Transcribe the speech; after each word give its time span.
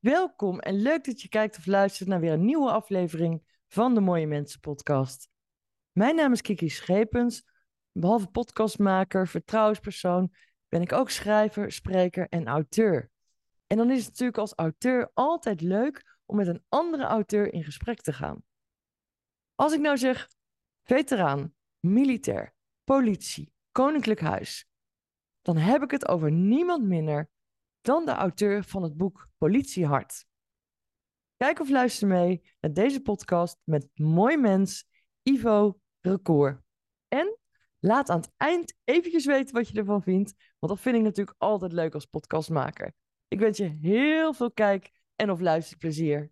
Welkom 0.00 0.58
en 0.60 0.82
leuk 0.82 1.04
dat 1.04 1.22
je 1.22 1.28
kijkt 1.28 1.58
of 1.58 1.66
luistert 1.66 2.08
naar 2.08 2.20
weer 2.20 2.32
een 2.32 2.44
nieuwe 2.44 2.70
aflevering 2.70 3.42
van 3.68 3.94
de 3.94 4.00
Mooie 4.00 4.26
Mensen 4.26 4.60
podcast. 4.60 5.28
Mijn 5.92 6.14
naam 6.14 6.32
is 6.32 6.40
Kiki 6.40 6.68
Schepens. 6.68 7.44
Behalve 7.92 8.26
podcastmaker, 8.26 9.28
vertrouwenspersoon, 9.28 10.32
ben 10.68 10.82
ik 10.82 10.92
ook 10.92 11.10
schrijver, 11.10 11.72
spreker 11.72 12.28
en 12.28 12.46
auteur. 12.46 13.10
En 13.66 13.76
dan 13.76 13.90
is 13.90 13.98
het 13.98 14.08
natuurlijk 14.08 14.38
als 14.38 14.52
auteur 14.54 15.10
altijd 15.14 15.60
leuk 15.60 16.18
om 16.24 16.36
met 16.36 16.46
een 16.46 16.64
andere 16.68 17.04
auteur 17.04 17.52
in 17.52 17.64
gesprek 17.64 18.00
te 18.00 18.12
gaan. 18.12 18.42
Als 19.54 19.72
ik 19.72 19.80
nou 19.80 19.98
zeg 19.98 20.28
veteraan, 20.82 21.54
militair, 21.80 22.54
politie, 22.84 23.52
koninklijk 23.72 24.20
huis, 24.20 24.66
dan 25.42 25.56
heb 25.56 25.82
ik 25.82 25.90
het 25.90 26.08
over 26.08 26.32
niemand 26.32 26.84
minder 26.84 27.28
dan 27.86 28.04
de 28.04 28.12
auteur 28.12 28.64
van 28.64 28.82
het 28.82 28.96
boek 28.96 29.28
Politiehart. 29.38 30.26
Kijk 31.36 31.60
of 31.60 31.68
luister 31.68 32.08
mee 32.08 32.42
naar 32.60 32.72
deze 32.72 33.00
podcast 33.00 33.58
met 33.64 33.88
mooi 33.94 34.36
mens 34.36 34.88
Ivo 35.22 35.80
Recour. 36.00 36.62
En 37.08 37.38
laat 37.78 38.10
aan 38.10 38.20
het 38.20 38.32
eind 38.36 38.74
eventjes 38.84 39.24
weten 39.24 39.54
wat 39.54 39.68
je 39.68 39.78
ervan 39.78 40.02
vindt, 40.02 40.34
want 40.58 40.72
dat 40.72 40.82
vind 40.82 40.96
ik 40.96 41.02
natuurlijk 41.02 41.36
altijd 41.38 41.72
leuk 41.72 41.94
als 41.94 42.04
podcastmaker. 42.04 42.92
Ik 43.28 43.38
wens 43.38 43.58
je 43.58 43.76
heel 43.80 44.34
veel 44.34 44.52
kijk- 44.52 44.90
en 45.16 45.30
of 45.30 45.40
luisterplezier. 45.40 46.30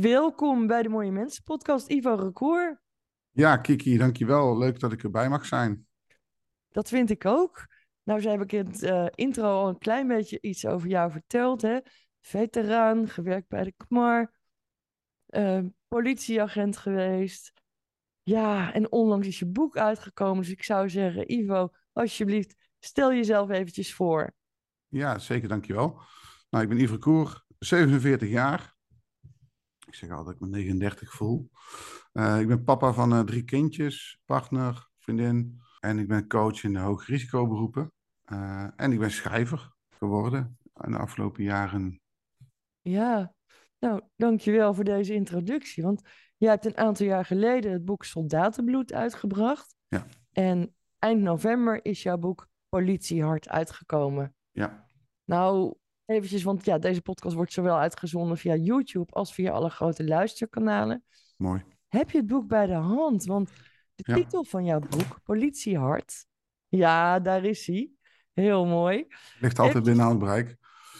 Welkom 0.00 0.66
bij 0.66 0.82
de 0.82 0.88
Mooie 0.88 1.10
Mensen 1.10 1.42
podcast, 1.42 1.88
Ivo 1.90 2.14
Recour. 2.14 2.82
Ja, 3.30 3.56
Kiki, 3.56 3.96
dankjewel. 3.96 4.58
Leuk 4.58 4.80
dat 4.80 4.92
ik 4.92 5.02
erbij 5.02 5.28
mag 5.28 5.46
zijn. 5.46 5.86
Dat 6.70 6.88
vind 6.88 7.10
ik 7.10 7.24
ook. 7.24 7.66
Nou, 8.02 8.20
zo 8.20 8.30
heb 8.30 8.42
ik 8.42 8.52
in 8.52 8.66
het 8.66 8.82
uh, 8.82 9.06
intro 9.14 9.42
al 9.42 9.68
een 9.68 9.78
klein 9.78 10.06
beetje 10.06 10.40
iets 10.40 10.66
over 10.66 10.88
jou 10.88 11.10
verteld. 11.10 11.62
Hè? 11.62 11.78
Veteraan, 12.20 13.08
gewerkt 13.08 13.48
bij 13.48 13.64
de 13.64 13.74
KMAR, 13.76 14.32
uh, 15.28 15.60
politieagent 15.88 16.76
geweest. 16.76 17.52
Ja, 18.22 18.72
en 18.72 18.92
onlangs 18.92 19.26
is 19.26 19.38
je 19.38 19.46
boek 19.46 19.76
uitgekomen. 19.76 20.42
Dus 20.42 20.52
ik 20.52 20.62
zou 20.62 20.90
zeggen, 20.90 21.32
Ivo, 21.32 21.72
alsjeblieft, 21.92 22.56
stel 22.78 23.12
jezelf 23.12 23.50
eventjes 23.50 23.94
voor. 23.94 24.34
Ja, 24.88 25.18
zeker, 25.18 25.48
dankjewel. 25.48 26.00
Nou, 26.50 26.64
ik 26.64 26.70
ben 26.70 26.80
Ivo 26.80 26.98
Koer, 26.98 27.44
47 27.58 28.28
jaar. 28.28 28.80
Ik 29.92 29.98
zeg 29.98 30.10
altijd 30.10 30.26
dat 30.26 30.34
ik 30.34 30.52
me 30.52 30.58
39 30.58 31.12
voel. 31.12 31.50
Uh, 32.12 32.40
ik 32.40 32.48
ben 32.48 32.64
papa 32.64 32.92
van 32.92 33.12
uh, 33.12 33.20
drie 33.20 33.44
kindjes, 33.44 34.20
partner, 34.24 34.88
vriendin. 34.98 35.60
En 35.80 35.98
ik 35.98 36.08
ben 36.08 36.28
coach 36.28 36.64
in 36.64 36.72
de 36.72 36.78
hoogrisicoberoepen. 36.78 37.92
Uh, 38.32 38.66
en 38.76 38.92
ik 38.92 38.98
ben 38.98 39.10
schrijver 39.10 39.72
geworden 39.90 40.58
in 40.84 40.90
de 40.90 40.98
afgelopen 40.98 41.42
jaren. 41.42 42.00
Ja, 42.80 43.34
nou, 43.78 44.00
dankjewel 44.16 44.74
voor 44.74 44.84
deze 44.84 45.14
introductie. 45.14 45.82
Want 45.82 46.02
jij 46.36 46.50
hebt 46.50 46.64
een 46.64 46.76
aantal 46.76 47.06
jaar 47.06 47.24
geleden 47.24 47.72
het 47.72 47.84
boek 47.84 48.04
Soldatenbloed 48.04 48.92
uitgebracht. 48.92 49.74
Ja. 49.88 50.06
En 50.32 50.74
eind 50.98 51.20
november 51.20 51.84
is 51.84 52.02
jouw 52.02 52.18
boek 52.18 52.48
Politiehart 52.68 53.48
uitgekomen. 53.48 54.34
Ja. 54.50 54.86
Nou, 55.24 55.74
eventjes, 56.04 56.42
want 56.42 56.64
ja, 56.64 56.78
deze 56.78 57.02
podcast 57.02 57.34
wordt 57.34 57.52
zowel 57.52 57.76
uitgezonden 57.76 58.36
via 58.36 58.54
YouTube 58.54 59.12
als 59.12 59.34
via 59.34 59.52
alle 59.52 59.70
grote 59.70 60.04
luisterkanalen. 60.04 61.04
Mooi. 61.36 61.64
Heb 61.88 62.10
je 62.10 62.18
het 62.18 62.26
boek 62.26 62.46
bij 62.46 62.66
de 62.66 62.74
hand? 62.74 63.24
Want 63.24 63.50
de 63.94 64.02
ja. 64.06 64.14
titel 64.14 64.44
van 64.44 64.64
jouw 64.64 64.78
boek, 64.78 65.20
Politiehart, 65.22 66.26
ja, 66.68 67.20
daar 67.20 67.44
is 67.44 67.66
hij. 67.66 67.90
Heel 68.32 68.66
mooi. 68.66 69.06
Ligt 69.40 69.58
altijd 69.58 69.76
en... 69.76 69.82
binnen 69.82 70.04
aan 70.04 70.10
het 70.10 70.18
bereik. 70.18 70.56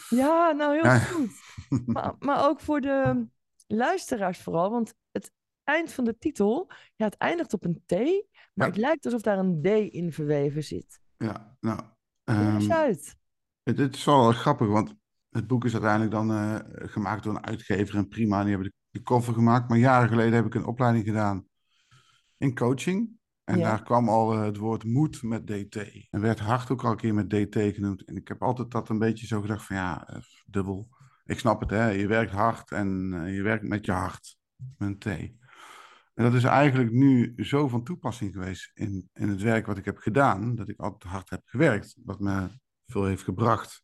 Ja, 0.09 0.51
nou 0.51 0.73
heel 0.73 0.83
ja. 0.83 0.97
goed. 0.99 1.31
maar, 1.85 2.15
maar 2.19 2.45
ook 2.49 2.59
voor 2.59 2.81
de 2.81 3.25
luisteraars 3.67 4.41
vooral, 4.41 4.71
want 4.71 4.93
het 5.11 5.31
eind 5.63 5.91
van 5.91 6.03
de 6.03 6.17
titel, 6.17 6.71
ja, 6.95 7.05
het 7.05 7.17
eindigt 7.17 7.53
op 7.53 7.65
een 7.65 7.83
T, 7.85 7.93
maar 8.53 8.67
het 8.67 8.77
lijkt 8.77 9.05
alsof 9.05 9.21
daar 9.21 9.37
een 9.37 9.61
D 9.61 9.93
in 9.93 10.13
verweven 10.13 10.63
zit. 10.63 10.99
Ja, 11.17 11.57
nou... 11.59 11.79
Um... 12.23 12.55
eens 12.55 12.69
uit. 12.69 13.15
Het, 13.63 13.77
het, 13.77 13.95
is 13.95 14.05
wel 14.05 14.31
grappig, 14.31 14.67
want 14.67 14.95
het 15.33 15.47
boek 15.47 15.65
is 15.65 15.73
uiteindelijk 15.73 16.11
dan 16.11 16.31
uh, 16.31 16.55
gemaakt 16.67 17.23
door 17.23 17.35
een 17.35 17.45
uitgever 17.45 17.95
en 17.95 18.07
prima. 18.07 18.37
En 18.37 18.45
die 18.45 18.53
hebben 18.53 18.71
de, 18.71 18.99
de 18.99 19.03
cover 19.03 19.33
gemaakt. 19.33 19.69
Maar 19.69 19.77
jaren 19.77 20.09
geleden 20.09 20.33
heb 20.33 20.45
ik 20.45 20.53
een 20.53 20.65
opleiding 20.65 21.05
gedaan 21.05 21.47
in 22.37 22.55
coaching. 22.55 23.09
En 23.43 23.57
ja. 23.57 23.63
daar 23.63 23.83
kwam 23.83 24.09
al 24.09 24.33
uh, 24.33 24.43
het 24.43 24.57
woord 24.57 24.83
moed 24.83 25.23
met 25.23 25.47
DT. 25.47 25.77
En 26.09 26.21
werd 26.21 26.39
hard 26.39 26.71
ook 26.71 26.83
al 26.83 26.91
een 26.91 26.97
keer 26.97 27.13
met 27.13 27.29
DT 27.29 27.55
genoemd. 27.55 28.03
En 28.03 28.15
ik 28.15 28.27
heb 28.27 28.41
altijd 28.41 28.71
dat 28.71 28.89
een 28.89 28.99
beetje 28.99 29.27
zo 29.27 29.41
gedacht 29.41 29.65
van 29.65 29.75
ja, 29.75 30.09
uh, 30.09 30.21
dubbel. 30.45 30.89
Ik 31.25 31.39
snap 31.39 31.59
het, 31.59 31.69
hè. 31.69 31.89
Je 31.89 32.07
werkt 32.07 32.31
hard 32.31 32.71
en 32.71 32.89
je 33.31 33.41
werkt 33.41 33.67
met 33.67 33.85
je 33.85 33.91
hart. 33.91 34.37
Met 34.77 34.89
een 34.89 34.97
T. 34.97 35.05
En 36.13 36.23
dat 36.23 36.33
is 36.33 36.43
eigenlijk 36.43 36.91
nu 36.91 37.33
zo 37.37 37.67
van 37.67 37.83
toepassing 37.83 38.33
geweest 38.33 38.71
in, 38.73 39.09
in 39.13 39.29
het 39.29 39.41
werk 39.41 39.65
wat 39.65 39.77
ik 39.77 39.85
heb 39.85 39.97
gedaan. 39.97 40.55
Dat 40.55 40.69
ik 40.69 40.79
altijd 40.79 41.11
hard 41.11 41.29
heb 41.29 41.41
gewerkt. 41.45 41.97
Wat 42.03 42.19
me 42.19 42.49
veel 42.87 43.05
heeft 43.05 43.23
gebracht 43.23 43.83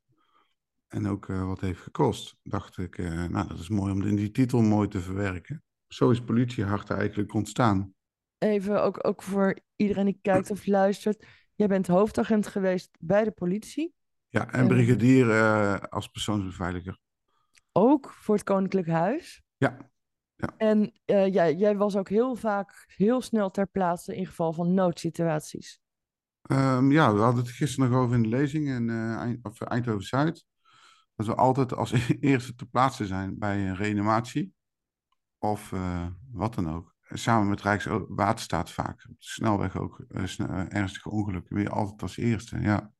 en 0.90 1.08
ook 1.08 1.28
uh, 1.28 1.46
wat 1.46 1.60
heeft 1.60 1.82
gekost, 1.82 2.36
dacht 2.44 2.78
ik, 2.78 2.98
uh, 2.98 3.26
nou 3.26 3.48
dat 3.48 3.60
is 3.60 3.70
mooi 3.70 3.92
om 3.92 4.02
in 4.02 4.16
die 4.16 4.32
titel 4.32 4.62
mooi 4.62 4.88
te 4.88 5.00
verwerken. 5.00 5.64
Zo 5.88 6.10
is 6.10 6.22
politiehart 6.22 6.90
eigenlijk 6.90 7.34
ontstaan. 7.34 7.94
Even 8.38 8.84
ook, 8.84 9.08
ook 9.08 9.24
voor 9.24 9.60
iedereen 9.76 10.06
die 10.06 10.20
kijkt 10.22 10.52
of 10.52 10.66
luistert. 10.66 11.26
Jij 11.56 11.68
bent 11.68 11.88
hoofdagent 11.88 12.48
geweest 12.48 12.90
bij 13.00 13.24
de 13.24 13.32
politie. 13.32 13.94
Ja, 14.28 14.52
en 14.52 14.68
brigadier 14.68 15.28
uh, 15.28 15.78
als 15.80 16.08
persoonsbeveiliger. 16.08 16.98
Ook 17.72 18.14
voor 18.14 18.36
het 18.36 18.44
Koninklijk 18.44 18.88
Huis. 18.88 19.44
Ja. 19.58 19.78
ja. 20.36 20.54
En 20.58 20.92
jij, 21.06 21.56
jij 21.56 21.78
was 21.78 21.96
ook 21.96 22.10
heel 22.10 22.36
vaak 22.36 22.84
heel 22.88 23.22
snel 23.22 23.52
ter 23.52 23.68
plaatse 23.68 24.16
in 24.16 24.26
geval 24.26 24.54
van 24.54 24.74
noodsituaties. 24.74 25.80
Um, 26.52 26.92
ja, 26.92 27.14
we 27.14 27.20
hadden 27.20 27.44
het 27.44 27.52
gisteren 27.52 27.90
nog 27.90 28.00
over 28.00 28.16
in 28.16 28.22
de 28.22 28.30
lezing 28.30 28.68
in 28.68 28.90
Eindhoven-Zuid. 29.68 30.46
Dat 31.19 31.28
we 31.28 31.35
altijd 31.35 31.75
als 31.75 31.91
eerste 32.19 32.56
te 32.56 32.66
plaatsen 32.66 33.06
zijn 33.06 33.38
bij 33.38 33.68
een 33.68 33.75
reanimatie. 33.75 34.53
Of 35.38 35.72
uh, 35.72 36.07
wat 36.31 36.53
dan 36.56 36.69
ook. 36.69 36.96
Samen 37.02 37.50
met 37.50 37.62
Rijkswaterstaat 37.62 38.72
vaak. 38.72 39.06
Op 39.09 39.19
de 39.19 39.25
snelweg 39.25 39.78
ook 39.78 40.06
uh, 40.09 40.25
snel, 40.25 40.50
uh, 40.50 40.74
ernstige 40.74 41.09
ongelukken. 41.09 41.56
Weer 41.56 41.69
altijd 41.69 42.02
als 42.02 42.18
eerste, 42.18 42.59
ja. 42.59 42.94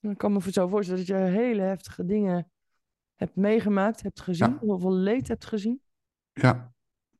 Ik 0.00 0.18
kan 0.18 0.32
me 0.32 0.52
zo 0.52 0.68
voorstellen 0.68 1.06
dat 1.06 1.16
je 1.16 1.22
hele 1.22 1.62
heftige 1.62 2.04
dingen 2.04 2.50
hebt 3.14 3.36
meegemaakt, 3.36 4.02
hebt 4.02 4.20
gezien. 4.20 4.50
Ja. 4.50 4.58
Heel 4.60 4.78
veel 4.78 4.94
leed 4.94 5.28
hebt 5.28 5.44
gezien. 5.44 5.82
Ja. 6.32 6.74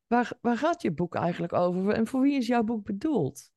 Waar, 0.06 0.32
waar 0.40 0.56
gaat 0.56 0.82
je 0.82 0.92
boek 0.92 1.14
eigenlijk 1.14 1.52
over? 1.52 1.92
En 1.92 2.06
voor 2.06 2.20
wie 2.20 2.36
is 2.36 2.46
jouw 2.46 2.62
boek 2.62 2.84
bedoeld? 2.84 3.52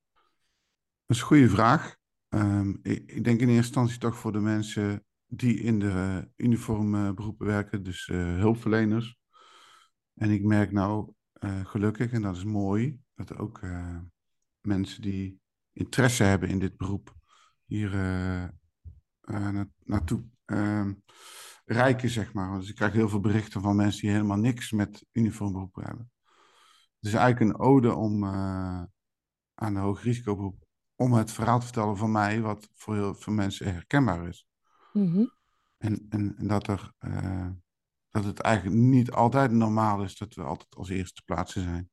Dat 1.06 1.16
is 1.16 1.20
een 1.20 1.28
goede 1.28 1.50
vraag. 1.50 2.00
Um, 2.30 2.80
ik, 2.82 3.12
ik, 3.12 3.24
denk 3.24 3.40
in 3.40 3.48
eerste 3.48 3.56
instantie 3.56 3.98
toch 3.98 4.16
voor 4.16 4.32
de 4.32 4.40
mensen 4.40 5.06
die 5.34 5.60
in 5.60 5.80
de 5.80 6.30
uniformberoepen 6.36 7.48
werken, 7.48 7.84
dus 7.84 8.08
uh, 8.08 8.36
hulpverleners. 8.36 9.20
En 10.14 10.30
ik 10.30 10.44
merk 10.44 10.72
nou 10.72 11.14
uh, 11.40 11.66
gelukkig, 11.66 12.12
en 12.12 12.22
dat 12.22 12.36
is 12.36 12.44
mooi, 12.44 13.00
dat 13.16 13.38
ook 13.38 13.62
mensen 14.62 15.02
die 15.02 15.40
interesse 15.74 16.24
hebben 16.24 16.50
in 16.50 16.60
dit 16.60 16.78
beroep 16.78 17.16
hier 17.66 17.92
na 19.22 19.68
naartoe 19.84 20.24
ehm, 20.46 20.94
rijken, 21.66 22.10
zeg 22.10 22.34
maar. 22.34 22.60
Dus 22.60 22.70
ik 22.70 22.76
krijg 22.76 22.94
heel 22.94 23.10
veel 23.10 23.20
berichten 23.20 23.62
van 23.62 23.76
mensen 23.76 24.02
die 24.02 24.12
helemaal 24.12 24.38
niks 24.38 24.72
met 24.72 25.06
uniformberoepen 25.12 25.84
hebben. 25.84 26.12
Het 27.00 27.10
is 27.10 27.14
eigenlijk 27.14 27.54
een 27.54 27.66
ode 27.66 27.96
om 27.96 28.26
aan 28.26 29.74
de 29.74 29.80
hoogrisicoberoep 29.80 30.66
om 30.96 31.14
het 31.14 31.32
verhaal 31.32 31.60
te 31.60 31.66
vertellen 31.66 31.98
van 31.98 32.12
mij, 32.12 32.42
wat 32.42 32.70
voor 32.74 32.96
heel 32.96 33.16
veel 33.16 33.34
mensen 33.34 33.74
herkenbaar 33.74 34.28
is. 34.28 34.51
Mm-hmm. 34.92 35.32
En, 35.78 36.06
en, 36.10 36.36
en, 36.38 36.48
dat, 36.48 36.68
er, 36.68 36.92
uh, 37.00 37.50
dat 38.10 38.24
het 38.24 38.40
eigenlijk 38.40 38.76
niet 38.78 39.12
altijd 39.12 39.52
normaal 39.52 40.04
is 40.04 40.18
dat 40.18 40.34
we 40.34 40.44
altijd 40.44 40.76
als 40.76 40.90
eerste 40.90 41.22
plaatsen 41.26 41.62
zijn. 41.62 41.90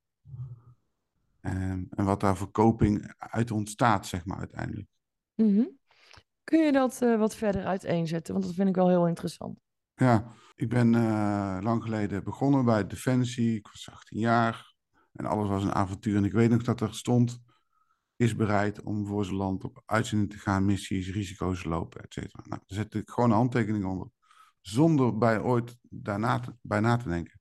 En, 1.41 1.87
en 1.91 2.05
wat 2.05 2.21
daar 2.21 2.37
verkoping 2.37 3.15
uit 3.19 3.50
ontstaat, 3.50 4.06
zeg 4.06 4.25
maar, 4.25 4.39
uiteindelijk. 4.39 4.89
Mm-hmm. 5.35 5.79
Kun 6.45 6.65
je 6.65 6.73
dat 6.73 7.03
uh, 7.03 7.19
wat 7.19 7.35
verder 7.35 7.65
uiteenzetten? 7.65 8.33
Want 8.35 8.47
dat 8.47 8.55
vind 8.55 8.69
ik 8.69 8.75
wel 8.75 8.89
heel 8.89 9.06
interessant. 9.06 9.61
Ja, 9.95 10.33
ik 10.55 10.69
ben 10.69 10.93
uh, 10.93 11.59
lang 11.61 11.83
geleden 11.83 12.25
begonnen 12.25 12.65
bij 12.65 12.87
Defensie. 12.87 13.56
Ik 13.56 13.67
was 13.67 13.89
18 13.91 14.19
jaar 14.19 14.75
en 15.12 15.27
alles 15.27 15.49
was 15.49 15.62
een 15.62 15.75
avontuur. 15.75 16.17
En 16.17 16.25
ik 16.25 16.33
weet 16.33 16.50
nog 16.50 16.62
dat 16.62 16.81
er 16.81 16.95
stond 16.95 17.41
is 18.19 18.37
bereid 18.37 18.82
om 18.82 19.06
voor 19.06 19.25
zijn 19.25 19.37
land 19.37 19.65
op 19.65 19.82
uitzending 19.87 20.31
te 20.31 20.38
gaan, 20.38 20.65
missies, 20.65 21.11
risico's 21.11 21.65
lopen, 21.65 22.03
et 22.03 22.12
cetera. 22.12 22.43
Nou, 22.47 22.62
daar 22.67 22.79
zet 22.79 22.94
ik 22.94 23.11
gewoon 23.11 23.31
een 23.31 23.37
handtekening 23.37 23.85
onder, 23.85 24.09
zonder 24.61 25.19
bij 25.19 25.41
ooit 25.41 25.76
daarna 25.82 26.41
te, 26.41 26.55
bij 26.62 26.81
na 26.81 26.97
te 26.97 27.09
denken. 27.09 27.41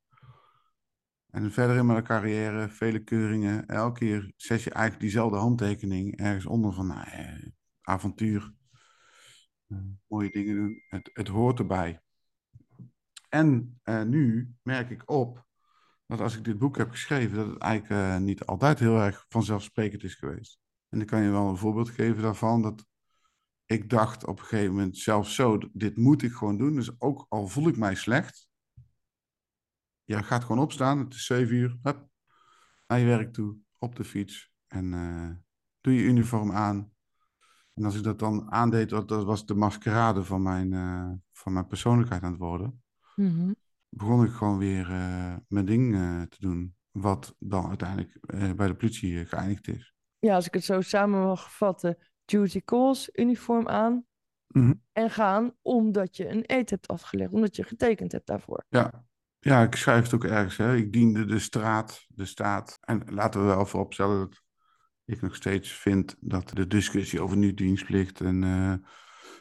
En 1.30 1.52
verder 1.52 1.76
in 1.78 1.86
mijn 1.86 2.04
carrière, 2.04 2.70
vele 2.70 3.04
keuringen. 3.04 3.68
Elke 3.68 4.00
keer 4.00 4.34
zet 4.36 4.64
je 4.64 4.70
eigenlijk 4.70 5.02
diezelfde 5.02 5.38
handtekening 5.38 6.18
ergens 6.18 6.46
onder 6.46 6.74
van 6.74 6.88
nou, 6.88 7.08
eh, 7.10 7.48
avontuur. 7.82 8.54
Eh, 9.68 9.78
mooie 10.08 10.32
dingen 10.32 10.56
doen. 10.56 10.84
Het, 10.88 11.10
het 11.14 11.28
hoort 11.28 11.60
erbij. 11.60 12.02
En 13.30 13.80
eh, 13.84 14.04
nu 14.04 14.54
merk 14.62 14.90
ik 14.90 15.10
op 15.10 15.46
dat 16.08 16.20
als 16.20 16.38
ik 16.38 16.44
dit 16.44 16.58
boek 16.58 16.78
heb 16.78 16.90
geschreven, 16.90 17.38
dat 17.38 17.48
het 17.48 17.58
eigenlijk 17.58 18.02
eh, 18.02 18.18
niet 18.18 18.46
altijd 18.46 18.80
heel 18.80 19.00
erg 19.00 19.26
vanzelfsprekend 19.30 20.04
is 20.04 20.16
geweest. 20.16 20.60
En 20.90 21.02
ik 21.02 21.08
kan 21.08 21.22
je 21.22 21.30
wel 21.30 21.50
een 21.50 21.58
voorbeeld 21.58 21.90
geven 21.90 22.22
daarvan. 22.22 22.62
Dat 22.62 22.86
ik 23.66 23.90
dacht 23.90 24.26
op 24.26 24.40
een 24.40 24.46
gegeven 24.46 24.74
moment 24.74 24.98
zelfs 24.98 25.36
zo, 25.36 25.58
dit 25.74 25.98
moet 25.98 26.24
ik 26.24 26.32
gewoon 26.32 26.58
doen. 26.58 26.76
Dus 26.76 27.02
ook 27.02 27.26
al 27.30 27.48
voel 27.48 27.68
ik 27.68 27.78
mij 27.78 27.96
slecht, 27.96 28.48
je 30.04 30.24
gaat 30.24 30.44
gewoon 30.44 30.62
opstaan, 30.62 31.00
het 31.00 31.14
is 31.14 31.26
zeven 31.26 31.56
uur, 31.56 31.78
hup, 31.82 32.10
naar 32.88 33.00
je 33.00 33.06
werk 33.06 33.34
toe, 33.34 33.58
op 33.78 33.96
de 33.96 34.04
fiets. 34.04 34.52
En 34.68 34.86
uh, 34.86 35.30
doe 35.82 35.94
je 35.94 36.04
uniform 36.04 36.52
aan. 36.52 36.92
En 37.74 37.86
als 37.86 37.96
ik 37.96 38.04
dat 38.04 38.20
dan 38.20 38.52
aandeed, 38.52 38.90
dat, 38.90 39.08
dat 39.08 39.24
was 39.24 39.46
de 39.46 39.56
maskerade 39.56 40.24
van 40.24 40.42
mijn, 40.42 40.72
uh, 40.72 41.12
van 41.32 41.54
mijn 41.54 41.68
persoonlijkheid 41.68 42.24
aan 42.24 42.32
het 42.32 42.40
worden. 42.40 42.84
Mhm. 43.16 43.54
Begon 43.90 44.24
ik 44.24 44.32
gewoon 44.32 44.58
weer 44.58 44.90
uh, 44.90 45.36
mijn 45.48 45.66
ding 45.66 45.94
te 46.30 46.38
doen. 46.40 46.76
Wat 46.92 47.36
dan 47.40 47.68
uiteindelijk 47.68 48.20
bij 48.56 48.68
de 48.68 48.76
politie 48.76 49.26
geëindigd 49.26 49.68
is. 49.68 49.97
Ja, 50.20 50.36
als 50.36 50.48
ik 50.48 50.54
het 50.54 50.64
zo 50.64 50.82
samen 50.82 51.22
mag 51.22 51.56
vatten. 51.56 51.98
Duty 52.26 52.62
calls, 52.66 53.10
uniform 53.14 53.68
aan. 53.68 54.06
Mm 54.48 54.82
En 54.92 55.10
gaan 55.10 55.56
omdat 55.62 56.18
je 56.18 56.30
een 56.30 56.44
eet 56.46 56.70
hebt 56.70 56.88
afgelegd. 56.88 57.34
Omdat 57.34 57.56
je 57.56 57.64
getekend 57.64 58.12
hebt 58.12 58.28
daarvoor. 58.28 58.66
Ja, 58.70 59.06
ja, 59.40 59.64
ik 59.64 59.76
schrijf 59.76 60.04
het 60.04 60.14
ook 60.14 60.24
ergens. 60.24 60.58
Hè. 60.58 60.76
Ik 60.76 60.94
diende 60.94 61.26
de 61.26 61.40
straat, 61.40 62.06
de 62.08 62.26
staat. 62.26 62.78
En 62.82 63.04
laten 63.10 63.40
we 63.40 63.46
wel 63.46 63.66
vooropstellen 63.66 64.20
dat 64.20 64.42
ik 65.06 65.22
nog 65.22 65.36
steeds 65.36 65.72
vind 65.72 66.16
dat 66.20 66.50
de 66.50 66.68
discussie 66.68 67.22
over 67.22 67.38
nu 67.38 67.54
dienstplicht 67.54 68.22
en 68.22 68.42
uh, 68.42 68.74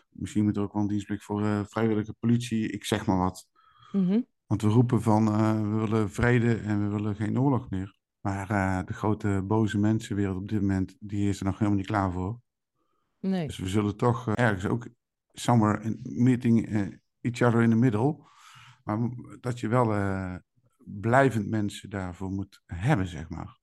misschien 0.09 0.45
moet 0.45 0.57
er 0.57 0.63
ook 0.63 0.73
wel 0.73 0.83
een 0.83 0.89
dienstplicht 0.89 1.25
voor 1.25 1.43
uh, 1.43 1.61
vrijwillige 1.65 2.13
politie, 2.13 2.71
ik 2.71 2.85
zeg 2.85 3.07
maar 3.07 3.19
wat. 3.19 3.49
Mm 3.93 4.09
-hmm. 4.09 4.27
Want 4.47 4.63
we 4.63 4.69
roepen 4.69 5.03
van 5.03 5.29
uh, 5.29 5.61
we 5.61 5.77
willen 5.77 6.11
vrede 6.11 6.55
en 6.57 6.83
we 6.83 6.95
willen 6.95 7.17
geen 7.17 7.41
oorlog 7.41 7.71
meer. 7.71 7.96
Maar 8.27 8.85
de 8.85 8.93
grote 8.93 9.43
boze 9.47 9.79
mensenwereld 9.79 10.37
op 10.37 10.49
dit 10.49 10.61
moment, 10.61 10.97
die 11.01 11.29
is 11.29 11.39
er 11.39 11.45
nog 11.45 11.59
helemaal 11.59 11.79
niet 11.79 11.87
klaar 11.87 12.13
voor. 12.13 12.41
Nee. 13.21 13.47
Dus 13.47 13.59
we 13.59 13.69
zullen 13.69 13.97
toch 13.97 14.35
ergens 14.35 14.67
ook 14.67 14.89
somewhere 15.33 15.83
in 15.83 16.01
meeting 16.03 16.69
each 17.21 17.43
other 17.43 17.63
in 17.63 17.71
the 17.71 17.77
middle 17.77 18.25
maar 18.87 19.11
dat 19.41 19.61
je 19.61 19.69
wel 19.69 19.95
uh, 19.95 20.35
blijvend 20.85 21.49
mensen 21.49 21.91
daarvoor 21.91 22.31
moet 22.31 22.63
hebben, 22.67 23.07
zeg 23.07 23.29
maar. 23.29 23.59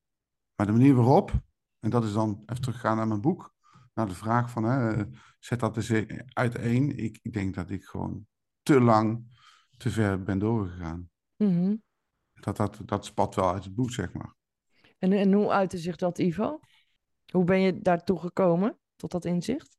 Maar 0.55 0.65
de 0.65 0.71
manier 0.71 0.95
waarop, 0.95 1.31
en 1.79 1.89
dat 1.89 2.03
is 2.03 2.13
dan 2.13 2.43
even 2.45 2.61
teruggaan 2.61 2.97
naar 2.97 3.07
mijn 3.07 3.21
boek, 3.21 3.53
naar 3.93 4.07
de 4.07 4.15
vraag 4.15 4.49
van, 4.49 4.63
hè, 4.63 5.03
zet 5.39 5.59
dat 5.59 5.75
eens 5.77 5.91
uiteen. 6.33 6.97
Ik, 6.97 7.19
ik 7.21 7.33
denk 7.33 7.53
dat 7.53 7.69
ik 7.69 7.83
gewoon 7.83 8.27
te 8.61 8.81
lang 8.81 9.25
te 9.77 9.89
ver 9.89 10.23
ben 10.23 10.39
doorgegaan. 10.39 11.09
Mm 11.37 11.49
-hmm. 11.49 11.83
dat, 12.33 12.57
dat, 12.57 12.81
dat 12.85 13.05
spat 13.05 13.35
wel 13.35 13.51
uit 13.51 13.63
het 13.63 13.75
boek, 13.75 13.91
zeg 13.91 14.13
maar. 14.13 14.35
En, 15.03 15.11
en 15.11 15.33
hoe 15.33 15.49
uitte 15.49 15.77
zich 15.77 15.95
dat, 15.95 16.17
Ivo? 16.17 16.59
Hoe 17.31 17.43
ben 17.43 17.59
je 17.59 17.81
daartoe 17.81 18.19
gekomen, 18.19 18.79
tot 18.95 19.11
dat 19.11 19.25
inzicht? 19.25 19.77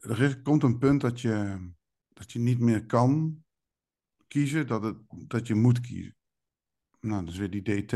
Er 0.00 0.22
is, 0.22 0.42
komt 0.42 0.62
een 0.62 0.78
punt 0.78 1.00
dat 1.00 1.20
je, 1.20 1.68
dat 2.08 2.32
je 2.32 2.38
niet 2.38 2.58
meer 2.58 2.86
kan 2.86 3.42
kiezen, 4.26 4.66
dat, 4.66 4.82
het, 4.82 4.96
dat 5.08 5.46
je 5.46 5.54
moet 5.54 5.80
kiezen. 5.80 6.16
Nou, 7.00 7.24
dat 7.24 7.32
is 7.32 7.38
weer 7.38 7.50
die 7.50 7.62
DT. 7.62 7.92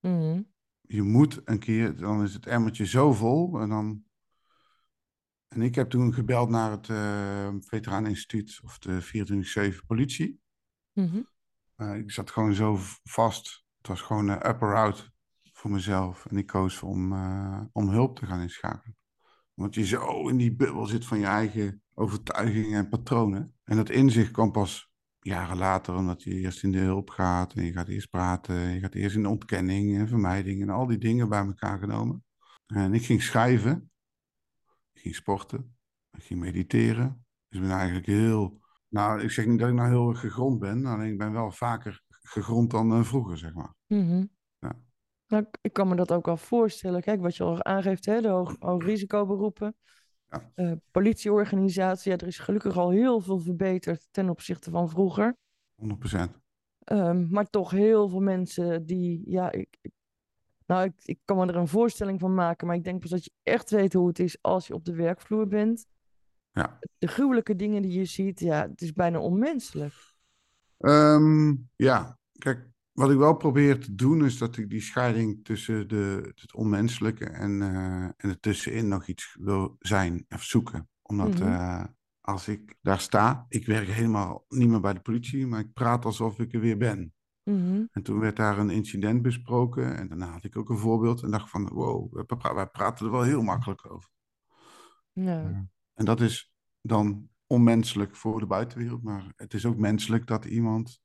Mm 0.00 0.20
-hmm. 0.20 0.52
Je 0.80 1.02
moet 1.02 1.40
een 1.44 1.58
keer, 1.58 1.96
dan 1.96 2.22
is 2.22 2.34
het 2.34 2.46
emmertje 2.46 2.86
zo 2.86 3.12
vol. 3.12 3.60
En, 3.60 3.68
dan... 3.68 4.04
en 5.48 5.62
ik 5.62 5.74
heb 5.74 5.90
toen 5.90 6.14
gebeld 6.14 6.48
naar 6.48 6.70
het 6.70 6.88
uh, 6.88 7.54
Veteraneninstituut 7.60 8.60
of 8.64 8.78
de 8.78 9.72
24-7 9.80 9.86
politie. 9.86 10.40
Mm 10.92 11.06
-hmm. 11.06 11.28
uh, 11.76 11.96
ik 11.96 12.10
zat 12.10 12.30
gewoon 12.30 12.54
zo 12.54 12.76
vast. 13.02 13.64
Het 13.76 13.86
was 13.86 14.00
gewoon 14.00 14.28
uh, 14.28 14.34
up 14.34 14.62
or 14.62 14.76
out 14.76 15.16
voor 15.58 15.70
mezelf. 15.70 16.26
En 16.26 16.36
ik 16.36 16.46
koos 16.46 16.82
om, 16.82 17.12
om 17.72 17.88
hulp 17.88 18.16
te 18.16 18.26
gaan 18.26 18.40
inschakelen. 18.40 18.96
Want 19.54 19.74
je 19.74 19.86
zo 19.86 20.28
in 20.28 20.36
die 20.36 20.54
bubbel 20.54 20.86
zit 20.86 21.06
van 21.06 21.18
je 21.18 21.26
eigen 21.26 21.82
overtuigingen 21.94 22.78
en 22.78 22.88
patronen. 22.88 23.54
En 23.64 23.76
dat 23.76 23.90
inzicht 23.90 24.30
kwam 24.30 24.52
pas 24.52 24.90
jaren 25.20 25.56
later, 25.56 25.94
omdat 25.94 26.22
je 26.22 26.34
eerst 26.34 26.62
in 26.62 26.72
de 26.72 26.78
hulp 26.78 27.10
gaat 27.10 27.54
en 27.54 27.64
je 27.64 27.72
gaat 27.72 27.88
eerst 27.88 28.10
praten, 28.10 28.54
je 28.54 28.80
gaat 28.80 28.94
eerst 28.94 29.16
in 29.16 29.26
ontkenning 29.26 29.98
en 29.98 30.08
vermijding 30.08 30.62
en 30.62 30.70
al 30.70 30.86
die 30.86 30.98
dingen 30.98 31.28
bij 31.28 31.44
elkaar 31.44 31.78
genomen. 31.78 32.24
En 32.66 32.94
ik 32.94 33.04
ging 33.04 33.22
schrijven, 33.22 33.90
ik 34.92 35.00
ging 35.00 35.14
sporten, 35.14 35.76
ik 36.10 36.22
ging 36.22 36.40
mediteren. 36.40 37.26
Dus 37.48 37.60
ik 37.60 37.66
ben 37.66 37.76
eigenlijk 37.76 38.06
heel, 38.06 38.60
nou 38.88 39.20
ik 39.22 39.30
zeg 39.30 39.46
niet 39.46 39.58
dat 39.58 39.68
ik 39.68 39.74
nou 39.74 39.88
heel 39.88 40.08
erg 40.08 40.20
gegrond 40.20 40.58
ben, 40.58 40.86
alleen 40.86 41.12
ik 41.12 41.18
ben 41.18 41.32
wel 41.32 41.50
vaker 41.50 42.02
gegrond 42.08 42.70
dan 42.70 42.98
uh, 42.98 43.04
vroeger, 43.04 43.38
zeg 43.38 43.54
maar. 43.54 43.74
Mm. 43.86 44.30
Nou, 45.28 45.46
ik 45.60 45.72
kan 45.72 45.88
me 45.88 45.96
dat 45.96 46.12
ook 46.12 46.26
wel 46.26 46.36
voorstellen. 46.36 47.00
Kijk, 47.00 47.20
wat 47.20 47.36
je 47.36 47.44
al 47.44 47.64
aangeeft, 47.64 48.04
hè, 48.04 48.20
de 48.20 48.28
hoog, 48.28 48.56
hoog 48.58 48.84
risicoberoepen. 48.84 49.76
Ja. 50.30 50.52
Uh, 50.56 50.72
politieorganisatie, 50.90 52.10
ja, 52.10 52.18
er 52.18 52.26
is 52.26 52.38
gelukkig 52.38 52.76
al 52.76 52.90
heel 52.90 53.20
veel 53.20 53.38
verbeterd 53.38 54.08
ten 54.10 54.28
opzichte 54.28 54.70
van 54.70 54.88
vroeger. 54.88 55.36
100%. 55.76 56.18
Um, 56.92 57.28
maar 57.30 57.50
toch 57.50 57.70
heel 57.70 58.08
veel 58.08 58.20
mensen 58.20 58.86
die, 58.86 59.22
ja, 59.30 59.52
ik, 59.52 59.76
ik, 59.80 59.92
nou, 60.66 60.84
ik, 60.84 60.92
ik 61.04 61.18
kan 61.24 61.36
me 61.36 61.46
er 61.46 61.56
een 61.56 61.68
voorstelling 61.68 62.20
van 62.20 62.34
maken, 62.34 62.66
maar 62.66 62.76
ik 62.76 62.84
denk 62.84 63.00
pas 63.00 63.10
dat 63.10 63.24
je 63.24 63.30
echt 63.42 63.70
weet 63.70 63.92
hoe 63.92 64.08
het 64.08 64.18
is 64.18 64.38
als 64.40 64.66
je 64.66 64.74
op 64.74 64.84
de 64.84 64.94
werkvloer 64.94 65.48
bent. 65.48 65.86
Ja. 66.52 66.78
De 66.98 67.06
gruwelijke 67.06 67.56
dingen 67.56 67.82
die 67.82 67.98
je 67.98 68.04
ziet, 68.04 68.40
ja, 68.40 68.68
het 68.68 68.82
is 68.82 68.92
bijna 68.92 69.18
onmenselijk. 69.18 69.94
Um, 70.78 71.70
ja, 71.76 72.18
kijk, 72.38 72.68
wat 72.98 73.10
ik 73.10 73.16
wel 73.16 73.36
probeer 73.36 73.80
te 73.80 73.94
doen, 73.94 74.24
is 74.24 74.38
dat 74.38 74.56
ik 74.56 74.70
die 74.70 74.80
scheiding 74.80 75.44
tussen 75.44 75.88
de, 75.88 76.32
het 76.34 76.54
onmenselijke 76.54 77.24
en, 77.24 77.60
uh, 77.60 78.02
en 78.04 78.28
het 78.28 78.42
tussenin 78.42 78.88
nog 78.88 79.06
iets 79.06 79.36
wil 79.40 79.76
zijn 79.78 80.24
of 80.28 80.42
zoeken. 80.42 80.88
Omdat 81.02 81.38
Mhm. 81.38 81.48
uh, 81.48 81.84
als 82.20 82.48
ik 82.48 82.74
daar 82.80 83.00
sta, 83.00 83.46
ik 83.48 83.66
werk 83.66 83.88
helemaal 83.88 84.44
niet 84.48 84.68
meer 84.68 84.80
bij 84.80 84.94
de 84.94 85.00
politie, 85.00 85.46
maar 85.46 85.60
ik 85.60 85.72
praat 85.72 86.04
alsof 86.04 86.38
ik 86.38 86.54
er 86.54 86.60
weer 86.60 86.76
ben. 86.78 87.12
Mhm. 87.42 87.84
En 87.90 88.02
toen 88.02 88.18
werd 88.18 88.36
daar 88.36 88.58
een 88.58 88.70
incident 88.70 89.22
besproken 89.22 89.96
en 89.96 90.08
daarna 90.08 90.30
had 90.30 90.44
ik 90.44 90.56
ook 90.56 90.70
een 90.70 90.78
voorbeeld 90.78 91.22
en 91.22 91.30
dacht 91.30 91.50
van, 91.50 91.68
wow, 91.68 92.14
wij 92.14 92.24
pra- 92.24 92.54
wij 92.54 92.66
praten 92.66 93.06
er 93.06 93.12
wel 93.12 93.22
heel 93.22 93.42
makkelijk 93.42 93.92
over. 93.92 94.10
Ja. 95.12 95.68
En 95.94 96.04
dat 96.04 96.20
is 96.20 96.52
dan 96.80 97.28
onmenselijk 97.46 98.16
voor 98.16 98.40
de 98.40 98.46
buitenwereld, 98.46 99.02
maar 99.02 99.32
het 99.36 99.54
is 99.54 99.66
ook 99.66 99.76
menselijk 99.76 100.26
dat 100.26 100.44
iemand 100.44 101.00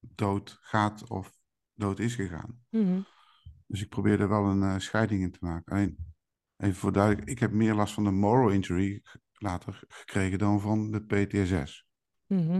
dood 0.00 0.58
gaat 0.60 1.08
of 1.10 1.36
dood 1.78 1.98
is 1.98 2.14
gegaan. 2.14 2.62
Mhm. 2.70 3.00
Dus 3.66 3.82
ik 3.82 3.88
probeer 3.88 4.20
er 4.20 4.28
wel 4.28 4.44
een 4.44 4.62
uh, 4.62 4.78
scheiding 4.78 5.22
in 5.22 5.30
te 5.30 5.38
maken. 5.40 5.72
Alleen, 5.72 5.96
even 6.56 6.76
voor 6.76 6.92
duidelijk, 6.92 7.28
ik 7.28 7.38
heb 7.38 7.52
meer 7.52 7.74
last 7.74 7.94
van 7.94 8.04
de 8.04 8.10
moral 8.10 8.48
injury 8.48 9.02
later 9.32 9.84
gekregen 9.88 10.38
dan 10.38 10.60
van 10.60 10.90
de 10.90 11.00
PTSS. 11.00 11.86
Mhm. 12.26 12.52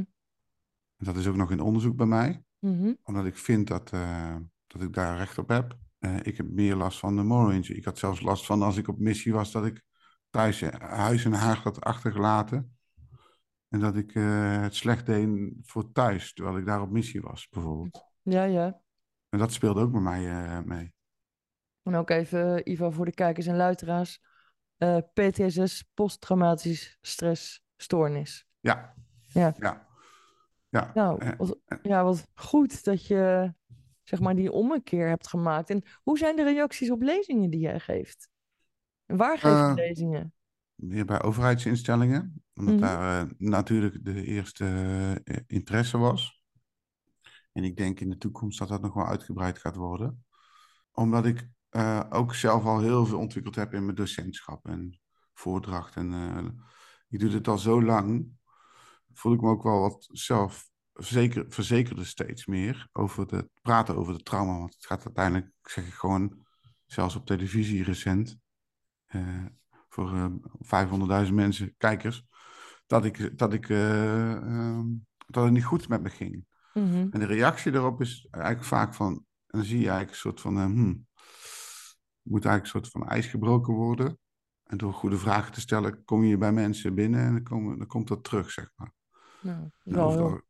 En 0.96 1.04
dat 1.04 1.16
is 1.16 1.26
ook 1.26 1.36
nog 1.36 1.50
in 1.50 1.60
onderzoek 1.60 1.96
bij 1.96 2.06
mij, 2.06 2.42
Mhm. 2.58 2.92
omdat 3.02 3.26
ik 3.26 3.36
vind 3.36 3.66
dat, 3.66 3.92
uh, 3.92 4.36
dat 4.66 4.82
ik 4.82 4.92
daar 4.92 5.16
recht 5.16 5.38
op 5.38 5.48
heb. 5.48 5.78
Uh, 6.00 6.16
ik 6.22 6.36
heb 6.36 6.48
meer 6.50 6.74
last 6.74 6.98
van 6.98 7.16
de 7.16 7.22
moral 7.22 7.50
injury. 7.50 7.78
Ik 7.78 7.84
had 7.84 7.98
zelfs 7.98 8.20
last 8.20 8.46
van 8.46 8.62
als 8.62 8.76
ik 8.76 8.88
op 8.88 8.98
missie 8.98 9.32
was, 9.32 9.52
dat 9.52 9.66
ik 9.66 9.82
thuis 10.30 10.60
huis 10.78 11.24
en 11.24 11.32
haag 11.32 11.62
had 11.62 11.80
achtergelaten. 11.80 12.78
En 13.68 13.80
dat 13.80 13.96
ik 13.96 14.10
het 14.12 14.74
slecht 14.74 15.06
deed 15.06 15.52
voor 15.62 15.92
thuis, 15.92 16.32
terwijl 16.32 16.58
ik 16.58 16.66
daar 16.66 16.82
op 16.82 16.90
missie 16.90 17.20
was, 17.20 17.48
bijvoorbeeld. 17.48 18.04
Ja, 18.22 18.44
ja. 18.44 18.80
En 19.28 19.38
dat 19.38 19.52
speelde 19.52 19.80
ook 19.80 19.92
bij 19.92 20.00
mij 20.00 20.22
uh, 20.22 20.60
mee. 20.64 20.94
En 21.82 21.94
ook 21.94 22.10
even, 22.10 22.70
Ivo, 22.70 22.90
voor 22.90 23.04
de 23.04 23.12
kijkers 23.14 23.46
en 23.46 23.56
luisteraars. 23.56 24.20
Uh, 24.78 24.98
PTSS, 25.12 25.84
posttraumatisch 25.94 26.98
stressstoornis. 27.00 28.46
Ja. 28.60 28.94
Ja. 29.26 29.54
ja. 29.58 29.86
ja. 30.68 30.90
Nou, 30.94 31.34
wat, 31.36 31.58
ja, 31.82 32.04
wat 32.04 32.28
goed 32.34 32.84
dat 32.84 33.06
je 33.06 33.54
zeg 34.02 34.20
maar 34.20 34.34
die 34.34 34.52
ommekeer 34.52 35.08
hebt 35.08 35.28
gemaakt. 35.28 35.70
En 35.70 35.82
hoe 36.02 36.18
zijn 36.18 36.36
de 36.36 36.42
reacties 36.42 36.90
op 36.90 37.02
lezingen 37.02 37.50
die 37.50 37.60
jij 37.60 37.80
geeft? 37.80 38.28
En 39.06 39.16
waar 39.16 39.38
geef 39.38 39.50
je 39.50 39.56
uh, 39.56 39.72
lezingen? 39.74 40.32
Meer 40.74 41.04
bij 41.04 41.22
overheidsinstellingen, 41.22 42.42
omdat 42.54 42.74
mm 42.74 42.80
-hmm. 42.80 42.88
daar 42.88 43.26
uh, 43.26 43.32
natuurlijk 43.38 44.04
de 44.04 44.24
eerste 44.24 45.22
interesse 45.46 45.98
was. 45.98 46.37
En 47.52 47.64
ik 47.64 47.76
denk 47.76 48.00
in 48.00 48.10
de 48.10 48.18
toekomst 48.18 48.58
dat 48.58 48.68
dat 48.68 48.82
nog 48.82 48.94
wel 48.94 49.06
uitgebreid 49.06 49.58
gaat 49.58 49.76
worden. 49.76 50.24
Omdat 50.92 51.26
ik 51.26 51.48
uh, 51.70 52.04
ook 52.10 52.34
zelf 52.34 52.64
al 52.64 52.80
heel 52.80 53.06
veel 53.06 53.18
ontwikkeld 53.18 53.54
heb 53.54 53.74
in 53.74 53.84
mijn 53.84 53.96
docentschap 53.96 54.66
en 54.66 55.00
voordracht. 55.32 55.96
En 55.96 56.12
uh, 56.12 56.48
ik 57.08 57.20
doe 57.20 57.30
dit 57.30 57.48
al 57.48 57.58
zo 57.58 57.82
lang, 57.82 58.28
voel 59.12 59.32
ik 59.32 59.40
me 59.40 59.48
ook 59.48 59.62
wel 59.62 59.80
wat 59.80 60.08
zelf 60.12 60.70
verzeker, 60.92 61.44
verzekerde 61.48 62.04
steeds 62.04 62.46
meer 62.46 62.88
over 62.92 63.36
het 63.36 63.48
praten 63.62 63.96
over 63.96 64.16
de 64.16 64.22
trauma. 64.22 64.58
Want 64.58 64.74
het 64.74 64.86
gaat 64.86 65.04
uiteindelijk, 65.04 65.50
zeg 65.62 65.86
ik 65.86 65.92
gewoon, 65.92 66.46
zelfs 66.86 67.16
op 67.16 67.26
televisie 67.26 67.84
recent, 67.84 68.38
uh, 69.08 69.46
voor 69.88 70.14
uh, 70.14 71.26
500.000 71.26 71.32
mensen, 71.32 71.74
kijkers, 71.76 72.26
dat, 72.86 73.04
ik, 73.04 73.38
dat, 73.38 73.52
ik, 73.52 73.68
uh, 73.68 74.80
dat 75.26 75.44
het 75.44 75.52
niet 75.52 75.64
goed 75.64 75.88
met 75.88 76.02
me 76.02 76.10
ging. 76.10 76.46
Mhm. 76.84 77.08
En 77.10 77.20
de 77.20 77.26
reactie 77.26 77.72
daarop 77.72 78.00
is 78.00 78.26
eigenlijk 78.30 78.64
vaak 78.64 78.94
van, 78.94 79.24
dan 79.46 79.64
zie 79.64 79.78
je 79.78 79.88
eigenlijk 79.88 80.10
een 80.10 80.16
soort 80.16 80.40
van, 80.40 80.56
hmm, 80.56 81.06
moet 82.22 82.44
eigenlijk 82.44 82.62
een 82.62 82.80
soort 82.80 82.88
van 82.88 83.08
ijs 83.08 83.26
gebroken 83.26 83.74
worden. 83.74 84.18
En 84.64 84.76
door 84.76 84.92
goede 84.92 85.18
vragen 85.18 85.52
te 85.52 85.60
stellen, 85.60 86.04
kom 86.04 86.24
je 86.24 86.38
bij 86.38 86.52
mensen 86.52 86.94
binnen 86.94 87.20
en 87.20 87.32
dan, 87.32 87.42
komen, 87.42 87.78
dan 87.78 87.86
komt 87.86 88.08
dat 88.08 88.24
terug, 88.24 88.50
zeg 88.50 88.72
maar. 88.76 88.92
Nou, 89.40 89.70
wel 89.84 90.40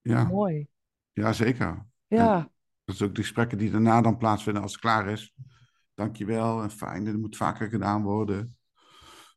ja. 0.00 0.24
mooi. 0.24 0.68
Ja, 1.12 1.32
zeker. 1.32 1.86
Ja. 2.06 2.38
En 2.38 2.52
dat 2.84 2.94
is 2.94 3.02
ook 3.02 3.14
de 3.14 3.20
gesprekken 3.20 3.58
die 3.58 3.70
daarna 3.70 4.00
dan 4.00 4.16
plaatsvinden 4.16 4.62
als 4.62 4.72
het 4.72 4.80
klaar 4.80 5.08
is. 5.08 5.34
Dankjewel 5.94 6.62
en 6.62 6.70
fijn, 6.70 7.04
dat 7.04 7.16
moet 7.16 7.36
vaker 7.36 7.68
gedaan 7.68 8.02
worden. 8.02 8.56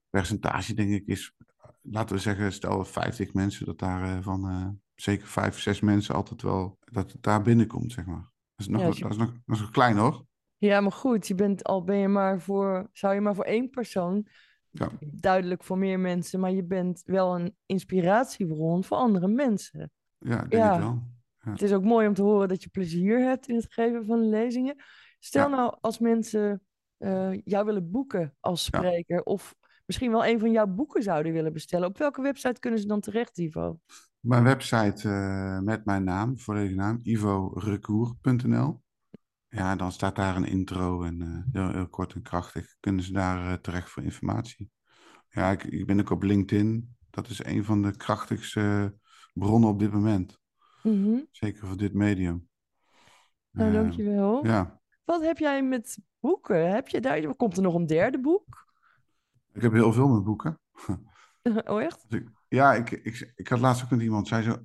Percentage, 0.09 0.73
denk 0.73 0.91
ik, 0.91 1.07
is, 1.07 1.35
laten 1.81 2.15
we 2.15 2.21
zeggen, 2.21 2.53
stel 2.53 2.85
50 2.85 3.33
mensen, 3.33 3.65
dat 3.65 3.79
daar 3.79 4.17
uh, 4.17 4.23
van 4.23 4.49
uh, 4.49 4.67
zeker 4.95 5.27
5, 5.27 5.59
6 5.59 5.79
mensen 5.79 6.15
altijd 6.15 6.41
wel, 6.41 6.77
dat 6.79 7.11
het 7.11 7.23
daar 7.23 7.41
binnenkomt, 7.41 7.91
zeg 7.91 8.05
maar. 8.05 8.31
Dat 8.55 8.65
is 8.65 8.67
nog, 8.67 8.81
Ja, 8.81 8.85
dat 8.87 8.95
is 9.11 9.17
nog, 9.17 9.31
dat 9.45 9.55
is 9.55 9.59
nog 9.61 9.71
klein 9.71 9.97
hoor. 9.97 10.25
Ja, 10.57 10.81
maar 10.81 10.91
goed, 10.91 11.27
je 11.27 11.35
bent 11.35 11.63
al 11.63 11.83
ben 11.83 11.97
je 11.97 12.07
maar 12.07 12.41
voor, 12.41 12.89
zou 12.91 13.13
je 13.13 13.21
maar 13.21 13.35
voor 13.35 13.43
één 13.45 13.69
persoon, 13.69 14.27
Ja. 14.69 14.89
duidelijk 15.01 15.63
voor 15.63 15.77
meer 15.77 15.99
mensen, 15.99 16.39
maar 16.39 16.51
je 16.51 16.63
bent 16.63 17.01
wel 17.05 17.35
een 17.39 17.55
inspiratiebron 17.65 18.83
voor 18.83 18.97
andere 18.97 19.27
mensen. 19.27 19.91
Ja, 20.17 20.37
denk 20.37 20.53
Ja. 20.53 20.73
ik 20.73 20.79
wel. 20.79 21.11
Het 21.37 21.61
is 21.61 21.73
ook 21.73 21.83
mooi 21.83 22.07
om 22.07 22.13
te 22.13 22.21
horen 22.21 22.47
dat 22.47 22.63
je 22.63 22.69
plezier 22.69 23.19
hebt 23.19 23.47
in 23.47 23.55
het 23.55 23.73
geven 23.73 24.05
van 24.05 24.29
lezingen. 24.29 24.75
Stel 25.19 25.49
Ja. 25.49 25.55
nou 25.55 25.77
als 25.81 25.99
mensen 25.99 26.61
eh, 26.97 27.31
jou 27.43 27.65
willen 27.65 27.91
boeken 27.91 28.35
als 28.39 28.67
Ja. 28.71 28.77
spreker, 28.79 29.23
of 29.23 29.55
misschien 29.85 30.11
wel 30.11 30.25
een 30.25 30.39
van 30.39 30.51
jouw 30.51 30.67
boeken 30.67 31.03
zouden 31.03 31.33
willen 31.33 31.53
bestellen. 31.53 31.87
Op 31.87 31.97
welke 31.97 32.21
website 32.21 32.59
kunnen 32.59 32.79
ze 32.79 32.87
dan 32.87 32.99
terecht, 32.99 33.37
Ivo? 33.37 33.79
Mijn 34.19 34.43
website 34.43 35.09
eh, 35.09 35.59
met 35.59 35.85
mijn 35.85 36.03
naam, 36.03 36.39
volledige 36.39 36.75
naam, 36.75 36.99
ivorecour.nl. 37.03 38.81
Ja, 39.47 39.75
dan 39.75 39.91
staat 39.91 40.15
daar 40.15 40.35
een 40.35 40.45
intro 40.45 41.03
en 41.03 41.21
eh, 41.21 41.61
heel, 41.61 41.71
heel 41.71 41.87
kort 41.87 42.13
en 42.13 42.21
krachtig 42.21 42.75
kunnen 42.79 43.03
ze 43.03 43.11
daar 43.13 43.51
eh, 43.51 43.53
terecht 43.53 43.89
voor 43.89 44.03
informatie. 44.03 44.71
Ja, 45.29 45.51
ik, 45.51 45.63
ik 45.63 45.85
ben 45.85 45.99
ook 45.99 46.09
op 46.09 46.23
LinkedIn. 46.23 46.95
Dat 47.09 47.29
is 47.29 47.45
een 47.45 47.63
van 47.63 47.81
de 47.81 47.97
krachtigste 47.97 48.95
bronnen 49.33 49.69
op 49.69 49.79
dit 49.79 49.91
moment. 49.91 50.39
Mhm. 50.83 51.19
Zeker 51.31 51.67
voor 51.67 51.77
dit 51.77 51.93
medium. 51.93 52.47
Nou, 53.51 53.71
dankjewel. 53.71 54.45
Ja, 54.45 54.81
Wat 55.03 55.21
heb 55.21 55.37
jij 55.37 55.63
met 55.63 55.97
boeken? 56.19 56.71
Heb 56.71 56.87
je 56.87 57.01
daar, 57.01 57.35
komt 57.35 57.57
er 57.57 57.63
nog 57.63 57.75
een 57.75 57.87
derde 57.87 58.19
boek? 58.19 58.72
Ik 59.53 59.61
heb 59.61 59.71
heel 59.71 59.93
veel 59.93 60.07
met 60.07 60.23
boeken. 60.23 60.59
oh, 61.65 61.81
echt? 61.81 62.09
Dus 62.09 62.19
ik- 62.19 62.29
ja, 62.47 62.73
ik, 62.73 62.91
ik, 62.91 63.31
ik 63.35 63.47
had 63.47 63.59
laatst 63.59 63.83
ook 63.83 63.89
met 63.89 64.01
iemand, 64.01 64.27
zei 64.27 64.43
zo, 64.43 64.57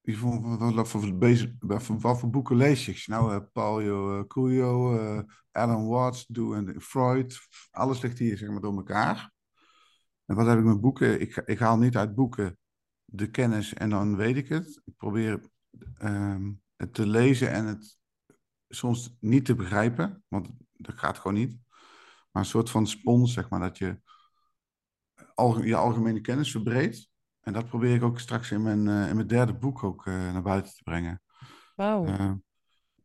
die 0.00 0.18
vond, 0.18 0.58
wat, 0.58 0.88
voor, 0.88 2.00
wat, 2.00 2.18
voor, 2.18 2.30
boeken 2.30 2.56
lees 2.56 2.84
je? 2.84 2.90
Ik 2.90 2.98
zei, 2.98 3.20
nou, 3.20 3.34
eh, 3.34 3.46
Paulo 3.52 4.18
uh, 4.18 4.26
Coelho, 4.26 4.98
eh, 4.98 5.22
Alan 5.52 5.86
Watts, 5.86 6.26
Do 6.26 6.54
en 6.54 6.80
Freud, 6.80 7.38
alles 7.70 8.00
ligt 8.00 8.18
hier 8.18 8.38
zeg 8.38 8.48
maar 8.48 8.60
door 8.60 8.76
elkaar. 8.76 9.32
En 10.24 10.34
wat 10.36 10.46
heb 10.46 10.58
ik 10.58 10.64
met 10.64 10.80
boeken? 10.80 11.20
Ik, 11.20 11.36
ik 11.36 11.58
haal 11.58 11.78
niet 11.78 11.96
uit 11.96 12.14
boeken 12.14 12.58
de 13.04 13.30
kennis 13.30 13.74
en 13.74 13.90
dan 13.90 14.16
weet 14.16 14.36
ik 14.36 14.48
het. 14.48 14.80
Ik 14.84 14.96
probeer 14.96 15.50
ehm, 15.98 16.52
het 16.76 16.94
te 16.94 17.06
lezen 17.06 17.50
en 17.52 17.66
het 17.66 17.98
soms 18.68 19.16
niet 19.20 19.44
te 19.44 19.54
begrijpen, 19.54 20.24
want 20.28 20.48
dat 20.72 20.98
gaat 20.98 21.18
gewoon 21.18 21.36
niet. 21.36 21.58
Maar 22.30 22.42
een 22.42 22.48
soort 22.48 22.70
van 22.70 22.86
spons, 22.86 23.32
zeg 23.32 23.48
maar, 23.48 23.60
dat 23.60 23.78
je 23.78 24.00
je 25.64 25.76
algemene 25.76 26.20
kennis 26.20 26.50
verbreedt. 26.50 27.10
En 27.40 27.52
dat 27.52 27.68
probeer 27.68 27.94
ik 27.94 28.02
ook 28.02 28.20
straks 28.20 28.50
in 28.50 28.62
mijn, 28.62 28.88
eh, 28.88 29.08
in 29.08 29.14
mijn 29.16 29.26
derde 29.26 29.54
boek 29.54 29.82
ook 29.84 30.06
eh, 30.06 30.32
naar 30.32 30.42
buiten 30.42 30.74
te 30.74 30.82
brengen. 30.82 31.22
Wauw. 31.74 32.04
Eh, 32.06 32.32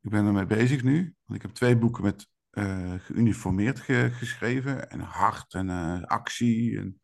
ik 0.02 0.10
ben 0.10 0.26
ermee 0.26 0.46
bezig 0.46 0.84
nu. 0.84 1.16
Want 1.26 1.40
ik 1.40 1.42
heb 1.42 1.52
twee 1.56 1.78
boeken 1.78 2.04
met 2.04 2.30
geuniformeerd 2.98 3.80
ge- 3.80 4.10
geschreven. 4.12 4.90
En 4.90 5.00
hart 5.00 5.54
en 5.54 6.06
actie 6.06 6.78
en 6.80 7.02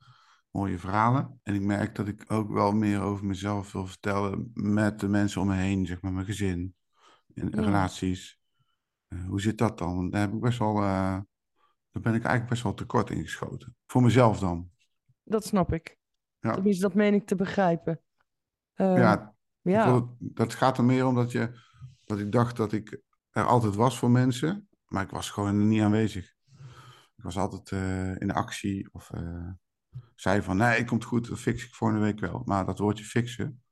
mooie 0.52 0.78
verhalen. 0.80 1.40
En 1.44 1.56
ik 1.56 1.62
merk 1.62 1.96
dat 1.96 2.08
ik 2.08 2.24
ook 2.28 2.52
wel 2.52 2.72
meer 2.72 3.02
over 3.02 3.26
mezelf 3.26 3.72
wil 3.72 3.88
vertellen 3.88 4.52
met 4.54 5.00
de 5.00 5.08
mensen 5.08 5.42
om 5.42 5.48
me 5.48 5.56
heen, 5.56 5.86
zeg 5.86 6.02
maar 6.02 6.14
mijn 6.14 6.26
gezin. 6.26 6.76
En 7.34 7.50
Ja. 7.50 7.62
relaties. 7.62 8.40
Hoe 9.28 9.42
zit 9.42 9.58
dat 9.58 9.78
dan? 9.78 10.10
Daar 10.10 10.22
heb 10.22 10.34
ik 10.34 10.40
best 10.40 10.60
wel... 10.60 10.76
daar 10.76 11.26
ben 11.92 12.14
ik 12.14 12.24
eigenlijk 12.24 12.50
best 12.50 12.64
wel 12.64 12.74
tekort 12.74 13.10
in 13.10 13.24
geschoten. 13.24 13.76
Voor 13.86 14.02
mezelf 14.02 14.40
dan. 14.40 14.70
Dat 15.30 15.46
snap 15.46 15.74
ik. 15.74 15.98
Ja. 16.40 16.54
Tenminste, 16.54 16.82
dat 16.82 16.94
meen 16.94 17.14
ik 17.14 17.26
te 17.26 17.36
begrijpen. 17.36 18.02
Eh, 18.74 18.98
Ja, 18.98 19.36
ja. 19.62 19.94
Het- 19.96 20.06
dat 20.20 20.54
gaat 20.54 20.78
er 20.78 20.84
meer 20.84 21.06
om 21.06 21.16
dat, 21.16 21.32
je, 21.32 21.60
dat 22.06 22.20
ik 22.20 22.32
dacht 22.32 22.58
dat 22.58 22.72
ik 22.74 23.02
er 23.30 23.44
altijd 23.46 23.76
was 23.76 23.98
voor 24.00 24.12
mensen, 24.12 24.70
maar 24.88 25.04
ik 25.04 25.10
was 25.10 25.30
gewoon 25.30 25.68
niet 25.68 25.82
aanwezig. 25.82 26.36
Ik 27.16 27.24
was 27.24 27.38
altijd 27.38 27.72
eh, 27.72 28.16
in 28.22 28.32
actie 28.32 28.90
of 28.94 29.10
eh, 29.12 29.50
zei 30.16 30.42
van 30.42 30.58
nee, 30.58 30.86
komt 30.86 31.04
goed, 31.04 31.28
dat 31.28 31.40
fix 31.40 31.66
ik 31.66 31.74
volgende 31.76 32.04
week 32.04 32.20
wel. 32.20 32.42
Maar 32.46 32.66
dat 32.66 32.80
woordje 32.80 33.04
fixen, 33.06 33.64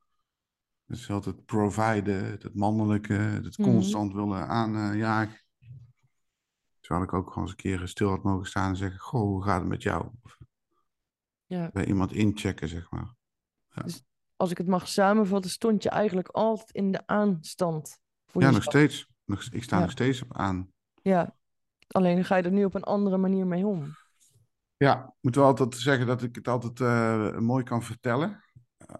dat 0.86 0.98
is 0.98 1.10
altijd 1.10 1.46
providen, 1.46 2.26
het 2.26 2.56
mannelijke, 2.56 3.14
het 3.14 3.58
Mhm. 3.58 3.70
constant 3.70 4.14
willen 4.14 4.48
aanjagen. 4.48 5.40
Terwijl 6.80 7.06
ik 7.06 7.14
ook 7.14 7.28
gewoon 7.28 7.44
eens 7.44 7.52
een 7.52 7.58
keer 7.78 7.88
stil 7.88 8.10
had 8.10 8.24
mogen 8.24 8.46
staan 8.48 8.70
en 8.70 8.76
zeggen, 8.76 9.00
goh, 9.00 9.22
hoe 9.22 9.44
gaat 9.44 9.60
het 9.60 9.70
met 9.70 9.84
jou? 9.84 10.10
Of 10.22 10.38
Ja. 11.46 11.70
bij 11.74 11.86
iemand 11.86 12.12
inchecken, 12.12 12.68
zeg 12.68 12.92
maar. 12.92 13.16
Als 14.36 14.52
ik 14.52 14.58
het 14.58 14.68
mag 14.68 14.88
samenvatten, 14.88 15.52
stond 15.52 15.84
je 15.84 15.90
eigenlijk 15.90 16.28
altijd 16.28 16.72
in 16.72 16.92
de 16.92 17.08
aanstand. 17.08 18.00
Voor 18.26 18.42
Ja, 18.42 18.52
nog 18.52 18.64
steeds. 18.64 19.08
Nog, 19.26 19.44
ik 19.52 19.64
sta 19.64 19.76
Ja. 19.76 19.82
nog 19.82 19.92
steeds 19.92 20.22
op 20.22 20.38
aan. 20.38 20.74
Ja. 21.02 21.36
Alleen 21.88 22.26
ga 22.26 22.36
je 22.36 22.44
er 22.44 22.52
nu 22.52 22.66
op 22.66 22.74
een 22.74 22.84
andere 22.84 23.18
manier 23.18 23.48
mee 23.48 23.66
om. 23.66 23.96
Ja, 24.78 25.06
ik 25.08 25.14
moet 25.22 25.36
wel 25.36 25.46
altijd 25.46 25.76
zeggen 25.76 26.08
dat 26.08 26.24
ik 26.24 26.36
het 26.36 26.48
altijd 26.48 26.80
eh, 26.80 27.38
mooi 27.38 27.64
kan 27.64 27.84
vertellen. 27.84 28.44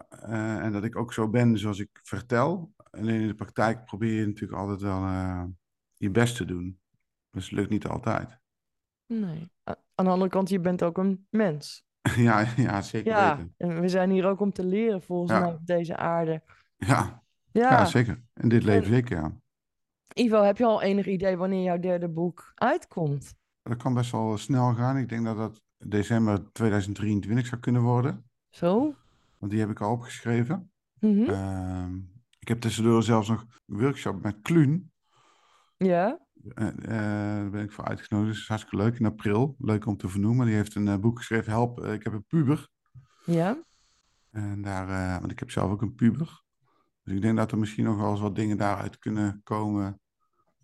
Eh, 0.08 0.58
en 0.58 0.72
dat 0.72 0.84
ik 0.84 0.96
ook 0.96 1.12
zo 1.12 1.28
ben 1.28 1.58
zoals 1.58 1.78
ik 1.78 2.00
vertel. 2.02 2.72
Alleen 2.76 3.20
in 3.20 3.26
de 3.26 3.34
praktijk 3.34 3.84
probeer 3.84 4.12
je 4.20 4.26
natuurlijk 4.26 4.60
altijd 4.60 4.80
wel 4.80 5.02
eh, 5.02 5.44
je 5.94 6.10
best 6.10 6.36
te 6.36 6.44
doen. 6.44 6.80
Dus 7.30 7.44
het 7.44 7.52
lukt 7.52 7.70
niet 7.70 7.86
altijd. 7.86 8.38
Nee. 9.06 9.50
Aan 9.94 10.04
de 10.04 10.10
andere 10.10 10.30
kant, 10.30 10.48
je 10.48 10.60
bent 10.60 10.82
ook 10.82 10.98
een 10.98 11.26
mens. 11.30 11.85
ja, 12.16 12.46
ja, 12.56 12.82
zeker 12.82 13.12
Ja, 13.12 13.36
weten. 13.36 13.54
en 13.56 13.80
we 13.80 13.88
zijn 13.88 14.10
hier 14.10 14.26
ook 14.26 14.40
om 14.40 14.52
te 14.52 14.64
leren 14.64 15.02
volgens 15.02 15.32
Ja. 15.32 15.38
mij 15.40 15.48
op 15.52 15.66
deze 15.66 15.96
aarde. 15.96 16.42
Ja, 16.76 17.22
Ja. 17.52 17.70
ja, 17.70 17.84
zeker. 17.84 18.22
In 18.34 18.48
dit 18.48 18.62
leven 18.64 18.82
En- 18.82 18.88
zeker, 18.88 19.16
ja. 19.16 19.32
Ivo, 20.14 20.42
heb 20.42 20.56
je 20.56 20.64
al 20.64 20.82
enig 20.82 21.06
idee 21.06 21.36
wanneer 21.36 21.62
jouw 21.62 21.78
derde 21.78 22.08
boek 22.08 22.52
uitkomt? 22.54 23.34
Dat 23.62 23.76
kan 23.76 23.94
best 23.94 24.10
wel 24.12 24.36
snel 24.38 24.74
gaan. 24.74 24.96
Ik 24.96 25.08
denk 25.08 25.24
dat 25.24 25.36
dat 25.36 25.62
december 25.78 26.52
2023 26.52 27.46
zou 27.46 27.60
kunnen 27.60 27.82
worden. 27.82 28.30
Zo? 28.48 28.94
Want 29.38 29.52
die 29.52 29.60
heb 29.60 29.70
ik 29.70 29.80
al 29.80 29.92
opgeschreven. 29.92 30.70
Mhm. 31.00 31.30
Ehm, 31.30 31.96
ik 32.38 32.48
heb 32.48 32.60
tussendoor 32.60 33.02
zelfs 33.02 33.28
nog 33.28 33.46
een 33.66 33.78
workshop 33.78 34.22
met 34.22 34.36
Kluun. 34.42 34.92
Ja? 35.76 36.25
Eh, 36.54 36.68
eh, 36.68 36.76
daar 36.84 37.50
ben 37.50 37.62
ik 37.62 37.72
voor 37.72 37.84
uitgenodigd. 37.84 38.32
Dat 38.32 38.42
is 38.42 38.48
hartstikke 38.48 38.84
leuk. 38.84 38.98
In 38.98 39.06
april. 39.06 39.54
Leuk 39.58 39.86
om 39.86 39.96
te 39.96 40.08
vernoemen. 40.08 40.46
Die 40.46 40.54
heeft 40.54 40.74
een 40.74 40.88
eh, 40.88 40.96
boek 40.96 41.18
geschreven. 41.18 41.52
Help, 41.52 41.84
ik 41.84 42.02
heb 42.02 42.12
een 42.12 42.24
puber. 42.24 42.68
Ja? 43.24 43.62
En 44.30 44.62
daar, 44.62 45.20
want 45.20 45.32
ik 45.32 45.38
heb 45.38 45.50
zelf 45.50 45.70
ook 45.70 45.82
een 45.82 45.94
puber. 45.94 46.42
Dus 47.02 47.14
ik 47.14 47.22
denk 47.22 47.36
dat 47.36 47.52
er 47.52 47.58
misschien 47.58 47.84
nog 47.84 47.96
wel 47.96 48.10
eens 48.10 48.20
wat 48.20 48.34
dingen 48.34 48.56
daaruit 48.56 48.98
kunnen 48.98 49.40
komen. 49.44 50.00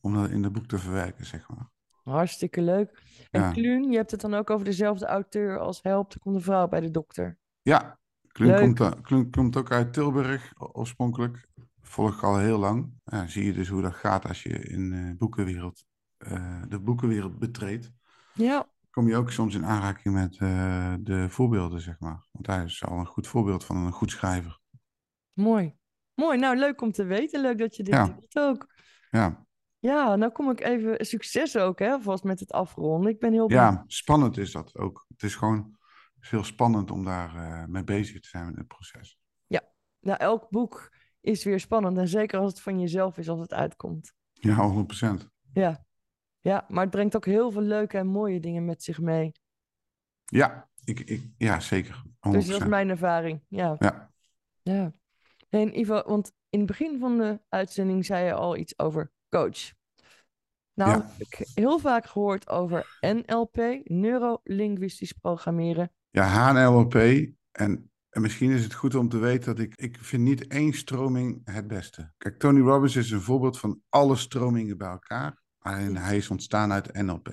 Om 0.01 0.15
dat 0.15 0.31
in 0.31 0.43
het 0.43 0.53
boek 0.53 0.67
te 0.67 0.79
verwerken, 0.79 1.27
zeg 1.27 1.49
maar. 1.49 1.71
Hartstikke 2.03 2.63
leuk. 2.63 3.03
En 3.31 3.41
Ja. 3.41 3.51
Kluun, 3.51 3.91
je 3.91 3.97
hebt 3.97 4.11
het 4.11 4.21
dan 4.21 4.35
ook 4.35 4.51
over 4.51 4.65
dezelfde 4.65 5.07
auteur 5.07 5.59
als 5.59 5.83
Help, 5.83 6.13
er 6.13 6.21
komt 6.21 6.35
een 6.35 6.43
vrouw 6.43 6.69
bij 6.69 6.81
de 6.81 6.91
dokter. 6.91 7.39
Ja, 7.63 7.99
Kluun 8.27 8.75
komt, 8.75 9.01
Kluun 9.01 9.31
komt 9.31 9.57
ook 9.57 9.71
uit 9.71 9.93
Tilburg 9.93 10.53
oorspronkelijk. 10.57 11.49
Volg 11.93 12.15
ik 12.17 12.23
al 12.23 12.39
heel 12.39 12.59
lang. 12.59 12.93
Ja, 13.05 13.27
zie 13.27 13.45
je 13.45 13.53
dus 13.53 13.69
hoe 13.69 13.83
dat 13.83 13.95
gaat 13.95 14.29
als 14.29 14.43
je 14.43 14.59
in 14.59 14.91
de 14.91 15.15
boekenwereld, 15.19 15.85
eh, 16.17 16.63
de 16.69 16.79
boekenwereld 16.81 17.39
betreedt. 17.39 17.93
Ja, 18.35 18.69
kom 18.91 19.09
je 19.09 19.17
ook 19.17 19.31
soms 19.31 19.55
in 19.55 19.65
aanraking 19.65 20.15
met 20.15 20.37
eh, 20.39 20.95
de 21.01 21.27
voorbeelden, 21.31 21.81
zeg 21.81 22.01
maar. 22.01 22.27
Want 22.31 22.47
hij 22.47 22.65
is 22.65 22.85
al 22.85 22.99
een 22.99 23.07
goed 23.07 23.27
voorbeeld 23.27 23.65
van 23.65 23.77
een 23.77 23.93
goed 23.93 24.11
schrijver. 24.11 24.61
mooi. 25.33 25.77
Mooi, 26.15 26.39
nou 26.39 26.57
leuk 26.57 26.81
om 26.81 26.93
te 26.93 27.05
weten. 27.05 27.41
Leuk 27.41 27.59
dat 27.59 27.77
je 27.77 27.83
dit 27.83 27.95
Ja. 27.95 28.07
doet 28.07 28.39
ook. 28.39 28.75
Ja, 29.11 29.47
Ja, 29.79 30.17
nou 30.17 30.33
kom 30.33 30.51
ik 30.51 30.61
even... 30.61 31.07
Succes 31.07 31.57
ook, 31.57 31.79
hè, 31.79 32.01
vast 32.01 32.25
met 32.25 32.41
het 32.41 32.53
afronden. 32.53 33.11
Ik 33.13 33.21
ben 33.21 33.33
heel 33.33 33.47
benieuwd. 33.47 33.65
ja 33.73 33.85
spannend 33.87 34.37
is 34.39 34.53
dat 34.53 34.77
ook. 34.77 35.05
Het 35.09 35.23
is 35.23 35.35
gewoon 35.35 35.77
heel 36.21 36.45
spannend 36.45 36.91
om 36.91 37.05
daar 37.05 37.37
eh, 37.37 37.67
mee 37.67 37.85
bezig 37.85 38.21
te 38.21 38.29
zijn 38.29 38.47
met 38.47 38.57
het 38.57 38.67
proces. 38.67 39.21
Nou, 40.05 40.19
elk 40.19 40.51
boek 40.51 40.91
is 41.23 41.45
weer 41.45 41.61
spannend. 41.61 41.99
En 41.99 42.09
zeker 42.09 42.39
als 42.39 42.51
het 42.51 42.61
van 42.61 42.81
jezelf 42.81 43.19
is, 43.19 43.29
als 43.29 43.41
het 43.41 43.53
uitkomt. 43.53 44.13
Ja, 44.33 44.85
100%. 45.23 45.27
Ja. 45.53 45.85
ja, 46.41 46.65
maar 46.69 46.83
het 46.83 46.91
brengt 46.91 47.17
ook 47.17 47.25
heel 47.27 47.51
veel 47.51 47.63
leuke 47.63 47.99
en 47.99 48.07
mooie 48.07 48.41
dingen 48.41 48.65
met 48.65 48.83
zich 48.83 49.01
mee. 49.01 49.33
Ja, 50.25 50.69
ik, 50.85 51.01
ik, 51.01 51.23
ja 51.37 51.61
zeker. 51.61 52.03
100%. 52.29 52.31
Dus 52.31 52.47
dat 52.47 52.61
is 52.61 52.67
mijn 52.67 52.89
ervaring. 52.89 53.45
Ja. 53.49 53.77
Ja. 53.79 54.13
ja. 54.63 54.93
En 55.49 55.79
Ivo, 55.79 56.03
want 56.07 56.33
in 56.49 56.59
het 56.59 56.69
begin 56.69 56.99
van 56.99 57.19
de 57.19 57.41
uitzending 57.49 58.05
zei 58.05 58.25
je 58.27 58.33
al 58.33 58.57
iets 58.57 58.79
over 58.79 59.13
coach. 59.29 59.73
Nou, 60.75 60.91
Ja. 60.91 61.07
heb 61.17 61.27
ik 61.27 61.49
heel 61.55 61.79
vaak 61.79 62.07
gehoord 62.07 62.49
over 62.49 62.99
NLP, 63.01 63.81
neurolinguistisch 63.85 65.13
programmeren. 65.13 65.93
Ja, 66.11 66.25
HNLP. 66.27 66.95
En, 67.53 67.92
en 68.13 68.21
misschien 68.21 68.51
is 68.51 68.63
het 68.63 68.75
goed 68.75 68.95
om 68.95 69.09
te 69.09 69.19
weten 69.19 69.55
dat 69.55 69.65
ik, 69.65 69.75
ik 69.77 69.99
vind 70.01 70.23
niet 70.23 70.47
één 70.47 70.73
stroming 70.73 71.41
het 71.45 71.67
beste. 71.67 72.13
Kijk, 72.19 72.39
Tony 72.39 72.61
Robbins 72.61 72.97
is 72.97 73.11
een 73.11 73.21
voorbeeld 73.21 73.59
van 73.59 73.81
alle 73.89 74.17
stromingen 74.17 74.79
bij 74.79 74.89
elkaar. 74.89 75.43
Alleen 75.59 75.97
hij 75.97 76.17
is 76.17 76.31
ontstaan 76.31 76.73
uit 76.73 76.93
NLP. 76.93 77.29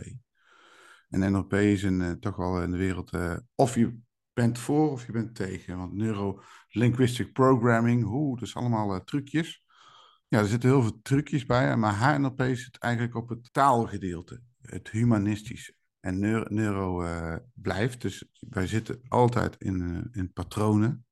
En 1.09 1.31
NLP 1.31 1.53
is 1.53 1.83
een, 1.83 2.01
eh, 2.01 2.12
toch 2.12 2.36
wel 2.36 2.62
in 2.62 2.71
de 2.71 2.77
wereld, 2.77 3.12
eh, 3.12 3.38
of 3.55 3.75
je 3.75 4.00
bent 4.33 4.59
voor 4.59 4.91
of 4.91 5.05
je 5.05 5.12
bent 5.12 5.36
tegen. 5.36 5.77
Want 5.77 5.93
neuro-linguistic 5.93 7.33
programming, 7.33 8.03
hoe, 8.03 8.39
dat 8.39 8.48
is 8.48 8.55
allemaal 8.55 8.93
eh, 8.93 9.00
trucjes. 9.00 9.63
Ja, 10.27 10.39
er 10.39 10.48
zitten 10.48 10.69
heel 10.69 10.81
veel 10.81 11.00
trucjes 11.01 11.45
bij, 11.45 11.77
maar 11.77 11.93
HNLP 11.93 12.41
zit 12.41 12.77
eigenlijk 12.77 13.15
op 13.15 13.29
het 13.29 13.53
taalgedeelte, 13.53 14.41
het 14.62 14.89
humanistische. 14.89 15.74
En 16.00 16.20
neuro, 16.20 16.46
neuro 16.48 17.01
eh, 17.01 17.36
blijft, 17.53 18.01
dus 18.01 18.29
wij 18.39 18.68
zitten 18.68 19.01
altijd 19.08 19.56
in, 19.58 19.82
eh, 19.82 20.22
in 20.22 20.34
patronen, 20.34 21.06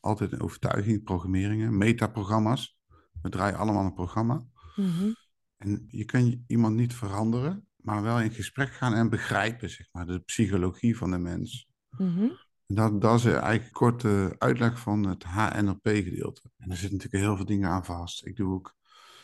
altijd 0.00 0.32
in 0.32 0.40
overtuigingen, 0.40 1.02
programmeringen, 1.02 1.76
metaprogramma's. 1.76 2.78
We 3.22 3.28
draaien 3.28 3.58
allemaal 3.58 3.84
een 3.84 3.94
programma. 3.94 4.46
Mhm. 4.76 5.12
En 5.56 5.84
je 5.88 6.04
kan 6.04 6.44
iemand 6.46 6.76
niet 6.76 6.94
veranderen, 6.94 7.68
maar 7.76 8.02
wel 8.02 8.20
in 8.20 8.30
gesprek 8.30 8.72
gaan 8.72 8.94
en 8.94 9.08
begrijpen, 9.08 9.70
zeg 9.70 9.88
maar, 9.92 10.06
de 10.06 10.18
psychologie 10.18 10.96
van 10.96 11.10
de 11.10 11.18
mens. 11.18 11.68
Mhm. 11.90 12.28
Dat, 12.66 13.00
dat 13.00 13.18
is 13.18 13.24
eigenlijk 13.24 13.72
korte 13.72 14.34
uitleg 14.38 14.78
van 14.78 15.06
het 15.06 15.24
HNLP-gedeelte. 15.24 16.50
En 16.56 16.70
er 16.70 16.76
zitten 16.76 16.96
natuurlijk 16.96 17.24
heel 17.24 17.36
veel 17.36 17.44
dingen 17.44 17.68
aan 17.68 17.84
vast. 17.84 18.26
Ik 18.26 18.36
doe 18.36 18.54
ook, 18.54 18.74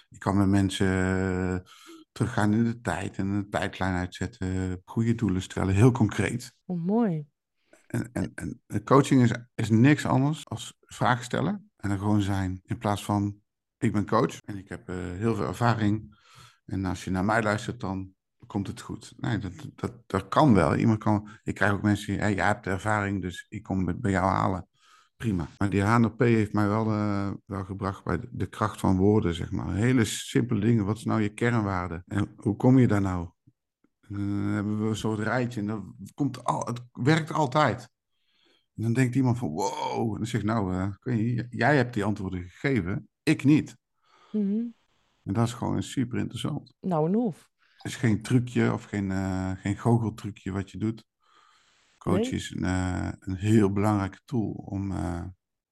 ik 0.09 0.19
kan 0.19 0.37
met 0.37 0.49
mensen 0.49 1.65
teruggaan 2.13 2.53
in 2.53 2.65
de 2.65 2.81
tijd 2.81 3.17
en 3.17 3.27
een 3.27 3.51
tijdlijn 3.51 3.95
uitzetten, 3.95 4.81
goede 4.85 5.15
doelen 5.15 5.43
stellen, 5.43 5.75
heel 5.75 5.93
concreet. 5.93 6.55
Oh, 6.65 6.85
mooi. 6.85 7.27
En, 7.87 8.11
en, 8.13 8.63
en 8.67 8.85
coaching 8.85 9.23
is, 9.23 9.33
is 9.55 9.71
niks 9.71 10.07
anders 10.07 10.49
als 10.49 10.77
vragen 10.81 11.25
stellen 11.25 11.71
en 11.77 11.91
er 11.91 11.99
gewoon 11.99 12.23
zijn. 12.23 12.61
In 12.65 12.79
plaats 12.79 13.05
van, 13.05 13.37
ik 13.79 13.93
ben 13.93 14.07
coach 14.07 14.41
en 14.41 14.57
ik 14.59 14.69
heb 14.69 14.89
eh, 14.89 14.97
heel 14.97 15.35
veel 15.35 15.47
ervaring. 15.47 16.19
En 16.65 16.85
als 16.85 17.05
je 17.05 17.11
naar 17.11 17.25
mij 17.25 17.43
luistert, 17.43 17.81
dan 17.81 18.15
komt 18.47 18.67
het 18.67 18.81
goed. 18.81 19.13
Nee, 19.17 19.39
dat, 19.39 19.53
dat, 19.75 19.93
dat 20.07 20.29
kan 20.29 20.55
wel. 20.55 20.77
Iemand 20.77 20.99
kan, 20.99 21.29
ik 21.43 21.55
krijg 21.55 21.73
ook 21.73 21.83
mensen 21.83 22.13
die, 22.13 22.21
hey, 22.21 22.35
jij 22.35 22.47
hebt 22.47 22.67
ervaring, 22.67 23.23
dus 23.23 23.47
ik 23.49 23.63
kom 23.63 23.87
het 23.87 24.01
bij 24.01 24.11
jou 24.11 24.31
halen. 24.31 24.69
Prima. 25.21 25.49
Maar 25.59 25.71
die 25.71 25.83
HNLP 25.83 26.19
heeft 26.19 26.53
mij 26.53 26.69
wel, 26.69 26.87
eh, 26.87 27.31
wel 27.47 27.65
gebracht 27.65 28.05
bij 28.05 28.21
de, 28.21 28.29
de 28.31 28.47
kracht 28.47 28.81
van 28.81 28.97
woorden, 28.97 29.35
zeg 29.35 29.51
maar. 29.51 29.75
Hele 29.75 30.05
simpele 30.05 30.61
dingen. 30.61 30.85
Wat 30.85 30.97
is 30.97 31.05
nou 31.05 31.21
je 31.21 31.29
kernwaarde? 31.29 32.03
En 32.07 32.33
hoe 32.37 32.57
kom 32.57 32.79
je 32.79 32.87
daar 32.87 33.01
nou? 33.01 33.29
En 34.01 34.15
dan 34.15 34.29
hebben 34.29 34.83
we 34.83 34.89
een 34.89 34.97
soort 34.97 35.19
rijtje 35.19 35.61
en 35.61 35.67
dat 35.67 35.83
komt 36.15 36.45
al, 36.45 36.67
het 36.67 36.81
werkt 36.93 37.33
altijd. 37.33 37.91
En 38.75 38.83
dan 38.83 38.93
denkt 38.93 39.15
iemand 39.15 39.39
van, 39.39 39.49
wow. 39.49 40.11
En 40.13 40.17
dan 40.17 40.27
zegt 40.27 40.45
nou, 40.45 40.75
eh, 40.75 40.89
kun 40.99 41.17
je, 41.17 41.47
jij 41.51 41.77
hebt 41.77 41.95
die 41.95 42.05
antwoorden 42.05 42.43
gegeven, 42.43 43.09
ik 43.23 43.45
niet. 43.45 43.77
Mhm. 44.33 44.67
En 45.23 45.33
dat 45.33 45.47
is 45.47 45.53
gewoon 45.53 45.83
super 45.83 46.19
interessant. 46.19 46.75
Nou 46.81 47.09
en 47.09 47.17
of. 47.17 47.49
Het 47.77 47.93
is 47.93 47.97
geen 47.97 48.23
trucje 48.23 48.73
of 48.73 48.85
geen, 48.85 49.11
eh 49.11 49.53
geen 49.57 49.79
goocheltrucje 49.79 50.53
wat 50.53 50.71
je 50.71 50.79
doet. 50.79 51.05
Coach 52.01 52.17
Nee. 52.21 52.31
is 52.31 52.51
een, 52.51 52.65
eh, 52.65 53.09
een 53.19 53.37
heel 53.37 53.73
belangrijke 53.73 54.21
tool 54.25 54.51
om 54.51 54.93
eh, 54.93 55.23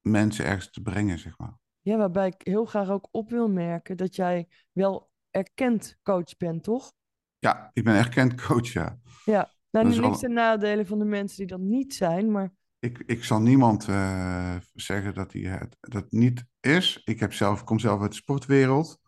mensen 0.01 0.45
ergens 0.45 0.71
te 0.71 0.81
brengen, 0.81 1.19
zeg 1.19 1.39
maar. 1.39 1.59
Ja, 1.81 1.97
waarbij 1.97 2.27
ik 2.27 2.41
heel 2.47 2.65
graag 2.65 2.89
ook 2.89 3.09
op 3.11 3.31
wil 3.31 3.49
merken 3.49 3.97
dat 3.97 4.17
jij 4.17 4.49
wel 4.73 5.11
erkend 5.31 5.99
coach 6.03 6.37
bent, 6.37 6.63
toch? 6.63 6.93
Ja, 7.39 7.71
ik 7.73 7.85
ben 7.85 7.95
erkend 7.95 8.35
coach, 8.47 8.73
ja. 8.73 8.99
Ja. 9.25 9.51
Nou, 9.71 9.89
is 9.89 9.95
niks 9.97 10.07
al- 10.07 10.19
ten 10.19 10.33
nadele 10.33 10.87
van 10.87 10.99
de 10.99 11.05
mensen 11.05 11.37
die 11.37 11.47
dat 11.47 11.61
niet 11.61 11.95
zijn, 11.95 12.31
maar 12.31 12.53
Ik, 12.79 12.99
ik 13.07 13.25
zal 13.25 13.41
niemand 13.41 13.89
eh, 13.89 14.57
zeggen 14.75 15.15
dat 15.15 15.33
hij 15.33 15.43
het 15.43 15.77
dat 15.81 16.11
niet 16.11 16.45
is. 16.61 17.01
Ik 17.05 17.21
heb 17.21 17.33
zelf, 17.33 17.65
kom 17.65 17.79
zelf 17.79 18.01
uit 18.01 18.11
de 18.11 18.17
sportwereld. 18.17 18.99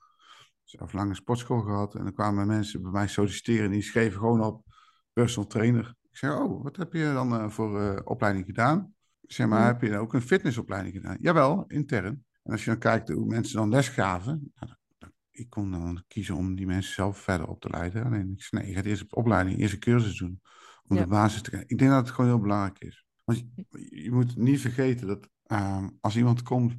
Zelf 0.64 0.92
lang 0.92 1.08
een 1.08 1.14
sportschool 1.16 1.60
gehad. 1.60 1.94
En 1.94 2.04
dan 2.04 2.12
kwamen 2.12 2.46
mensen 2.46 2.82
bij 2.82 2.90
mij 2.90 3.08
solliciteren. 3.08 3.64
En 3.64 3.70
die 3.70 3.82
schreven 3.82 4.18
gewoon 4.18 4.44
op 4.44 4.64
personal 5.12 5.48
trainer. 5.48 5.94
Zei, 6.20 6.32
oh, 6.42 6.62
wat 6.62 6.76
heb 6.76 6.92
je 6.92 7.12
dan 7.12 7.34
eh, 7.34 7.48
voor 7.50 7.80
eh, 7.80 8.00
opleiding 8.04 8.44
gedaan? 8.46 8.94
Ik 9.20 9.32
zeg, 9.32 9.48
maar 9.48 9.58
Mhm. 9.58 9.68
heb 9.68 9.82
je 9.82 9.98
ook 9.98 10.14
een 10.14 10.22
fitnessopleiding 10.22 10.94
gedaan? 10.94 11.16
Jawel, 11.20 11.64
intern. 11.66 12.24
En 12.42 12.52
als 12.52 12.64
je 12.64 12.70
dan 12.70 12.78
kijkt 12.78 13.08
hoe 13.08 13.26
mensen 13.26 13.56
dan 13.56 13.68
les 13.70 13.88
gaven. 13.88 14.52
Nou, 14.54 14.66
dan- 14.72 14.76
dan- 14.98 15.12
ik 15.30 15.50
kon 15.50 15.70
dan 15.70 16.04
kiezen 16.08 16.34
om 16.36 16.54
die 16.54 16.66
mensen 16.66 16.92
zelf 16.94 17.18
verder 17.18 17.46
op 17.48 17.60
te 17.60 17.70
leiden. 17.70 18.04
Alleen 18.04 18.32
ik 18.32 18.42
zei, 18.42 18.60
nee, 18.62 18.70
je 18.70 18.76
gaat 18.76 18.86
eerst 18.86 19.02
op 19.02 19.16
opleiding, 19.16 19.58
eerst 19.58 19.72
een 19.74 19.80
cursus 19.80 20.18
doen. 20.18 20.40
Om 20.88 20.96
Ja. 20.96 21.02
de 21.02 21.08
basis 21.08 21.42
te 21.42 21.48
krijgen. 21.50 21.70
Ik 21.70 21.78
denk 21.78 21.90
dat 21.90 22.00
het 22.06 22.10
gewoon 22.14 22.30
heel 22.30 22.40
belangrijk 22.40 22.78
is. 22.78 23.04
Want 23.24 23.38
je, 23.38 23.64
je 24.02 24.12
moet 24.12 24.36
niet 24.36 24.60
vergeten 24.60 25.06
dat 25.06 25.28
ehm, 25.46 25.88
als 26.00 26.16
iemand 26.16 26.42
komt 26.42 26.76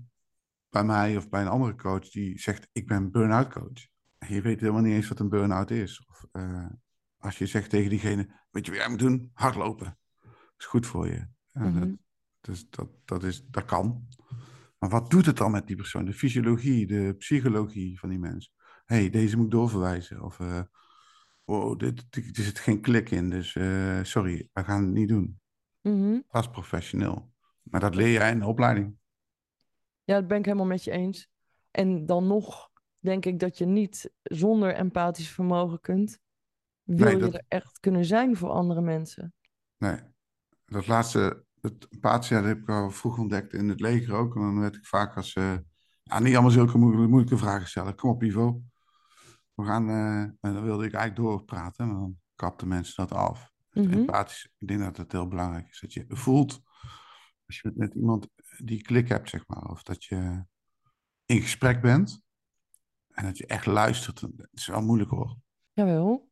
bij 0.70 0.84
mij 0.84 1.18
of 1.18 1.30
bij 1.30 1.42
een 1.42 1.48
andere 1.48 1.76
coach 1.76 2.10
die 2.10 2.40
zegt: 2.40 2.68
Ik 2.72 2.88
ben 2.88 3.12
burn-out 3.12 3.54
coach. 3.54 3.88
En 4.18 4.34
je 4.34 4.42
weet 4.42 4.60
helemaal 4.60 4.82
niet 4.82 4.94
eens 4.94 5.08
wat 5.08 5.20
een 5.20 5.30
burn-out 5.30 5.72
is. 5.72 6.06
Of 6.08 6.26
eh, 6.32 6.66
als 7.22 7.38
je 7.38 7.46
zegt 7.46 7.70
tegen 7.70 7.90
diegene: 7.90 8.28
Weet 8.52 8.66
je 8.66 8.72
wat 8.72 8.80
jij 8.80 8.90
moet 8.90 9.00
doen? 9.00 9.30
Hardlopen. 9.34 9.98
Dat 10.22 10.34
is 10.58 10.66
goed 10.66 10.86
voor 10.88 11.08
je. 11.08 11.28
Ja, 11.52 11.62
Mhm. 11.62 11.80
dat, 11.80 11.90
dus 12.42 12.70
dat, 12.70 12.88
dat, 13.06 13.24
is, 13.24 13.46
dat 13.46 13.66
kan. 13.66 14.08
Maar 14.78 14.90
wat 14.90 15.10
doet 15.10 15.26
het 15.26 15.38
dan 15.38 15.52
met 15.52 15.68
die 15.68 15.76
persoon? 15.76 16.06
De 16.06 16.14
fysiologie, 16.14 16.88
de 16.88 17.16
psychologie 17.18 18.00
van 18.00 18.10
die 18.10 18.20
mens. 18.20 18.54
Hé, 18.86 18.96
hey, 18.96 19.10
deze 19.10 19.36
moet 19.36 19.46
ik 19.46 19.52
doorverwijzen. 19.52 20.22
Of 20.24 20.40
eh 20.40 20.62
wow, 21.44 21.80
dit, 21.80 22.06
dit, 22.10 22.38
er 22.38 22.44
zit 22.44 22.60
geen 22.60 22.82
klik 22.82 23.12
in. 23.12 23.30
Dus 23.30 23.56
eh, 23.56 24.00
sorry, 24.04 24.50
we 24.54 24.64
gaan 24.64 24.84
het 24.84 24.94
niet 24.94 25.08
doen. 25.10 25.40
Dat 26.28 26.44
is 26.44 26.50
professioneel. 26.50 27.34
Maar 27.62 27.80
dat 27.80 27.96
leer 27.96 28.12
jij 28.12 28.32
in 28.32 28.40
de 28.40 28.46
opleiding. 28.46 28.98
ja, 30.04 30.16
dat 30.20 30.28
ben 30.28 30.38
ik 30.38 30.46
helemaal 30.46 30.66
met 30.66 30.84
je 30.84 30.92
eens. 30.92 31.30
En 31.72 32.06
dan 32.06 32.28
nog 32.28 32.70
denk 33.00 33.26
ik 33.26 33.40
dat 33.40 33.58
je 33.58 33.66
niet 33.66 34.12
zonder 34.24 34.74
empathisch 34.76 35.30
vermogen 35.30 35.80
kunt. 35.82 36.20
Wil 36.96 37.06
Nee, 37.06 37.16
je 37.16 37.22
dat- 37.22 37.34
er 37.34 37.44
echt 37.48 37.80
kunnen 37.80 38.06
zijn 38.06 38.38
voor 38.38 38.50
andere 38.50 38.82
mensen? 38.82 39.34
Nee. 39.78 40.00
Dat 40.66 40.88
laatste, 40.88 41.46
het 41.62 41.88
dat 42.00 42.30
heb 42.30 42.58
ik 42.58 42.70
al 42.70 42.92
vroeg 42.92 43.18
ontdekt 43.18 43.54
in 43.54 43.70
het 43.70 43.80
leger 43.80 44.14
ook. 44.14 44.36
En 44.36 44.42
dan 44.42 44.60
werd 44.60 44.76
ik 44.76 44.86
vaak 44.86 45.16
als, 45.16 45.34
eh, 45.34 45.58
ja, 46.04 46.20
niet 46.20 46.34
allemaal 46.34 46.52
zulke 46.52 46.78
moeilijke, 46.78 47.08
moeilijke 47.08 47.38
vragen 47.38 47.68
stellen. 47.68 47.96
Kom 47.96 48.10
op, 48.10 48.24
Ivo. 48.24 48.62
We 49.54 49.66
gaan, 49.66 49.90
eh, 49.90 50.20
en 50.22 50.38
dan 50.40 50.64
wilde 50.64 50.86
ik 50.86 50.94
eigenlijk 50.94 51.16
doorpraten. 51.30 51.88
Maar 51.88 51.96
dan 51.96 52.20
kapten 52.36 52.68
mensen 52.68 53.08
dat 53.08 53.18
af. 53.18 53.52
Mhm. 53.72 53.92
Empathisch, 53.92 54.50
ik 54.58 54.68
denk 54.68 54.80
dat 54.80 54.98
het 54.98 55.12
heel 55.12 55.28
belangrijk 55.28 55.70
is. 55.70 55.80
Dat 55.80 55.94
je 55.94 56.06
voelt, 56.08 56.62
als 57.46 57.60
je 57.62 57.72
met 57.76 57.94
iemand 57.94 58.28
die 58.58 58.82
klik 58.82 59.08
hebt, 59.08 59.30
zeg 59.30 59.48
maar. 59.48 59.70
Of 59.70 59.84
dat 59.84 60.04
je 60.04 60.46
in 61.26 61.42
gesprek 61.42 61.82
bent. 61.82 62.22
En 63.12 63.26
dat 63.26 63.38
je 63.38 63.46
echt 63.46 63.66
luistert. 63.66 64.22
Het 64.22 64.48
is 64.52 64.68
wel 64.68 64.82
moeilijk 64.82 65.10
hoor. 65.10 65.38
Jawel. 65.74 66.30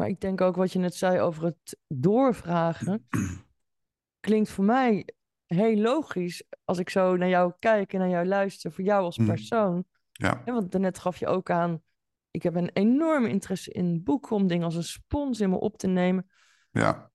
Maar 0.00 0.08
ik 0.08 0.20
denk 0.20 0.40
ook 0.40 0.56
wat 0.56 0.72
je 0.72 0.78
net 0.78 0.94
zei 0.94 1.20
over 1.20 1.44
het 1.44 1.78
doorvragen. 1.88 3.06
klinkt 4.26 4.50
voor 4.50 4.64
mij 4.64 5.08
heel 5.46 5.76
logisch 5.76 6.42
als 6.64 6.78
ik 6.78 6.90
zo 6.90 7.16
naar 7.16 7.28
jou 7.28 7.52
kijk 7.58 7.92
en 7.92 7.98
naar 7.98 8.08
jou 8.08 8.26
luister, 8.26 8.72
voor 8.72 8.84
jou 8.84 9.04
als 9.04 9.18
Mhm. 9.18 9.28
persoon. 9.28 9.84
Ja, 10.12 10.42
Hè, 10.44 10.52
want 10.52 10.72
daarnet 10.72 10.98
gaf 10.98 11.16
je 11.16 11.26
ook 11.26 11.50
aan, 11.50 11.82
ik 12.30 12.42
heb 12.42 12.54
een 12.54 12.70
enorme 12.72 13.28
interesse 13.28 13.72
in 13.72 14.02
boeken 14.02 14.36
om 14.36 14.46
dingen 14.46 14.64
als 14.64 14.74
een 14.74 14.84
spons 14.84 15.40
in 15.40 15.50
me 15.50 15.56
op 15.60 15.78
te 15.78 15.86
nemen. 15.86 16.30
ja. 16.70 17.10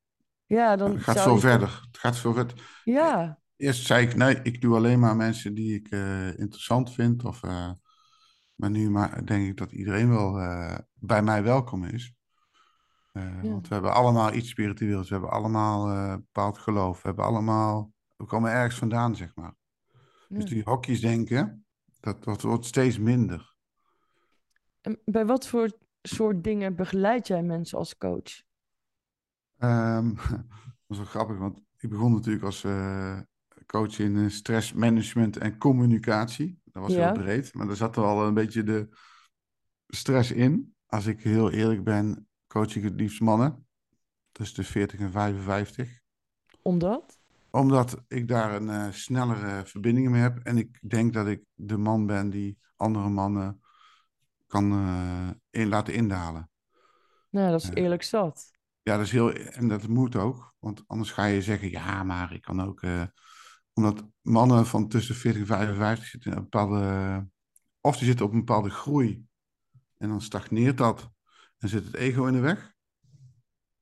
Ja, 0.45 0.76
dan 0.76 0.91
Het 0.91 1.04
gaat 1.04 1.21
veel 1.21 1.34
je 1.34 1.39
verder. 1.39 1.82
Het 1.88 1.98
gaat 1.98 2.17
veel 2.17 2.34
verder. 2.34 2.82
Ja, 2.84 3.39
Eerst 3.56 3.86
zei 3.86 4.08
ik, 4.08 4.15
nee, 4.15 4.39
ik 4.41 4.62
doe 4.62 4.76
alleen 4.76 5.00
maar 5.00 5.15
mensen 5.15 5.54
die 5.54 5.76
ik 5.76 5.88
eh, 5.89 6.39
interessant 6.39 6.93
vind. 6.93 7.26
Of, 7.26 7.43
eh, 7.43 7.71
maar 8.56 8.69
nu 8.69 8.89
maar, 8.89 9.26
denk 9.26 9.48
ik 9.48 9.58
dat 9.58 9.71
iedereen 9.71 10.10
wel 10.10 10.39
eh, 10.39 10.78
bij 10.93 11.21
mij 11.24 11.43
welkom 11.43 11.84
is. 11.84 12.13
Eh, 13.15 13.43
Ja. 13.43 13.49
Want 13.49 13.67
we 13.67 13.73
hebben 13.73 13.93
allemaal 13.93 14.34
iets 14.34 14.49
spiritueels. 14.49 15.08
We 15.08 15.13
hebben 15.13 15.32
allemaal 15.34 15.89
een 15.89 16.15
bepaald 16.19 16.58
geloof. 16.58 17.01
We 17.01 17.08
hebben 17.08 17.25
allemaal, 17.25 17.93
we 18.15 18.25
komen 18.25 18.51
ergens 18.51 18.75
vandaan, 18.80 19.15
zeg 19.15 19.36
maar. 19.36 19.56
Dus 20.28 20.45
die 20.45 20.63
hokjes 20.63 21.01
denken, 21.01 21.65
dat, 21.99 22.23
dat 22.23 22.41
wordt 22.41 22.65
steeds 22.65 22.97
minder. 22.97 23.56
En 24.82 24.99
bij 25.06 25.25
wat 25.25 25.47
voor 25.47 25.71
soort 26.01 26.43
dingen 26.43 26.75
begeleid 26.75 27.28
jij 27.28 27.43
mensen 27.43 27.78
als 27.78 27.97
coach? 27.97 28.41
Ehm, 29.58 30.15
dat 30.15 30.88
is 30.88 30.97
wel 30.97 31.06
grappig, 31.06 31.38
want 31.38 31.62
ik 31.78 31.89
begon 31.89 32.13
natuurlijk 32.13 32.45
als 32.45 32.63
eh, 32.63 33.19
coach 33.65 33.99
in 33.99 34.32
stressmanagement 34.32 35.38
en 35.38 35.58
communicatie. 35.58 36.60
Dat 36.63 36.84
was 36.84 36.93
Ja. 36.93 37.12
heel 37.12 37.23
breed, 37.23 37.54
maar 37.54 37.69
er 37.69 37.75
zat 37.75 37.95
er 37.95 38.04
al 38.04 38.28
een 38.28 38.34
beetje 38.34 38.63
de 38.63 38.89
stress 39.88 40.32
in. 40.32 40.75
Als 40.86 41.06
ik 41.06 41.21
heel 41.23 41.51
eerlijk 41.51 41.84
ben, 41.84 42.28
coach 42.56 42.76
ik 42.76 42.84
het 42.84 43.00
liefst 43.00 43.22
mannen 43.22 43.68
tussen 44.32 44.63
de 44.63 44.70
40 44.70 45.00
en 45.00 45.12
55 45.12 46.00
Omdat? 46.62 47.20
omdat 47.50 48.04
ik 48.08 48.28
daar 48.28 48.56
een 48.56 48.70
eh, 48.70 48.91
snellere 48.91 49.65
verbinding 49.65 50.10
mee 50.10 50.22
heb. 50.22 50.38
En 50.44 50.58
ik 50.58 50.80
denk 50.89 51.13
dat 51.13 51.28
ik 51.28 51.44
de 51.54 51.78
man 51.78 52.06
ben 52.06 52.30
die 52.30 52.58
andere 52.76 53.10
mannen 53.10 53.62
kan 54.48 54.72
eh, 54.72 55.30
in, 55.62 55.68
laten 55.68 55.94
indalen. 55.94 56.50
Nou, 57.30 57.52
dat 57.52 57.62
is 57.62 57.68
Ja. 57.68 57.74
eerlijk 57.74 58.04
zat. 58.04 58.52
Ja, 58.82 58.96
dat 58.98 59.06
is 59.06 59.12
heel, 59.12 59.34
en 59.34 59.68
dat 59.68 59.88
moet 59.88 60.15
ook. 60.15 60.54
Want 60.60 60.84
anders 60.88 61.12
ga 61.12 61.26
je 61.26 61.41
zeggen, 61.41 61.70
ja, 61.70 62.04
maar 62.04 62.34
ik 62.34 62.41
kan 62.41 62.62
ook... 62.62 62.82
eh, 62.82 63.04
omdat 63.74 64.06
mannen 64.22 64.65
van 64.65 64.88
tussen 64.88 65.15
40 65.15 65.41
en 65.41 65.48
55 65.48 66.06
zitten 66.08 66.32
in 66.32 66.38
een 66.38 66.44
bepaalde... 66.44 67.28
Of 67.82 67.98
die 67.98 68.06
zitten 68.08 68.26
op 68.26 68.32
een 68.32 68.46
bepaalde 68.46 68.70
groei. 68.70 69.26
En 69.98 70.10
dan 70.10 70.22
stagneert 70.22 70.78
dat. 70.78 71.13
En 71.65 71.71
zit 71.71 71.86
het 71.86 71.95
ego 71.95 72.25
in 72.25 72.34
de 72.34 72.39
weg. 72.39 72.73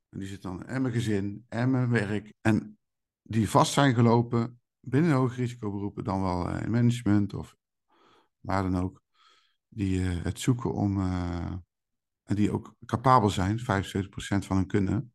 En 0.10 0.20
die 0.20 0.28
zit 0.28 0.42
dan 0.42 0.66
en 0.66 0.82
mijn 0.82 0.94
gezin 0.94 1.46
en 1.50 1.72
mijn 1.72 1.90
werk. 1.90 2.34
En 2.42 2.78
die 3.22 3.50
vast 3.50 3.74
zijn 3.74 3.94
gelopen 3.94 4.62
binnen 4.80 5.12
hoog 5.12 5.36
risicoberoepen, 5.36 6.04
dan 6.04 6.22
wel 6.22 6.50
eh, 6.50 6.64
in 6.64 6.72
management 6.72 7.34
of 7.34 7.56
waar 8.40 8.64
dan 8.64 8.78
ook. 8.78 9.02
Die 9.68 10.02
eh, 10.02 10.24
het 10.24 10.40
zoeken 10.40 10.74
om, 10.74 11.00
eh, 11.00 11.52
en 12.24 12.36
die 12.36 12.52
ook 12.52 12.76
capabel 12.86 13.30
zijn, 13.30 13.60
75% 13.60 14.46
van 14.46 14.58
hun 14.58 14.68
kunnen, 14.68 15.14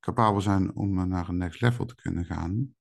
capabel 0.00 0.40
zijn 0.40 0.74
om 0.74 1.08
naar 1.08 1.28
een 1.28 1.36
next 1.36 1.60
level 1.60 1.84
te 1.84 1.94
kunnen 1.94 2.24
gaan. 2.24 2.74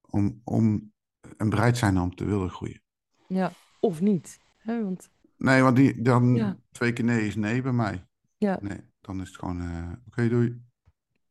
Om, 0.00 0.40
om, 0.44 0.92
en 1.36 1.48
bereid 1.48 1.78
zijn 1.78 1.98
om 1.98 2.14
te 2.14 2.24
willen 2.24 2.50
groeien. 2.50 2.82
Ja, 3.26 3.52
of 3.80 4.00
niet. 4.00 4.38
Hè? 4.56 4.82
Want 4.84 5.10
Nee, 5.36 5.62
want 5.62 5.76
die, 5.76 6.02
dan 6.02 6.34
Ja. 6.34 6.58
twee 6.70 6.92
keer 6.92 7.04
nee 7.04 7.26
is 7.26 7.36
nee 7.36 7.62
bij 7.62 7.72
mij. 7.72 8.08
Ja, 8.40 8.58
Nee, 8.60 8.80
dan 9.00 9.20
is 9.20 9.28
het 9.28 9.38
gewoon, 9.38 9.60
eh, 9.60 9.92
oké, 10.06 10.28
doei. 10.28 10.62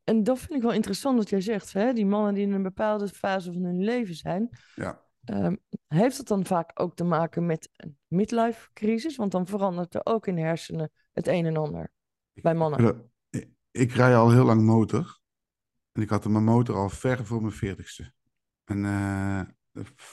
en 0.04 0.24
dat 0.24 0.40
vind 0.40 0.52
ik 0.54 0.62
wel 0.62 0.74
interessant 0.74 1.18
wat 1.18 1.30
jij 1.30 1.42
zegt. 1.42 1.74
Hè? 1.74 1.94
Die 1.94 2.06
mannen 2.06 2.34
die 2.34 2.44
in 2.44 2.52
een 2.52 2.64
bepaalde 2.64 3.08
fase 3.08 3.54
van 3.54 3.64
hun 3.64 3.84
leven 3.84 4.16
zijn. 4.16 4.50
Ja. 4.76 5.02
Ehm, 5.24 5.56
heeft 5.88 6.18
dat 6.18 6.28
dan 6.28 6.46
vaak 6.46 6.72
ook 6.74 6.96
te 6.96 7.04
maken 7.04 7.46
met 7.46 7.70
een 7.76 7.98
midlife 8.08 8.70
crisis? 8.74 9.16
Want 9.16 9.32
dan 9.32 9.48
verandert 9.48 9.96
er 9.96 10.02
ook 10.04 10.28
in 10.28 10.36
de 10.36 10.42
hersenen 10.42 10.92
het 11.12 11.28
een 11.28 11.46
en 11.46 11.58
ander. 11.58 11.92
Bij 12.34 12.56
mannen. 12.56 12.88
Ik, 12.88 12.96
ik, 13.30 13.50
ik 13.72 13.92
rij 13.92 14.16
al 14.16 14.32
heel 14.32 14.46
lang 14.46 14.62
motor. 14.62 15.20
En 15.92 16.02
ik 16.02 16.10
had 16.10 16.28
mijn 16.28 16.44
motor 16.44 16.76
al 16.76 16.90
ver 16.90 17.26
voor 17.26 17.42
mijn 17.42 17.54
veertigste. 17.54 18.14
En 18.64 18.86
eh, 18.86 19.42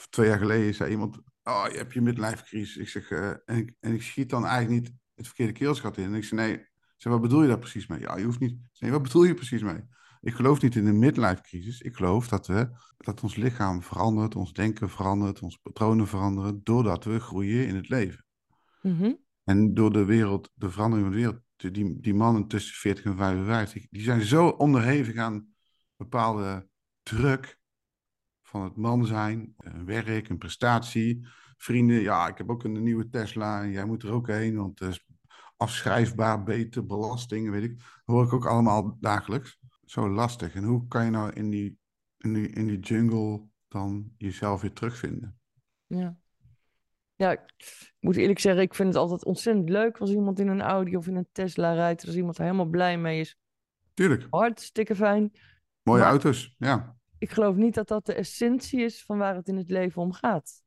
twee 0.09 0.27
jaar 0.27 0.37
geleden 0.37 0.73
zei 0.73 0.91
iemand, 0.91 1.17
oh, 1.43 1.65
je 1.71 1.77
hebt 1.77 1.93
je 1.93 2.01
midlife 2.01 2.43
crisis. 2.43 2.77
Ik 2.77 2.87
zeg, 2.89 3.11
eh, 3.11 3.29
en, 3.29 3.57
ik, 3.57 3.75
en 3.79 3.93
ik 3.93 4.01
schiet 4.01 4.29
dan 4.29 4.45
eigenlijk 4.45 4.81
niet 4.81 4.93
het 5.13 5.25
verkeerde 5.25 5.53
keelschat 5.53 5.97
in. 5.97 6.05
En 6.05 6.15
ik 6.15 6.23
zei, 6.23 6.41
nee, 6.41 6.67
wat 6.97 7.21
bedoel 7.21 7.41
je 7.41 7.47
daar 7.47 7.59
precies 7.59 7.87
mee? 7.87 7.99
Ja, 7.99 8.17
je 8.17 8.23
hoeft 8.23 8.39
niet. 8.39 8.57
Zei, 8.71 8.91
wat 8.91 9.01
bedoel 9.01 9.23
je 9.23 9.33
precies 9.33 9.61
mee? 9.61 9.83
Ik 10.21 10.33
geloof 10.33 10.61
niet 10.61 10.75
in 10.75 10.87
een 10.87 10.99
midlife 10.99 11.41
crisis. 11.41 11.81
Ik 11.81 11.95
geloof 11.95 12.27
dat, 12.27 12.47
we, 12.47 12.69
dat 12.97 13.23
ons 13.23 13.35
lichaam 13.35 13.83
verandert, 13.83 14.35
ons 14.35 14.53
denken 14.53 14.89
verandert, 14.89 15.41
onze 15.41 15.59
patronen 15.61 16.07
veranderen, 16.07 16.59
doordat 16.63 17.03
we 17.03 17.19
groeien 17.19 17.67
in 17.67 17.75
het 17.75 17.89
leven. 17.89 18.25
Mhm. 18.81 19.13
En 19.43 19.73
door 19.73 19.93
de 19.93 20.05
wereld, 20.05 20.51
de 20.53 20.69
verandering 20.71 21.07
van 21.07 21.17
de 21.17 21.23
wereld, 21.23 21.43
de- 21.55 21.71
die, 21.71 21.99
die 21.99 22.13
mannen 22.13 22.47
tussen 22.47 22.75
40 22.75 23.05
en 23.05 23.17
55, 23.17 23.87
die 23.89 24.01
zijn 24.01 24.21
zo 24.21 24.47
onderhevig 24.47 25.15
aan 25.15 25.47
bepaalde 25.95 26.67
druk 27.03 27.59
van 28.43 28.63
het 28.63 28.75
man 28.75 29.05
zijn, 29.05 29.53
een 29.57 29.85
werk, 29.85 30.29
een 30.29 30.37
prestatie. 30.37 31.27
Vrienden, 31.57 32.01
ja, 32.01 32.27
ik 32.27 32.37
heb 32.37 32.49
ook 32.49 32.63
een 32.63 32.83
nieuwe 32.83 33.09
Tesla 33.09 33.61
en 33.63 33.71
jij 33.71 33.85
moet 33.85 34.03
er 34.03 34.11
ook 34.11 34.27
heen, 34.27 34.55
want 34.55 34.81
is 34.81 35.05
afschrijfbaar, 35.57 36.43
beter, 36.43 36.85
belasting, 36.85 37.49
weet 37.49 37.63
ik. 37.63 38.01
Hoor 38.05 38.23
ik 38.25 38.33
ook 38.33 38.45
allemaal 38.45 38.97
dagelijks. 38.99 39.59
Zo 39.85 40.09
lastig. 40.09 40.55
En 40.55 40.63
hoe 40.63 40.87
kan 40.87 41.05
je 41.05 41.11
nou 41.11 41.31
in 41.33 41.49
die, 41.49 41.79
in 42.17 42.33
die, 42.33 42.47
in 42.49 42.67
die 42.67 42.79
jungle 42.79 43.47
dan 43.67 44.11
jezelf 44.17 44.61
weer 44.61 44.73
terugvinden? 44.73 45.39
Ja. 45.85 46.17
Ja, 47.15 47.31
ik 47.31 47.93
moet 47.99 48.15
eerlijk 48.15 48.39
zeggen, 48.39 48.61
ik 48.61 48.73
vind 48.73 48.87
het 48.87 48.97
altijd 48.97 49.25
ontzettend 49.25 49.69
leuk 49.69 49.97
als 49.97 50.11
iemand 50.11 50.39
in 50.39 50.47
een 50.47 50.61
Audi 50.61 50.97
of 50.97 51.07
in 51.07 51.15
een 51.15 51.27
Tesla 51.31 51.73
rijdt. 51.73 52.05
Als 52.05 52.15
iemand 52.15 52.37
er 52.37 52.43
helemaal 52.43 52.65
blij 52.65 52.97
mee 52.97 53.19
is. 53.19 53.37
Tuurlijk, 53.93 54.27
Hartstikke 54.29 54.95
fijn. 54.95 55.31
mooie 55.83 55.99
Maar- 56.01 56.09
auto's, 56.09 56.55
ja. 56.57 56.95
Ik 57.17 57.29
geloof 57.31 57.55
niet 57.55 57.73
dat 57.73 57.87
dat 57.87 58.05
de 58.05 58.13
essentie 58.13 58.81
is 58.81 59.03
van 59.03 59.17
waar 59.17 59.35
het 59.35 59.47
in 59.47 59.55
het 59.57 59.69
leven 59.69 60.01
om 60.01 60.11
gaat. 60.11 60.63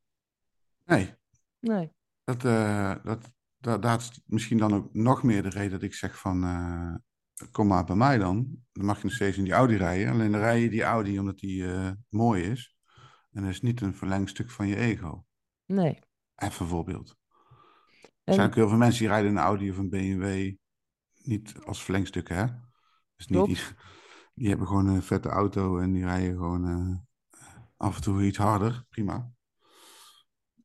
Nee, 0.85 1.13
Nee. 1.59 1.91
Dat, 2.23 2.45
eh, 2.45 2.95
dat, 3.03 3.31
dat, 3.61 3.81
dat 3.81 4.01
is 4.01 4.21
misschien 4.25 4.57
dan 4.57 4.73
ook 4.73 4.93
nog 4.93 5.23
meer 5.23 5.43
de 5.43 5.49
reden 5.49 5.71
dat 5.71 5.81
ik 5.81 5.93
zeg 5.93 6.19
van, 6.19 6.43
eh, 6.43 6.95
kom 7.51 7.67
maar 7.67 7.85
bij 7.85 7.95
mij 7.95 8.17
dan. 8.17 8.57
Dan 8.71 8.85
mag 8.85 8.97
je 8.97 9.03
nog 9.03 9.13
steeds 9.13 9.37
in 9.37 9.43
die 9.43 9.53
Audi 9.53 9.75
rijden. 9.75 10.11
Alleen 10.11 10.31
dan 10.31 10.41
rij 10.41 10.61
je 10.61 10.69
die 10.69 10.83
Audi 10.83 11.19
omdat 11.19 11.39
die 11.39 11.73
eh, 11.73 11.91
mooi 12.09 12.43
is. 12.43 12.75
En 13.31 13.41
dat 13.41 13.51
is 13.51 13.61
niet 13.61 13.81
een 13.81 13.95
verlengstuk 13.95 14.51
van 14.51 14.67
je 14.67 14.75
ego. 14.75 15.25
Nee. 15.65 15.99
Even 16.35 16.61
een 16.61 16.71
voorbeeld. 16.71 17.19
Er 18.23 18.33
zijn 18.33 18.47
ook 18.47 18.55
heel 18.55 18.69
veel 18.69 18.77
mensen 18.77 18.99
die 18.99 19.09
rijden 19.09 19.31
een 19.31 19.37
Audi 19.37 19.69
of 19.69 19.77
een 19.77 19.89
BMW 19.89 20.55
niet 21.13 21.55
als 21.65 21.83
verlengstukken, 21.83 22.35
hè? 22.35 22.45
Dus 23.15 23.27
niet 23.27 23.45
die, 23.45 23.57
die 24.33 24.49
hebben 24.49 24.67
gewoon 24.67 24.87
een 24.87 25.01
vette 25.01 25.29
auto 25.29 25.77
en 25.77 25.91
die 25.91 26.03
rijden 26.03 26.35
gewoon 26.35 26.67
eh, 26.67 26.97
af 27.77 27.95
en 27.95 28.01
toe 28.01 28.23
iets 28.23 28.37
harder. 28.37 28.85
Prima. 28.89 29.31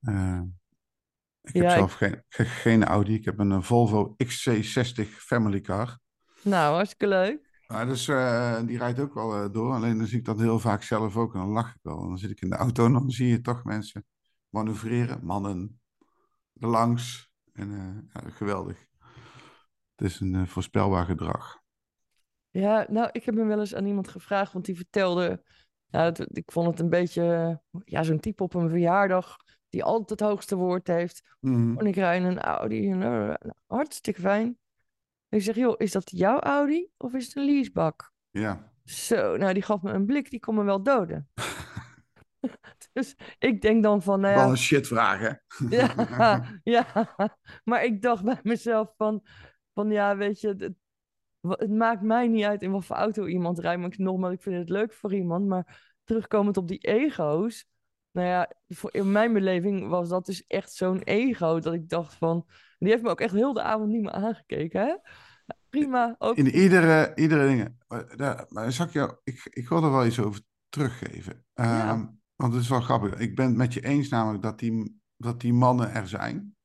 Eh, 0.00 0.42
ik 1.46 1.52
heb 1.54 1.62
Ja, 1.62 1.68
ik- 1.70 1.76
zelf 1.76 1.92
geen, 1.92 2.22
ge- 2.28 2.44
geen 2.44 2.84
Audi. 2.84 3.14
Ik 3.14 3.24
heb 3.24 3.38
een 3.38 3.52
eh, 3.52 3.62
Volvo 3.62 4.14
XC60 4.24 5.08
Family 5.08 5.60
Car. 5.60 5.98
nou, 6.42 6.74
hartstikke 6.74 7.06
leuk. 7.08 7.44
Maar 7.66 7.86
dus, 7.86 8.08
eh, 8.08 8.60
die 8.66 8.78
rijdt 8.78 9.00
ook 9.00 9.14
wel 9.14 9.34
eh, 9.34 9.52
door. 9.52 9.72
Alleen 9.74 9.98
dan 9.98 10.06
zie 10.06 10.18
ik 10.18 10.24
dat 10.24 10.38
heel 10.38 10.58
vaak 10.58 10.82
zelf 10.82 11.16
ook 11.16 11.34
en 11.34 11.40
dan 11.40 11.48
lach 11.48 11.74
ik 11.74 11.80
wel. 11.82 12.00
En 12.02 12.08
dan 12.08 12.18
zit 12.18 12.30
ik 12.30 12.40
in 12.40 12.50
de 12.50 12.56
auto 12.56 12.84
en 12.86 12.92
dan 12.92 13.10
zie 13.10 13.28
je 13.28 13.40
toch 13.40 13.64
mensen 13.64 14.04
manoeuvreren. 14.48 15.24
Mannen 15.24 15.80
langs. 16.52 17.30
En 17.52 17.70
ja, 18.12 18.30
geweldig. 18.30 18.84
Het 19.96 20.06
is 20.10 20.20
een 20.20 20.46
voorspelbaar 20.46 21.04
gedrag. 21.04 21.58
Ja, 22.50 22.86
nou, 22.88 23.08
ik 23.12 23.24
heb 23.24 23.34
me 23.34 23.44
wel 23.44 23.58
eens 23.58 23.74
aan 23.74 23.86
iemand 23.86 24.08
gevraagd, 24.08 24.52
want 24.52 24.64
die 24.64 24.76
vertelde. 24.76 25.42
Ja, 25.86 26.04
het- 26.04 26.36
ik 26.36 26.52
vond 26.52 26.66
het 26.66 26.80
een 26.80 26.90
beetje. 26.90 27.60
Ja, 27.84 28.02
zo'n 28.02 28.20
type 28.20 28.42
op 28.42 28.54
een 28.54 28.68
verjaardag. 28.68 29.36
Die 29.76 29.84
altijd 29.84 30.20
het 30.20 30.28
hoogste 30.28 30.56
woord 30.56 30.86
heeft. 30.86 31.22
Mhm. 31.40 31.78
En 31.78 31.86
ik 31.86 31.94
rij 31.94 32.16
in 32.16 32.24
een 32.24 32.40
Audi. 32.40 32.90
En, 32.90 33.02
eh, 33.02 33.08
nou, 33.08 33.52
hartstikke 33.66 34.20
fijn. 34.20 34.58
En 35.28 35.38
ik 35.38 35.42
zeg, 35.42 35.54
joh, 35.54 35.74
is 35.78 35.92
dat 35.92 36.10
jouw 36.10 36.38
Audi 36.38 36.88
of 36.96 37.14
is 37.14 37.26
het 37.26 37.36
een 37.36 37.44
leasebak? 37.44 38.12
Ja, 38.30 38.72
Zo, 38.84 39.36
nou, 39.36 39.52
die 39.52 39.62
gaf 39.62 39.82
me 39.82 39.92
een 39.92 40.06
blik, 40.06 40.30
die 40.30 40.40
kon 40.40 40.54
me 40.54 40.62
wel 40.62 40.82
doden. 40.82 41.28
dus 42.92 43.16
ik 43.38 43.60
denk 43.60 43.82
dan 43.82 44.02
van, 44.02 44.20
nou 44.20 44.34
ja, 44.34 44.40
wel 44.40 44.50
een 44.50 44.56
hè? 45.18 45.30
Ja, 45.76 46.44
ja, 46.74 47.14
maar 47.64 47.84
ik 47.84 48.02
dacht 48.02 48.24
bij 48.24 48.40
mezelf 48.42 48.94
van, 48.96 49.22
van 49.74 49.90
ja, 49.90 50.16
weet 50.16 50.40
je, 50.40 50.48
het, 50.48 50.74
het 51.40 51.70
maakt 51.70 52.02
mij 52.02 52.28
niet 52.28 52.44
uit 52.44 52.62
in 52.62 52.70
wat 52.70 52.84
voor 52.84 52.96
auto 52.96 53.26
iemand 53.26 53.58
rijdt, 53.58 53.80
maar 53.80 53.90
ik, 53.90 53.98
nogmaals, 53.98 54.34
ik 54.34 54.42
vind 54.42 54.56
het 54.56 54.68
leuk 54.68 54.92
voor 54.92 55.14
iemand, 55.14 55.46
maar 55.46 55.94
terugkomend 56.04 56.56
op 56.56 56.68
die 56.68 56.78
ego's, 56.78 57.66
nou 58.16 58.28
ja, 58.28 58.52
voor, 58.68 58.94
in 58.94 59.12
mijn 59.12 59.32
beleving 59.32 59.88
was 59.88 60.08
dat 60.08 60.26
dus 60.26 60.46
echt 60.46 60.72
zo'n 60.72 61.02
ego, 61.02 61.60
dat 61.60 61.74
ik 61.74 61.88
dacht 61.88 62.14
van, 62.14 62.46
die 62.78 62.88
heeft 62.90 63.02
me 63.02 63.08
ook 63.10 63.20
echt 63.20 63.34
heel 63.34 63.52
de 63.52 63.62
avond 63.62 63.88
niet 63.90 64.02
meer 64.02 64.10
aangekeken, 64.12 64.80
hè? 64.80 64.96
Prima, 65.68 66.14
ook, 66.18 66.36
In 66.36 66.46
iedere, 66.46 67.12
iedere 67.14 67.46
dingen. 67.48 67.78
Maar, 67.88 68.16
daar- 68.16 68.46
maar 68.48 68.72
zal 68.72 68.86
ik, 68.86 68.92
jou, 68.92 69.16
ik, 69.24 69.48
ik 69.50 69.68
wil 69.68 69.82
er 69.84 69.90
wel 69.90 70.06
iets 70.06 70.20
over 70.20 70.40
teruggeven. 70.68 71.44
Ja. 71.54 71.88
Ehm, 71.88 72.06
want 72.36 72.52
het 72.52 72.62
is 72.62 72.68
wel 72.68 72.80
grappig. 72.80 73.14
Ik 73.14 73.34
ben 73.34 73.46
het 73.46 73.56
met 73.56 73.74
je 73.74 73.84
eens 73.84 74.08
namelijk 74.08 74.42
dat 74.42 74.58
die, 74.58 75.00
dat 75.16 75.40
die 75.40 75.52
mannen 75.52 75.90
er 75.92 76.08
zijn. 76.08 76.56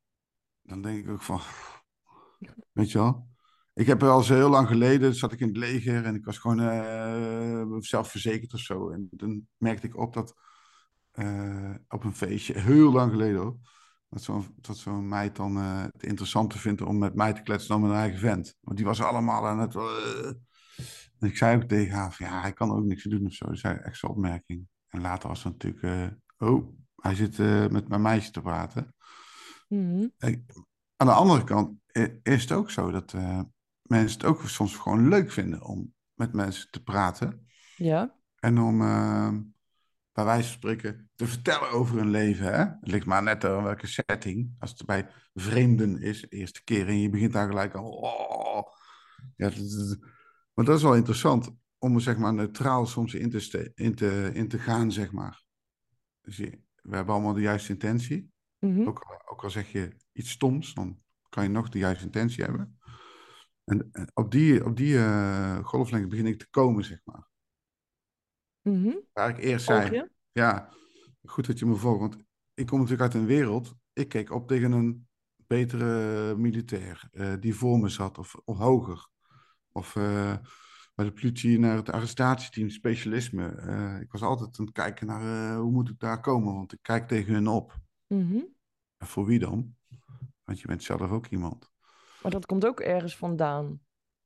Dan 0.62 0.82
denk 0.82 1.04
ik 1.06 1.10
ook 1.10 1.22
van... 1.22 1.40
Weet 2.72 2.92
je 2.92 2.98
wel? 2.98 3.28
Ik 3.74 3.88
heb 3.88 4.02
wel 4.02 4.18
eens 4.18 4.30
heel 4.30 4.50
lang 4.50 4.68
geleden, 4.68 5.16
zat 5.16 5.32
ik 5.32 5.40
in 5.40 5.48
het 5.48 5.58
leger 5.58 6.06
en 6.06 6.16
ik 6.16 6.26
was 6.26 6.38
gewoon 6.38 6.60
eh, 6.60 7.64
zelfverzekerd 7.80 8.54
of 8.54 8.60
zo. 8.60 8.90
En 8.90 9.08
dan 9.12 9.48
merkte 9.58 9.88
ik 9.88 9.98
op 9.98 10.14
dat 10.14 10.34
eh, 11.12 11.76
op 11.88 12.04
een 12.04 12.16
feestje, 12.16 12.60
heel 12.60 12.92
lang 12.92 13.12
geleden 13.12 13.40
hoor, 13.42 13.58
dat 14.10 14.22
zo'n 14.22 14.46
dat 14.56 14.78
zo'n 14.78 15.08
meid 15.08 15.36
dan 15.36 15.58
eh, 15.58 15.82
het 15.82 16.04
interessanter 16.04 16.60
vindt 16.60 16.82
om 16.82 16.98
met 16.98 17.16
mij 17.16 17.34
te 17.34 17.42
kletsen 17.42 17.70
dan 17.70 17.82
met 17.82 17.90
mijn 17.90 18.02
eigen 18.02 18.20
vent. 18.20 18.56
Want 18.62 18.78
die 18.78 18.86
was 18.86 19.02
allemaal 19.02 19.48
aan 19.48 19.60
het... 19.60 19.76
eh. 19.76 20.28
En 21.20 21.28
ik 21.28 21.38
zei 21.38 21.56
ook 21.56 21.64
tegen 21.64 21.96
haar 21.96 22.14
van, 22.14 22.26
ja, 22.28 22.42
hij 22.42 22.54
kan 22.54 22.72
ook 22.72 22.84
niks 22.84 23.04
doen 23.04 23.26
of 23.26 23.34
zo. 23.34 23.46
Dat 23.46 23.62
echt 23.64 23.98
zo'n 23.98 24.10
opmerking. 24.10 24.68
En 24.88 25.02
later 25.02 25.30
was 25.30 25.44
het 25.44 25.54
natuurlijk, 25.54 26.14
oh, 26.38 26.74
hij 26.96 27.16
zit 27.16 27.38
met 27.72 27.88
mijn 27.88 28.02
meisje 28.02 28.32
te 28.32 28.42
praten. 28.42 28.96
Mhm, 29.68 30.08
Aan 30.96 31.08
de 31.08 31.14
andere 31.14 31.44
kant 31.44 31.78
is 32.24 32.42
het 32.42 32.52
ook 32.52 32.72
zo 32.72 32.92
dat 32.92 33.14
mensen 33.82 34.18
het 34.20 34.26
ook 34.26 34.42
soms 34.42 34.76
gewoon 34.76 35.08
leuk 35.08 35.32
vinden 35.32 35.64
om 35.64 35.94
met 36.14 36.34
mensen 36.34 36.72
te 36.72 36.84
praten. 36.84 37.46
ja, 37.76 38.16
En 38.40 38.60
om, 38.60 38.82
bij 40.14 40.24
wijze 40.24 40.48
van 40.48 40.58
spreken, 40.58 41.10
te 41.16 41.28
vertellen 41.28 41.70
over 41.70 41.98
hun 41.98 42.10
leven. 42.10 42.46
Hè? 42.46 42.60
Het 42.60 42.78
ligt 42.82 43.06
maar 43.06 43.24
net 43.24 43.46
aan 43.46 43.64
welke 43.64 43.88
setting. 43.88 44.56
Als 44.60 44.70
het 44.70 44.86
bij 44.86 45.10
vreemden 45.34 46.02
is, 46.02 46.26
eerste 46.30 46.64
keer, 46.64 46.88
en 46.88 47.00
je 47.00 47.10
begint 47.10 47.34
daar 47.34 47.48
gelijk 47.48 47.74
al. 47.76 47.90
Oh, 47.90 48.64
ja, 49.36 49.52
maar 50.54 50.66
dat 50.66 50.78
is 50.78 50.84
wel 50.84 50.96
interessant 50.96 51.52
om 51.78 52.00
zeg 52.00 52.18
maar 52.18 52.34
neutraal 52.34 52.86
soms 52.86 53.14
in 53.14 53.30
te, 53.30 53.72
in 53.76 53.96
te, 53.96 54.32
in 54.34 54.48
te 54.48 54.60
gaan, 54.60 54.92
zeg 54.92 55.12
maar. 55.12 55.44
Dus 56.22 56.38
je, 56.38 56.60
we 56.82 56.96
hebben 56.96 57.14
allemaal 57.14 57.34
de 57.34 57.42
juiste 57.42 57.72
intentie. 57.72 58.32
Mhm. 58.60 58.88
ook, 58.88 59.00
al, 59.00 59.30
ook 59.32 59.44
al 59.44 59.50
zeg 59.50 59.72
je 59.72 59.96
iets 60.12 60.30
stoms, 60.30 60.74
dan 60.74 61.02
kan 61.30 61.44
je 61.44 61.50
nog 61.50 61.70
de 61.70 61.80
juiste 61.80 62.06
intentie 62.06 62.44
hebben. 62.44 62.80
En, 63.64 63.90
en 63.92 64.12
op 64.14 64.32
die, 64.32 64.66
op 64.66 64.78
die 64.78 64.94
uh, 64.94 65.58
golflengte 65.64 66.08
begin 66.08 66.26
ik 66.26 66.40
te 66.40 66.50
komen, 66.50 66.84
zeg 66.84 67.02
maar. 67.04 67.31
Mhm. 68.62 68.94
Waar 69.14 69.30
ik 69.30 69.38
eerst 69.38 69.66
zei, 69.66 70.10
ja, 70.32 70.70
goed 71.24 71.48
dat 71.48 71.60
je 71.60 71.66
me 71.66 71.76
volgt, 71.76 72.00
want 72.00 72.18
ik 72.54 72.66
kom 72.66 72.80
natuurlijk 72.80 73.14
uit 73.14 73.22
een 73.22 73.28
wereld, 73.28 73.76
ik 73.94 74.10
keek 74.10 74.32
op 74.32 74.48
tegen 74.48 74.72
een 74.72 75.08
betere 75.48 76.36
militair, 76.36 77.08
eh, 77.12 77.34
die 77.40 77.56
voor 77.56 77.80
me 77.80 77.90
zat, 77.90 78.18
of, 78.18 78.36
of 78.46 78.58
hoger. 78.58 79.10
Of 79.72 79.96
eh, 79.96 80.36
bij 80.96 81.06
de 81.06 81.12
politie 81.12 81.60
naar 81.60 81.76
het 81.76 81.92
arrestatieteam, 81.92 82.70
specialisme. 82.70 83.48
Eh, 83.48 84.00
ik 84.00 84.12
was 84.12 84.22
altijd 84.22 84.60
aan 84.60 84.66
het 84.66 84.74
kijken 84.74 85.08
naar 85.08 85.52
eh, 85.52 85.58
hoe 85.58 85.72
moet 85.72 85.90
ik 85.90 86.00
daar 86.00 86.20
komen, 86.20 86.54
want 86.54 86.74
ik 86.74 86.80
kijk 86.82 87.08
tegen 87.08 87.34
hun 87.34 87.48
op. 87.48 87.80
Mhm. 88.08 88.40
En 88.98 89.08
voor 89.08 89.26
wie 89.26 89.40
dan? 89.40 89.76
Want 90.44 90.60
je 90.60 90.68
bent 90.68 90.84
zelf 90.84 91.12
ook 91.12 91.28
iemand. 91.28 91.72
Maar 92.22 92.32
dat 92.32 92.46
komt 92.46 92.66
ook 92.66 92.80
ergens 92.80 93.18
vandaan. 93.18 93.80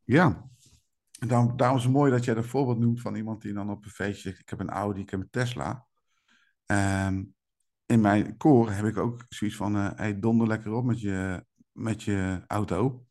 Ja, 0.04 0.50
en 1.20 1.28
daarom, 1.28 1.58
daarom 1.58 1.78
is 1.78 1.84
het 1.84 1.94
mooi 1.94 2.12
dat 2.12 2.26
jij 2.26 2.34
dat 2.34 2.46
voorbeeld 2.46 2.80
noemt 2.80 3.02
van 3.02 3.16
iemand 3.16 3.42
die 3.42 3.54
dan 3.54 3.70
op 3.70 3.86
een 3.86 3.92
feestje 3.92 4.30
zegt: 4.30 4.40
Ik 4.42 4.50
heb 4.50 4.60
een 4.60 4.70
Audi, 4.70 5.02
ik 5.02 5.10
heb 5.10 5.20
een 5.20 5.30
Tesla. 5.30 5.88
Ehm, 6.66 7.24
in 7.86 8.02
mijn 8.02 8.38
koor 8.38 8.72
heb 8.72 8.86
ik 8.86 8.98
ook 8.98 9.26
zoiets 9.30 9.58
van: 9.58 9.76
eh 9.76 9.90
hey, 9.96 10.20
donder 10.20 10.48
lekker 10.48 10.72
op 10.72 10.86
met 10.86 11.02
je, 11.02 11.46
met 11.72 12.04
je 12.04 12.44
auto. 12.48 13.06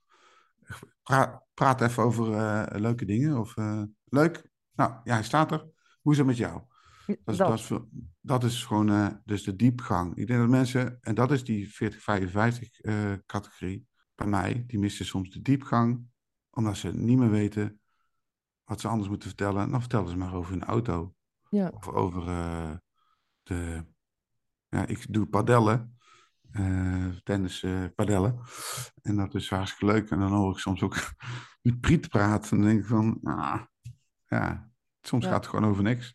Pra- 1.03 1.43
praat 1.55 1.81
even 1.81 2.03
over 2.03 2.35
eh, 2.35 2.81
leuke 2.81 3.05
dingen. 3.05 3.39
Of 3.39 3.57
eh, 3.57 3.83
leuk, 4.05 4.51
nou 4.75 4.93
ja, 5.05 5.15
hij 5.15 5.25
staat 5.25 5.53
er. 5.53 5.69
Hoe 6.01 6.13
is 6.13 6.19
het 6.19 6.27
met 6.27 6.37
jou? 6.37 6.63
Dat 7.07 7.17
is, 7.27 7.37
Dat. 7.37 7.49
dat 7.49 7.59
is, 7.59 7.65
veel- 7.65 7.89
dat 8.21 8.45
is 8.45 8.65
gewoon 8.65 9.21
dus 9.25 9.43
de 9.43 9.57
diepgang. 9.57 10.17
Ik 10.17 10.27
denk 10.27 10.41
dat 10.41 10.49
mensen, 10.49 10.99
en 11.01 11.15
dat 11.15 11.31
is 11.33 11.45
die 11.45 11.75
40-55 11.75 12.81
eh, 12.81 13.13
categorie 13.27 13.87
bij 14.15 14.27
mij, 14.27 14.65
die 14.67 14.79
missen 14.79 15.07
soms 15.07 15.31
de 15.31 15.43
diepgang, 15.43 16.07
omdat 16.51 16.77
ze 16.77 16.93
niet 16.95 17.19
meer 17.19 17.31
weten 17.31 17.81
wat 18.65 18.81
ze 18.81 18.89
anders 18.89 19.09
moeten 19.09 19.29
vertellen. 19.29 19.71
Dan 19.71 19.81
vertellen 19.81 20.09
ze 20.09 20.17
maar 20.17 20.35
over 20.35 20.53
hun 20.53 20.65
auto. 20.65 21.15
Ja. 21.49 21.71
Of 21.75 21.89
over 21.89 22.29
eh, 22.29 22.71
de, 23.43 23.85
ja, 24.69 24.87
ik 24.87 25.13
doe 25.13 25.27
padellen, 25.27 25.99
eh, 26.53 27.09
tennis 27.23 27.63
eh, 27.63 27.85
padellen. 27.95 28.41
En 29.03 29.17
dat 29.17 29.35
is 29.35 29.51
hartstikke 29.51 29.95
leuk. 29.95 30.11
En 30.11 30.19
dan 30.19 30.33
hoor 30.33 30.53
ik 30.53 30.59
soms 30.59 30.83
ook 30.83 30.97
die 31.63 31.79
priet 31.79 32.09
praten. 32.09 32.51
En 32.51 32.57
dan 32.57 32.67
denk 32.67 32.81
ik 32.81 32.87
van, 32.87 33.21
ah, 33.23 33.61
ja, 34.27 34.71
soms 35.01 35.25
Ja. 35.25 35.31
gaat 35.31 35.45
het 35.45 35.55
gewoon 35.55 35.71
over 35.71 35.83
niks. 35.83 36.15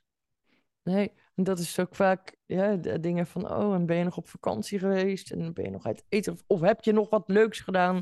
Nee, 0.84 1.14
en 1.36 1.44
dat 1.44 1.60
is 1.60 1.80
ook 1.80 1.96
vaak 1.96 2.38
ja, 2.46 2.76
de 2.76 3.00
dingen 3.00 3.28
van, 3.28 3.50
oh, 3.50 3.74
en 3.74 3.86
ben 3.86 3.98
je 3.98 4.04
nog 4.04 4.18
op 4.18 4.30
vakantie 4.30 4.80
geweest? 4.80 5.32
En 5.32 5.54
ben 5.54 5.64
je 5.64 5.72
nog 5.72 5.86
uit 5.86 6.04
eten? 6.10 6.34
Of, 6.34 6.44
of 6.48 6.62
heb 6.62 6.84
je 6.84 6.92
nog 6.92 7.10
wat 7.10 7.24
leuks 7.28 7.60
gedaan? 7.60 8.02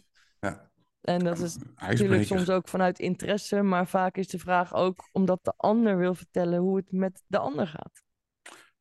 En 1.07 1.19
dat 1.23 1.39
is 1.39 1.57
natuurlijk 1.75 2.23
soms 2.23 2.49
ook 2.49 2.67
vanuit 2.67 2.99
interesse, 2.99 3.61
maar 3.61 3.87
vaak 3.87 4.17
is 4.17 4.27
de 4.27 4.39
vraag 4.39 4.73
ook 4.73 5.09
omdat 5.11 5.39
de 5.43 5.53
ander 5.57 5.97
wil 5.97 6.15
vertellen 6.15 6.59
hoe 6.59 6.77
het 6.77 6.91
met 6.91 7.23
de 7.27 7.37
ander 7.37 7.67
gaat. 7.67 8.03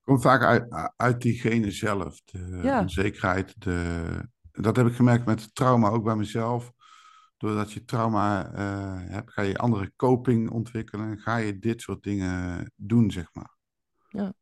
komt 0.03 0.23
vaak 0.23 0.43
uit, 0.43 0.93
uit 0.97 1.21
diegene 1.21 1.71
zelf. 1.71 2.21
De 2.25 2.61
Ja. 2.63 2.81
onzekerheid. 2.81 3.55
De, 3.61 4.05
dat 4.53 4.77
heb 4.77 4.87
ik 4.87 4.95
gemerkt 4.95 5.27
met 5.27 5.55
trauma 5.55 5.89
ook 5.89 6.05
bij 6.05 6.17
mezelf. 6.17 6.73
Doordat 7.37 7.73
je 7.73 7.85
trauma 7.85 8.53
eh, 8.53 9.11
hebt, 9.11 9.33
ga 9.33 9.43
je 9.43 9.59
andere 9.59 9.93
coping 9.97 10.51
ontwikkelen. 10.51 11.11
En 11.11 11.19
ga 11.19 11.37
je 11.37 11.59
dit 11.59 11.81
soort 11.81 12.03
dingen 12.03 12.73
doen, 12.77 13.11
zeg 13.11 13.35
maar. 13.35 13.57
Ja. 14.09 14.33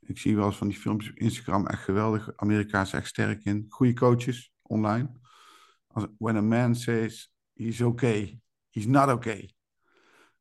Ik 0.00 0.18
zie 0.18 0.36
wel 0.36 0.46
eens 0.46 0.56
van 0.56 0.68
die 0.68 0.78
filmpjes 0.78 1.10
op 1.10 1.16
Instagram 1.16 1.66
echt 1.66 1.82
geweldig. 1.82 2.30
Amerika 2.36 2.80
is 2.80 2.92
echt 2.92 3.06
sterk 3.08 3.44
in. 3.44 3.66
Goede 3.68 3.94
coaches 3.94 4.52
online. 4.62 5.10
When 6.18 6.36
a 6.36 6.40
man 6.40 6.74
says 6.74 7.30
he's 7.54 7.80
okay, 7.82 8.40
he's 8.70 8.86
not 8.86 9.08
okay. 9.08 9.50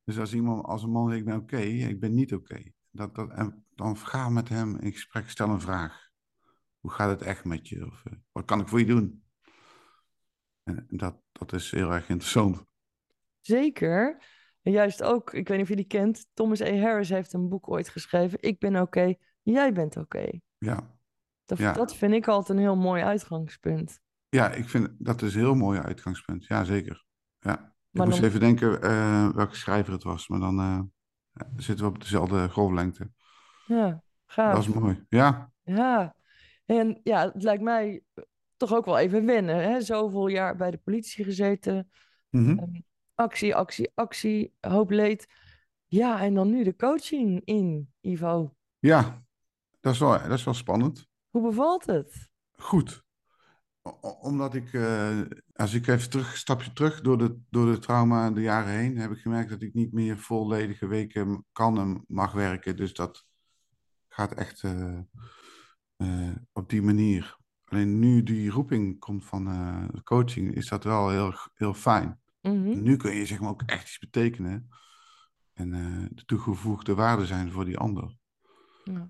Dus 0.04 0.20
als 0.20 0.34
iemand, 0.34 0.66
als 0.66 0.84
een 0.84 0.90
man 0.92 1.08
zegt 1.08 1.20
ik 1.20 1.26
ben 1.26 1.38
oké, 1.38 1.58
ik 1.60 2.00
ben 2.00 2.14
niet 2.14 2.34
oké. 2.34 2.64
Dat, 2.92 3.16
dat, 3.16 3.32
en 3.32 3.66
dan 3.76 3.98
ga 3.98 4.30
met 4.30 4.50
hem 4.50 4.78
in 4.78 4.92
gesprek, 4.92 5.30
stel 5.30 5.50
een 5.50 5.62
vraag. 5.62 6.10
Hoe 6.80 6.92
gaat 6.92 7.10
het 7.10 7.22
echt 7.22 7.46
met 7.46 7.68
je? 7.68 7.86
Of, 7.86 8.06
eh, 8.06 8.14
wat 8.32 8.46
kan 8.46 8.60
ik 8.60 8.68
voor 8.68 8.80
je 8.80 8.86
doen? 8.86 9.24
En 10.64 10.86
dat, 10.88 11.22
dat 11.32 11.54
is 11.54 11.72
heel 11.72 11.92
erg 11.92 12.10
interessant. 12.10 12.66
Zeker. 13.42 14.24
En 14.62 14.72
juist 14.72 15.04
ook, 15.04 15.34
ik 15.34 15.48
weet 15.48 15.58
niet 15.58 15.66
of 15.66 15.70
je 15.70 15.76
die 15.76 15.88
kent, 15.88 16.28
Thomas 16.34 16.62
A. 16.62 16.78
Harris 16.78 17.10
heeft 17.10 17.34
een 17.34 17.50
boek 17.50 17.70
ooit 17.70 17.90
geschreven, 17.90 18.42
Ik 18.42 18.60
ben 18.60 18.82
oké, 18.82 19.14
jij 19.42 19.74
bent 19.74 19.98
oké. 19.98 20.40
Ja. 20.58 20.96
Dat, 21.46 21.58
Ja. 21.58 21.74
dat 21.74 21.96
vind 21.96 22.14
ik 22.14 22.28
altijd 22.28 22.58
een 22.58 22.64
heel 22.64 22.76
mooi 22.76 23.04
uitgangspunt. 23.04 24.00
Ja, 24.38 24.50
ik 24.52 24.70
vind 24.70 24.90
dat 25.00 25.22
is 25.22 25.34
een 25.34 25.40
heel 25.40 25.56
mooi 25.56 25.80
uitgangspunt. 25.80 26.46
Ja, 26.46 26.64
zeker. 26.64 27.06
Ja. 27.40 27.54
Ik 27.92 27.98
Maar 28.04 28.06
moest 28.08 28.20
dan- 28.20 28.28
even 28.30 28.40
denken 28.40 28.82
eh, 28.82 29.30
welke 29.30 29.56
schrijver 29.56 29.94
het 29.94 30.04
was, 30.04 30.28
maar 30.28 30.40
dan 30.40 30.60
eh, 30.60 30.80
ja, 31.32 31.48
zitten 31.56 31.86
we 31.86 31.92
op 31.92 32.00
dezelfde 32.02 32.50
golflengte. 32.50 33.12
Ja, 33.66 34.04
gaaf. 34.26 34.56
Dat 34.56 34.68
is 34.68 34.74
mooi. 34.74 35.06
Ja, 35.10 35.52
Ja, 35.64 36.16
en 36.66 37.00
ja, 37.04 37.32
het 37.34 37.44
lijkt 37.44 37.64
mij 37.64 38.04
toch 38.58 38.74
ook 38.74 38.86
wel 38.86 38.98
even 38.98 39.26
wennen. 39.26 39.56
Hè? 39.72 39.82
Zoveel 39.82 40.28
jaar 40.28 40.56
bij 40.56 40.72
de 40.72 40.78
politie 40.78 41.24
gezeten. 41.24 41.90
Mhm. 42.30 42.58
Ehm, 42.60 42.80
actie, 43.16 43.56
actie, 43.56 43.92
actie, 43.96 44.54
hoop 44.60 44.90
leed. 44.90 45.28
Ja, 45.86 46.22
en 46.22 46.34
dan 46.34 46.50
nu 46.50 46.64
de 46.64 46.76
coaching 46.76 47.42
in, 47.46 47.94
Ivo. 48.02 48.56
ja. 48.80 49.26
Dat, 49.80 49.94
is 49.94 50.00
wel, 50.00 50.12
dat 50.12 50.32
is 50.32 50.44
wel 50.44 50.54
spannend. 50.54 51.08
Hoe 51.30 51.42
bevalt 51.42 51.86
het? 51.86 52.30
Goed. 52.52 53.06
Omdat 54.22 54.56
ik, 54.56 54.74
eh, 54.74 55.22
als 55.54 55.74
ik 55.74 55.88
even 55.88 56.10
terug, 56.10 56.32
een 56.32 56.38
stapje 56.38 56.74
terug 56.74 57.02
door 57.02 57.18
de, 57.18 57.40
door 57.50 57.66
de 57.72 57.80
trauma 57.80 58.32
de 58.32 58.42
jaren 58.42 58.74
heen, 58.74 58.98
heb 58.98 59.12
ik 59.12 59.18
gemerkt 59.18 59.50
dat 59.50 59.62
ik 59.62 59.74
niet 59.74 59.94
meer 59.94 60.18
volledige 60.18 60.88
weken 60.88 61.46
kan 61.52 61.80
en 61.80 62.04
mag 62.08 62.32
werken. 62.32 62.76
Dus 62.76 62.94
dat 62.94 63.26
gaat 64.08 64.34
echt 64.34 64.64
eh, 64.64 65.00
eh, 65.96 66.36
op 66.54 66.70
die 66.70 66.82
manier. 66.82 67.38
Alleen 67.66 68.00
nu 68.00 68.24
die 68.24 68.50
roeping 68.50 69.00
komt 69.00 69.26
van 69.26 70.02
coaching, 70.04 70.56
is 70.56 70.68
dat 70.68 70.84
wel 70.84 71.10
heel, 71.10 71.34
heel 71.54 71.74
fijn. 71.74 72.20
Mhm. 72.42 72.82
Nu 72.82 72.98
kun 72.98 73.16
je 73.16 73.26
zeg 73.26 73.40
maar 73.40 73.50
ook 73.50 73.64
echt 73.66 73.84
iets 73.84 74.00
betekenen. 74.00 74.70
En 75.54 75.70
de 76.12 76.26
toegevoegde 76.26 76.96
waarde 76.96 77.26
zijn 77.26 77.52
voor 77.52 77.66
die 77.66 77.78
ander. 77.78 78.18
Ja. 78.84 79.10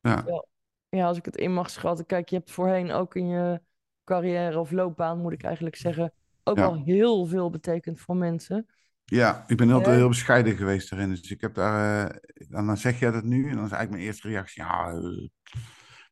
Ja, 0.00 0.44
Ja, 0.88 1.06
als 1.06 1.16
ik 1.16 1.24
het 1.24 1.36
in 1.36 1.52
mag 1.52 1.70
schatten. 1.70 2.06
Kijk, 2.06 2.28
je 2.28 2.36
hebt 2.36 2.50
voorheen 2.50 2.92
ook 2.92 3.14
in 3.14 3.26
je 3.26 3.60
carrière 4.04 4.58
of 4.58 4.70
loopbaan, 4.70 5.18
moet 5.18 5.32
ik 5.32 5.42
eigenlijk 5.42 5.76
zeggen, 5.76 6.12
ook 6.44 6.56
Ja. 6.56 6.64
al 6.64 6.82
heel 6.84 7.26
veel 7.26 7.50
betekend 7.50 8.00
voor 8.00 8.16
mensen. 8.16 8.66
Ja, 9.04 9.44
ik 9.46 9.56
ben 9.56 9.70
altijd 9.70 9.96
heel 9.96 10.08
bescheiden 10.08 10.56
geweest 10.56 10.90
daarin. 10.90 11.08
Dus 11.08 11.30
ik 11.30 11.40
heb 11.40 11.54
daar, 11.54 12.08
eh, 12.10 12.16
dan 12.48 12.66
dan 12.66 12.76
zeg 12.76 12.98
jij 12.98 13.10
dat 13.10 13.24
nu 13.24 13.36
en 13.50 13.54
dan 13.56 13.64
is 13.64 13.70
eigenlijk 13.70 13.90
mijn 13.90 14.02
eerste 14.02 14.28
reactie, 14.28 14.62
ja, 14.62 14.90
eh. 14.90 15.28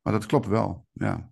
maar 0.02 0.12
dat 0.12 0.26
klopt 0.26 0.46
wel, 0.46 0.86
ja. 0.92 1.30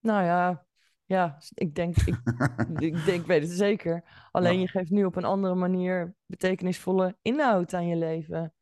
Nou 0.00 0.24
ja, 0.24 0.66
ja, 1.04 1.38
ik 1.54 1.74
denk, 1.74 1.96
ik, 1.96 2.20
ik, 2.78 3.04
denk, 3.04 3.26
weet 3.26 3.42
het 3.42 3.50
zeker. 3.50 4.04
Alleen 4.30 4.54
Ja. 4.54 4.60
je 4.60 4.68
geeft 4.68 4.90
nu 4.90 5.04
op 5.04 5.16
een 5.16 5.24
andere 5.24 5.54
manier 5.54 6.14
betekenisvolle 6.26 7.16
inhoud 7.22 7.74
aan 7.74 7.86
je 7.86 7.96
leven. 7.96 8.54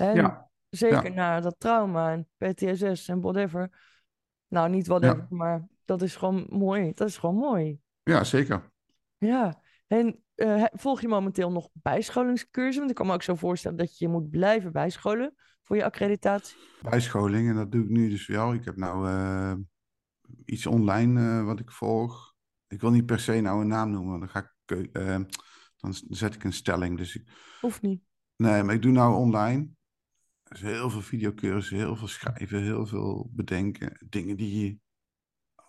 En 0.00 0.14
Ja, 0.14 0.50
zeker 0.68 1.04
ja. 1.04 1.14
na 1.14 1.40
dat 1.40 1.54
trauma 1.58 2.12
en 2.12 2.28
PTSS 2.36 3.08
en 3.08 3.20
whatever. 3.20 3.70
Nou, 4.48 4.68
niet 4.70 4.86
whatever, 4.86 5.26
maar 5.30 5.68
dat 5.90 6.02
is 6.02 6.16
gewoon 6.16 6.46
mooi. 6.48 6.92
Dat 6.94 7.08
is 7.08 7.16
gewoon 7.16 7.36
mooi. 7.36 7.80
ja, 8.02 8.24
zeker. 8.24 8.72
Ja. 9.18 9.62
En 9.86 10.22
eh, 10.34 10.64
volg 10.72 11.00
je 11.00 11.08
momenteel 11.08 11.50
nog 11.50 11.68
bijscholingscursussen? 11.72 12.78
Want 12.78 12.90
ik 12.90 12.96
kan 12.96 13.06
me 13.06 13.12
ook 13.12 13.22
zo 13.22 13.34
voorstellen 13.34 13.76
dat 13.78 13.98
je 13.98 14.04
je 14.04 14.10
moet 14.10 14.30
blijven 14.30 14.72
bijscholen 14.72 15.34
voor 15.62 15.76
je 15.76 15.84
accreditatie. 15.84 16.56
Bijscholing 16.82 17.48
en 17.48 17.54
dat 17.54 17.72
doe 17.72 17.82
ik 17.82 17.88
nu 17.88 18.08
dus 18.08 18.26
wel. 18.26 18.52
Ik 18.52 18.64
heb 18.64 18.76
nou 18.76 19.08
eh, 19.08 19.54
iets 20.44 20.66
online 20.66 21.20
eh, 21.20 21.44
wat 21.44 21.60
ik 21.60 21.70
volg. 21.70 22.34
Ik 22.66 22.80
wil 22.80 22.90
niet 22.90 23.06
per 23.06 23.20
se 23.20 23.40
nou 23.40 23.60
een 23.60 23.68
naam 23.68 23.90
noemen, 23.90 24.18
want 24.18 24.20
dan, 24.20 24.42
ga 24.42 24.52
ik, 24.66 24.92
dan 25.76 25.94
zet 26.08 26.34
ik 26.34 26.44
een 26.44 26.52
stelling. 26.52 26.98
Dus 26.98 27.16
ik, 27.16 27.28
Hoeft 27.60 27.82
niet. 27.82 28.02
nee, 28.36 28.62
maar 28.62 28.74
ik 28.74 28.82
doe 28.82 28.92
nou 28.92 29.14
online. 29.14 29.68
Dus 30.42 30.60
heel 30.60 30.90
veel 30.90 31.02
videocursussen, 31.02 31.76
heel 31.76 31.96
veel 31.96 32.08
schrijven, 32.08 32.62
heel 32.62 32.86
veel 32.86 33.30
bedenken. 33.32 34.06
Dingen 34.08 34.36
die 34.36 34.66
je... 34.66 34.78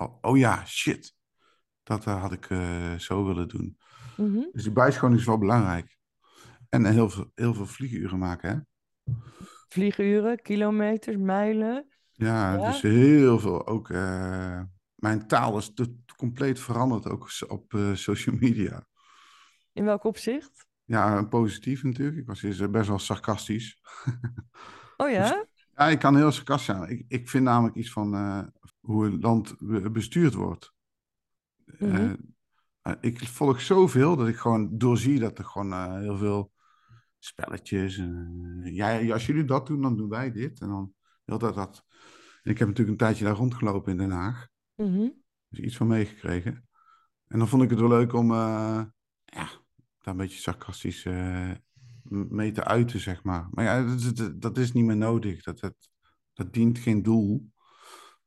Oh, 0.02 0.18
oh 0.22 0.38
ja, 0.38 0.66
shit. 0.66 1.16
Dat 1.84 2.06
eh, 2.06 2.22
had 2.22 2.32
ik 2.32 2.50
eh, 2.50 2.96
zo 2.96 3.26
willen 3.26 3.48
doen. 3.48 3.78
Mhm. 4.18 4.44
Dus 4.52 4.64
die 4.64 4.72
bijscholing 4.72 5.20
is 5.20 5.26
wel 5.26 5.38
belangrijk. 5.38 5.98
En 6.70 6.86
eh, 6.86 6.92
heel 6.92 7.10
veel, 7.10 7.32
heel 7.36 7.54
veel 7.54 7.66
vlieguren 7.66 8.20
maken, 8.20 8.50
hè? 8.50 8.60
Vlieguren, 9.68 10.42
kilometers, 10.42 11.18
mijlen. 11.18 11.88
Ja, 12.12 12.54
Ja? 12.54 12.72
dus 12.72 12.82
heel 12.82 13.40
veel. 13.40 13.68
Ook 13.68 13.90
mijn 14.96 15.28
taal 15.28 15.58
is 15.58 15.74
compleet 16.16 16.60
veranderd, 16.60 17.10
ook 17.10 17.30
op 17.48 17.74
social 17.94 18.36
media. 18.36 18.86
In 19.74 19.86
welk 19.86 20.04
opzicht? 20.04 20.68
Ja, 20.84 21.24
positief 21.24 21.84
natuurlijk. 21.84 22.18
Ik 22.18 22.26
was 22.28 22.44
eerst 22.44 22.72
best 22.72 22.88
wel 22.88 23.00
sarcastisch. 23.00 23.82
Oh 24.98 25.10
ja? 25.10 25.46
Ja, 25.76 25.88
ik 25.88 26.00
kan 26.00 26.16
heel 26.16 26.32
sarcastisch 26.32 26.76
zijn. 26.76 26.90
Ik, 26.90 27.06
ik 27.08 27.30
vind 27.30 27.44
namelijk 27.44 27.76
iets 27.76 27.92
van 27.92 28.14
hoe 28.82 29.06
een 29.06 29.20
land 29.20 29.56
be- 29.60 29.90
bestuurd 29.92 30.34
wordt. 30.34 30.74
Mhm. 31.66 31.84
Eh, 31.96 32.12
eh, 32.82 32.94
ik 33.02 33.28
volg 33.28 33.62
zoveel 33.62 34.16
dat 34.16 34.28
ik 34.28 34.36
gewoon 34.36 34.78
doorzie 34.78 35.20
dat 35.20 35.38
er 35.38 35.46
gewoon 35.46 35.72
eh, 35.72 35.94
heel 36.00 36.18
veel 36.18 36.52
spelletjes. 37.20 37.98
en, 37.98 38.60
eh, 38.64 38.76
ja, 38.76 39.14
als 39.14 39.26
jullie 39.26 39.46
dat 39.46 39.68
doen, 39.68 39.82
dan 39.82 39.98
doen 39.98 40.10
wij 40.10 40.32
dit. 40.32 40.60
En 40.62 40.68
dan 40.68 40.94
heel 41.26 41.38
dat, 41.38 41.56
dat. 41.56 41.86
En 42.44 42.52
ik 42.52 42.58
heb 42.58 42.68
natuurlijk 42.68 42.90
een 43.00 43.06
tijdje 43.08 43.26
daar 43.26 43.36
rondgelopen 43.36 43.92
in 43.92 43.98
Den 43.98 44.12
Haag. 44.12 44.48
Mhm. 44.76 45.10
Dus 45.48 45.60
iets 45.60 45.78
van 45.78 45.88
meegekregen. 45.88 46.68
En 47.28 47.40
dan 47.40 47.48
vond 47.48 47.64
ik 47.64 47.70
het 47.70 47.80
wel 47.80 47.90
leuk 47.90 48.14
om 48.14 48.32
eh, 48.32 48.84
ja, 49.26 49.50
daar 50.00 50.14
een 50.14 50.18
beetje 50.18 50.40
sarcastisch 50.40 51.06
eh, 51.06 51.52
mee 52.10 52.52
te 52.52 52.64
uiten, 52.64 53.00
zeg 53.00 53.24
maar. 53.24 53.48
Maar 53.52 53.64
ja, 53.66 53.84
dat, 53.86 54.00
is- 54.00 54.14
dat, 54.14 54.42
dat 54.42 54.58
is 54.58 54.72
niet 54.72 54.86
meer 54.86 54.98
nodig. 54.98 55.44
Dat, 55.44 55.60
dat, 55.60 55.76
dat 56.34 56.54
dient 56.54 56.78
geen 56.80 57.04
doel. 57.04 57.51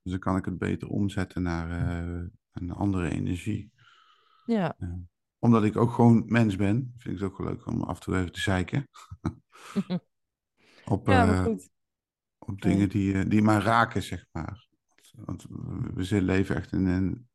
Dus 0.04 0.12
dan 0.12 0.18
kan 0.20 0.36
ik 0.36 0.44
het 0.44 0.58
beter 0.58 0.88
omzetten 0.88 1.42
naar 1.42 1.70
eh, 1.70 2.24
een 2.52 2.70
andere 2.70 3.10
energie. 3.10 3.72
Ja. 4.46 4.76
Omdat 5.38 5.64
ik 5.64 5.76
ook 5.76 5.90
gewoon 5.92 6.22
mens 6.26 6.56
ben, 6.56 6.92
vind 6.96 7.14
ik 7.14 7.20
het 7.22 7.30
ook 7.30 7.38
wel 7.38 7.46
leuk 7.46 7.66
om 7.66 7.82
af 7.82 7.96
en 7.96 8.02
toe 8.02 8.16
even 8.16 8.32
te 8.32 8.40
zeiken. 8.40 8.88
op, 10.84 11.06
ja, 11.06 11.32
eh, 11.32 11.42
goed. 11.42 11.70
op 12.38 12.62
dingen 12.62 12.88
die, 12.88 13.14
eh, 13.14 13.28
die 13.30 13.42
mij 13.42 13.58
raken, 13.58 14.02
zeg 14.02 14.26
maar. 14.32 14.66
Want 15.14 15.46
we 15.94 16.22
leven 16.22 16.56
echt 16.56 16.72
in 16.72 16.86
een. 16.86 17.28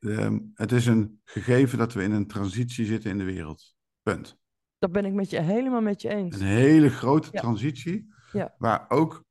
eh, 0.00 0.36
het 0.54 0.72
is 0.72 0.86
een 0.86 1.20
gegeven 1.24 1.78
dat 1.78 1.92
we 1.92 2.02
in 2.02 2.12
een 2.12 2.26
transitie 2.26 2.86
zitten 2.86 3.10
in 3.10 3.18
de 3.18 3.24
wereld. 3.24 3.74
Punt. 4.02 4.38
Dat 4.78 4.92
ben 4.92 5.04
ik 5.04 5.12
met 5.12 5.30
je 5.30 5.40
helemaal 5.40 5.80
met 5.80 6.02
je 6.02 6.08
eens. 6.08 6.40
Een 6.40 6.46
hele 6.46 6.90
grote 6.90 7.28
Ja. 7.32 7.40
transitie, 7.40 8.14
Ja. 8.32 8.54
waar 8.58 8.90
ook 8.90 9.24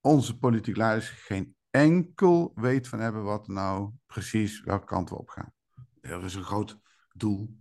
onze 0.00 0.38
politiek 0.38 0.76
leiders 0.76 1.08
geen 1.08 1.55
enkel 1.76 2.52
weet 2.54 2.88
van 2.88 3.00
hebben 3.00 3.22
wat 3.22 3.48
nou 3.48 3.90
precies 4.06 4.60
welke 4.60 4.86
kant 4.86 5.08
we 5.08 5.18
op 5.18 5.28
gaan. 5.28 5.52
Er 6.00 6.24
is 6.24 6.34
een 6.34 6.44
groot 6.44 6.78
doel. 7.12 7.56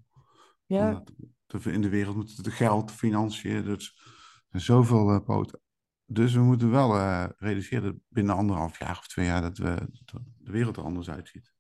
Ja, 0.66 0.88
Omdat 0.88 1.12
in 1.66 1.82
de 1.82 1.90
wereld 1.90 2.16
moet 2.16 2.38
het 2.38 2.48
geld, 2.48 2.92
financiën, 2.92 3.64
dus 3.64 3.88
er 3.96 4.44
zijn 4.50 4.64
zoveel 4.64 5.10
eh, 5.10 5.24
poten. 5.24 5.60
Dus 6.06 6.34
we 6.34 6.42
moeten 6.42 6.72
wel 6.72 6.96
eh, 6.96 7.26
realiseren 7.38 7.84
dat 7.84 7.96
binnen 8.08 8.36
anderhalf 8.36 8.80
jaar 8.80 8.98
of 8.98 9.08
twee 9.08 9.26
jaar 9.26 9.42
dat, 9.42 9.58
we, 9.58 9.88
dat 10.06 10.22
de 10.38 10.52
wereld 10.52 10.78
er 10.78 10.84
anders 10.84 11.10
uitziet. 11.10 11.54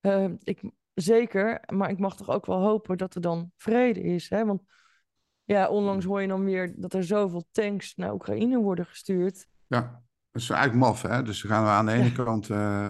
eh, 0.00 0.30
ik, 0.42 0.70
zeker. 0.94 1.62
Maar 1.74 1.90
ik 1.90 1.98
mag 1.98 2.16
toch 2.16 2.28
ook 2.28 2.46
wel 2.46 2.60
hopen 2.60 2.98
dat 2.98 3.14
er 3.14 3.20
dan 3.20 3.52
vrede 3.56 4.02
is. 4.02 4.28
Hè? 4.28 4.44
Want 4.44 4.62
ja, 5.44 5.68
onlangs 5.68 6.04
hoor 6.04 6.20
je 6.20 6.28
dan 6.28 6.44
weer 6.44 6.80
dat 6.80 6.94
er 6.94 7.04
zoveel 7.04 7.48
tanks 7.50 7.94
naar 7.94 8.12
Oekraïne 8.12 8.58
worden 8.58 8.86
gestuurd. 8.86 9.46
Ja, 9.66 9.80
dat 9.80 10.02
is 10.32 10.50
eigenlijk 10.50 10.84
maf. 10.84 11.02
Hè? 11.02 11.22
Dus 11.22 11.42
dan 11.42 11.50
gaan 11.50 11.62
we 11.64 11.68
aan 11.68 11.86
de 11.86 11.92
ene 11.92 12.04
Ja. 12.04 12.24
kant, 12.24 12.50
eh, 12.50 12.88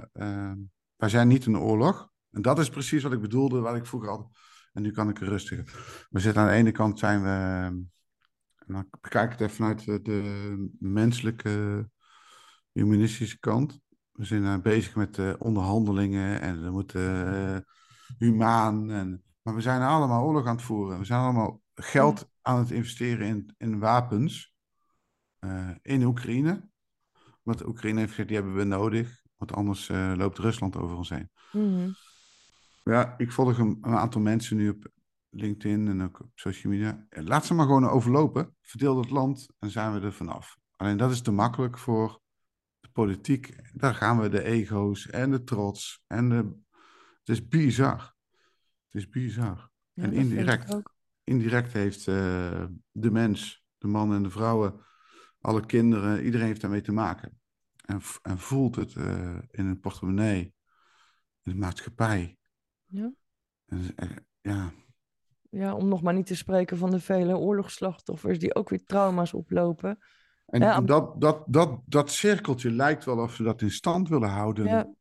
wij 0.96 1.08
zijn 1.08 1.28
niet 1.28 1.46
in 1.46 1.52
de 1.52 1.58
oorlog. 1.58 2.10
En 2.30 2.42
dat 2.42 2.58
is 2.58 2.68
precies 2.68 3.02
wat 3.02 3.12
ik 3.12 3.20
bedoelde, 3.20 3.60
wat 3.60 3.76
ik 3.76 3.86
vroeger 3.86 4.10
had. 4.10 4.28
En 4.72 4.82
nu 4.82 4.90
kan 4.90 5.08
ik 5.08 5.20
er 5.20 5.28
rustig. 5.28 5.64
We 6.10 6.20
zitten 6.20 6.42
aan 6.42 6.48
de 6.48 6.54
ene 6.54 6.70
kant 6.70 6.98
zijn 6.98 7.22
we, 7.22 7.28
en 8.66 8.72
dan 8.74 8.86
bekijk 9.00 9.24
ik 9.32 9.38
het 9.38 9.40
even 9.40 9.56
vanuit 9.56 9.84
de, 9.84 10.02
de 10.02 10.70
menselijke, 10.78 11.88
humanistische 12.72 13.38
kant. 13.38 13.80
We 14.12 14.24
zijn 14.24 14.44
eh, 14.44 14.58
bezig 14.58 14.94
met 14.94 15.38
onderhandelingen 15.38 16.40
en 16.40 16.64
we 16.64 16.70
moeten 16.70 17.66
humaan. 18.18 18.90
En, 18.90 19.22
maar 19.42 19.54
we 19.54 19.60
zijn 19.60 19.82
allemaal 19.82 20.24
oorlog 20.24 20.46
aan 20.46 20.56
het 20.56 20.64
voeren. 20.64 20.98
We 20.98 21.04
zijn 21.04 21.20
allemaal 21.20 21.60
geld 21.74 22.30
aan 22.42 22.58
het 22.58 22.70
investeren 22.70 23.26
in, 23.26 23.54
in 23.58 23.78
wapens 23.78 24.54
in 25.82 26.04
Oekraïne. 26.04 26.70
Want 27.42 27.66
Oekraïne 27.66 27.98
heeft 27.98 28.10
gezegd, 28.10 28.28
die 28.28 28.36
hebben 28.36 28.56
we 28.56 28.64
nodig. 28.64 29.22
Want 29.36 29.52
anders 29.52 29.88
eh, 29.88 30.12
loopt 30.16 30.38
Rusland 30.38 30.76
over 30.76 30.96
ons 30.96 31.08
heen. 31.08 31.30
Mhm. 31.52 31.90
Ja, 32.84 33.14
ik 33.18 33.32
volg 33.32 33.58
een, 33.58 33.78
een 33.80 33.96
aantal 33.96 34.20
mensen 34.20 34.56
nu 34.56 34.68
op 34.68 34.90
LinkedIn 35.30 35.88
en 35.88 36.02
ook 36.02 36.20
op 36.20 36.30
social 36.34 36.72
media. 36.72 37.06
Laat 37.10 37.46
ze 37.46 37.54
maar 37.54 37.66
gewoon 37.66 37.88
overlopen. 37.88 38.56
Verdeel 38.60 38.98
het 38.98 39.10
land 39.10 39.48
en 39.58 39.70
zijn 39.70 39.92
we 39.94 40.06
er 40.06 40.12
vanaf. 40.12 40.56
Alleen 40.76 40.96
dat 40.96 41.10
is 41.10 41.20
te 41.20 41.30
makkelijk 41.30 41.78
voor 41.78 42.20
de 42.80 42.88
politiek. 42.92 43.56
Daar 43.72 43.94
gaan 43.94 44.20
we 44.20 44.28
de 44.28 44.42
ego's 44.42 45.06
en 45.06 45.30
de 45.30 45.42
trots. 45.42 46.02
En 46.06 46.28
de... 46.28 46.60
Het 47.18 47.28
is 47.28 47.48
bizar. 47.48 48.14
Het 48.90 49.02
is 49.02 49.08
bizar. 49.08 49.70
Ja, 49.92 50.02
En 50.02 50.10
dat 50.10 50.18
indirect. 50.18 50.80
Indirect 51.24 51.72
heeft 51.72 52.08
eh, 52.08 52.64
de 52.90 53.10
mens, 53.10 53.64
de 53.78 53.86
man 53.86 54.14
en 54.14 54.22
de 54.22 54.30
vrouwen, 54.30 54.80
alle 55.42 55.66
kinderen, 55.66 56.24
iedereen 56.24 56.46
heeft 56.46 56.60
daarmee 56.60 56.80
te 56.80 56.92
maken. 56.92 57.40
En, 57.84 58.00
en 58.22 58.38
voelt 58.38 58.76
het 58.76 58.94
eh, 58.94 59.38
in 59.50 59.66
een 59.66 59.80
portemonnee, 59.80 60.54
in 61.42 61.52
de 61.52 61.54
maatschappij. 61.54 62.36
Ja. 62.86 63.12
En, 63.66 63.94
ja, 64.40 64.72
Ja, 65.50 65.74
om 65.74 65.88
nog 65.88 66.02
maar 66.02 66.14
niet 66.14 66.26
te 66.26 66.36
spreken 66.36 66.76
van 66.76 66.90
de 66.90 67.00
vele 67.00 67.36
oorlogsslachtoffers 67.36 68.38
die 68.38 68.54
ook 68.54 68.68
weer 68.68 68.84
trauma's 68.84 69.32
oplopen. 69.32 69.98
en 70.46 70.60
Ja, 70.60 70.80
dat, 70.80 71.20
dat, 71.20 71.44
dat, 71.46 71.80
dat 71.86 72.10
cirkeltje 72.10 72.70
lijkt 72.70 73.04
wel 73.04 73.18
of 73.18 73.34
ze 73.34 73.42
dat 73.42 73.62
in 73.62 73.70
stand 73.70 74.08
willen 74.08 74.30
houden 74.30 74.66
Ja, 74.66 74.94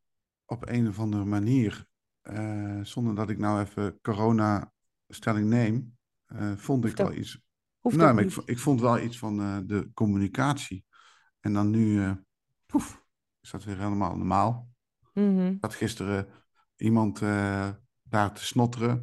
op 0.46 0.70
een 0.70 0.88
of 0.88 1.00
andere 1.00 1.26
manier. 1.26 1.86
Eh, 2.22 2.80
zonder 2.82 3.16
dat 3.16 3.30
ik 3.30 3.38
nou 3.38 3.62
even 3.62 4.00
corona-stelling 4.02 5.50
neem, 5.50 5.98
eh, 6.26 6.52
vond 6.56 6.86
ik 6.86 6.98
wel 6.98 7.14
iets. 7.14 7.42
Hoeft 7.82 7.96
nou, 7.96 8.14
maar 8.14 8.24
ik, 8.24 8.36
ik 8.46 8.60
vond 8.60 8.82
wel 8.82 9.00
iets 9.00 9.18
van 9.18 9.42
eh, 9.42 9.58
de 9.66 9.92
communicatie. 9.94 10.86
En 11.40 11.54
dan 11.54 11.70
nu, 11.70 12.04
eh 12.04 12.12
poef, 12.66 13.06
is 13.42 13.52
dat 13.52 13.64
weer 13.64 13.78
helemaal 13.78 14.16
normaal. 14.16 14.70
Mhm. 15.14 15.48
Ik 15.48 15.62
had 15.62 15.76
gisteren 15.76 16.28
iemand 16.76 17.22
eh, 17.22 17.70
daar 18.04 18.34
te 18.34 18.46
snotteren 18.46 19.02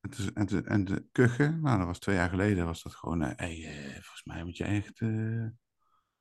en 0.00 0.10
te, 0.10 0.30
en, 0.34 0.46
te, 0.46 0.62
en 0.62 0.84
te 0.84 1.08
kuchen. 1.12 1.60
Nou, 1.60 1.78
dat 1.78 1.86
was 1.86 1.98
twee 1.98 2.16
jaar 2.16 2.28
geleden, 2.28 2.66
was 2.66 2.82
dat 2.82 2.94
gewoon, 2.94 3.22
eh, 3.22 3.36
hey, 3.36 3.90
volgens 3.92 4.24
mij 4.24 4.44
moet 4.44 4.56
je 4.56 4.64
echt, 4.64 4.98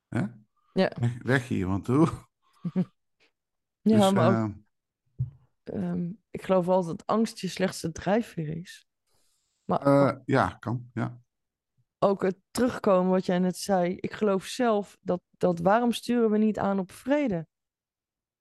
hè? 0.07 0.25
Ja. 0.73 0.91
Weg, 0.99 1.23
weg 1.23 1.47
hier, 1.47 1.67
want 1.67 1.87
hoe? 1.87 2.07
Ja, 3.83 3.97
Dus, 3.97 4.11
maar 4.11 4.43
ook, 4.43 4.53
eh, 5.63 5.83
ehm, 5.83 6.11
ik 6.29 6.41
geloof 6.43 6.65
wel 6.65 6.85
dat 6.85 7.05
angst 7.05 7.39
je 7.39 7.47
slechtste 7.47 7.91
drijfveer 7.91 8.57
is. 8.57 8.87
Maar 9.63 10.21
ja, 10.25 10.49
kan, 10.49 10.89
ja. 10.93 11.20
Ook 12.03 12.21
het 12.21 12.37
terugkomen 12.51 13.11
wat 13.11 13.25
jij 13.25 13.39
net 13.39 13.57
zei. 13.57 13.95
Ik 13.95 14.13
geloof 14.13 14.45
zelf 14.45 14.97
dat, 15.01 15.21
dat 15.37 15.59
waarom 15.59 15.91
sturen 15.91 16.31
we 16.31 16.37
niet 16.37 16.59
aan 16.59 16.79
op 16.79 16.91
vrede? 16.91 17.47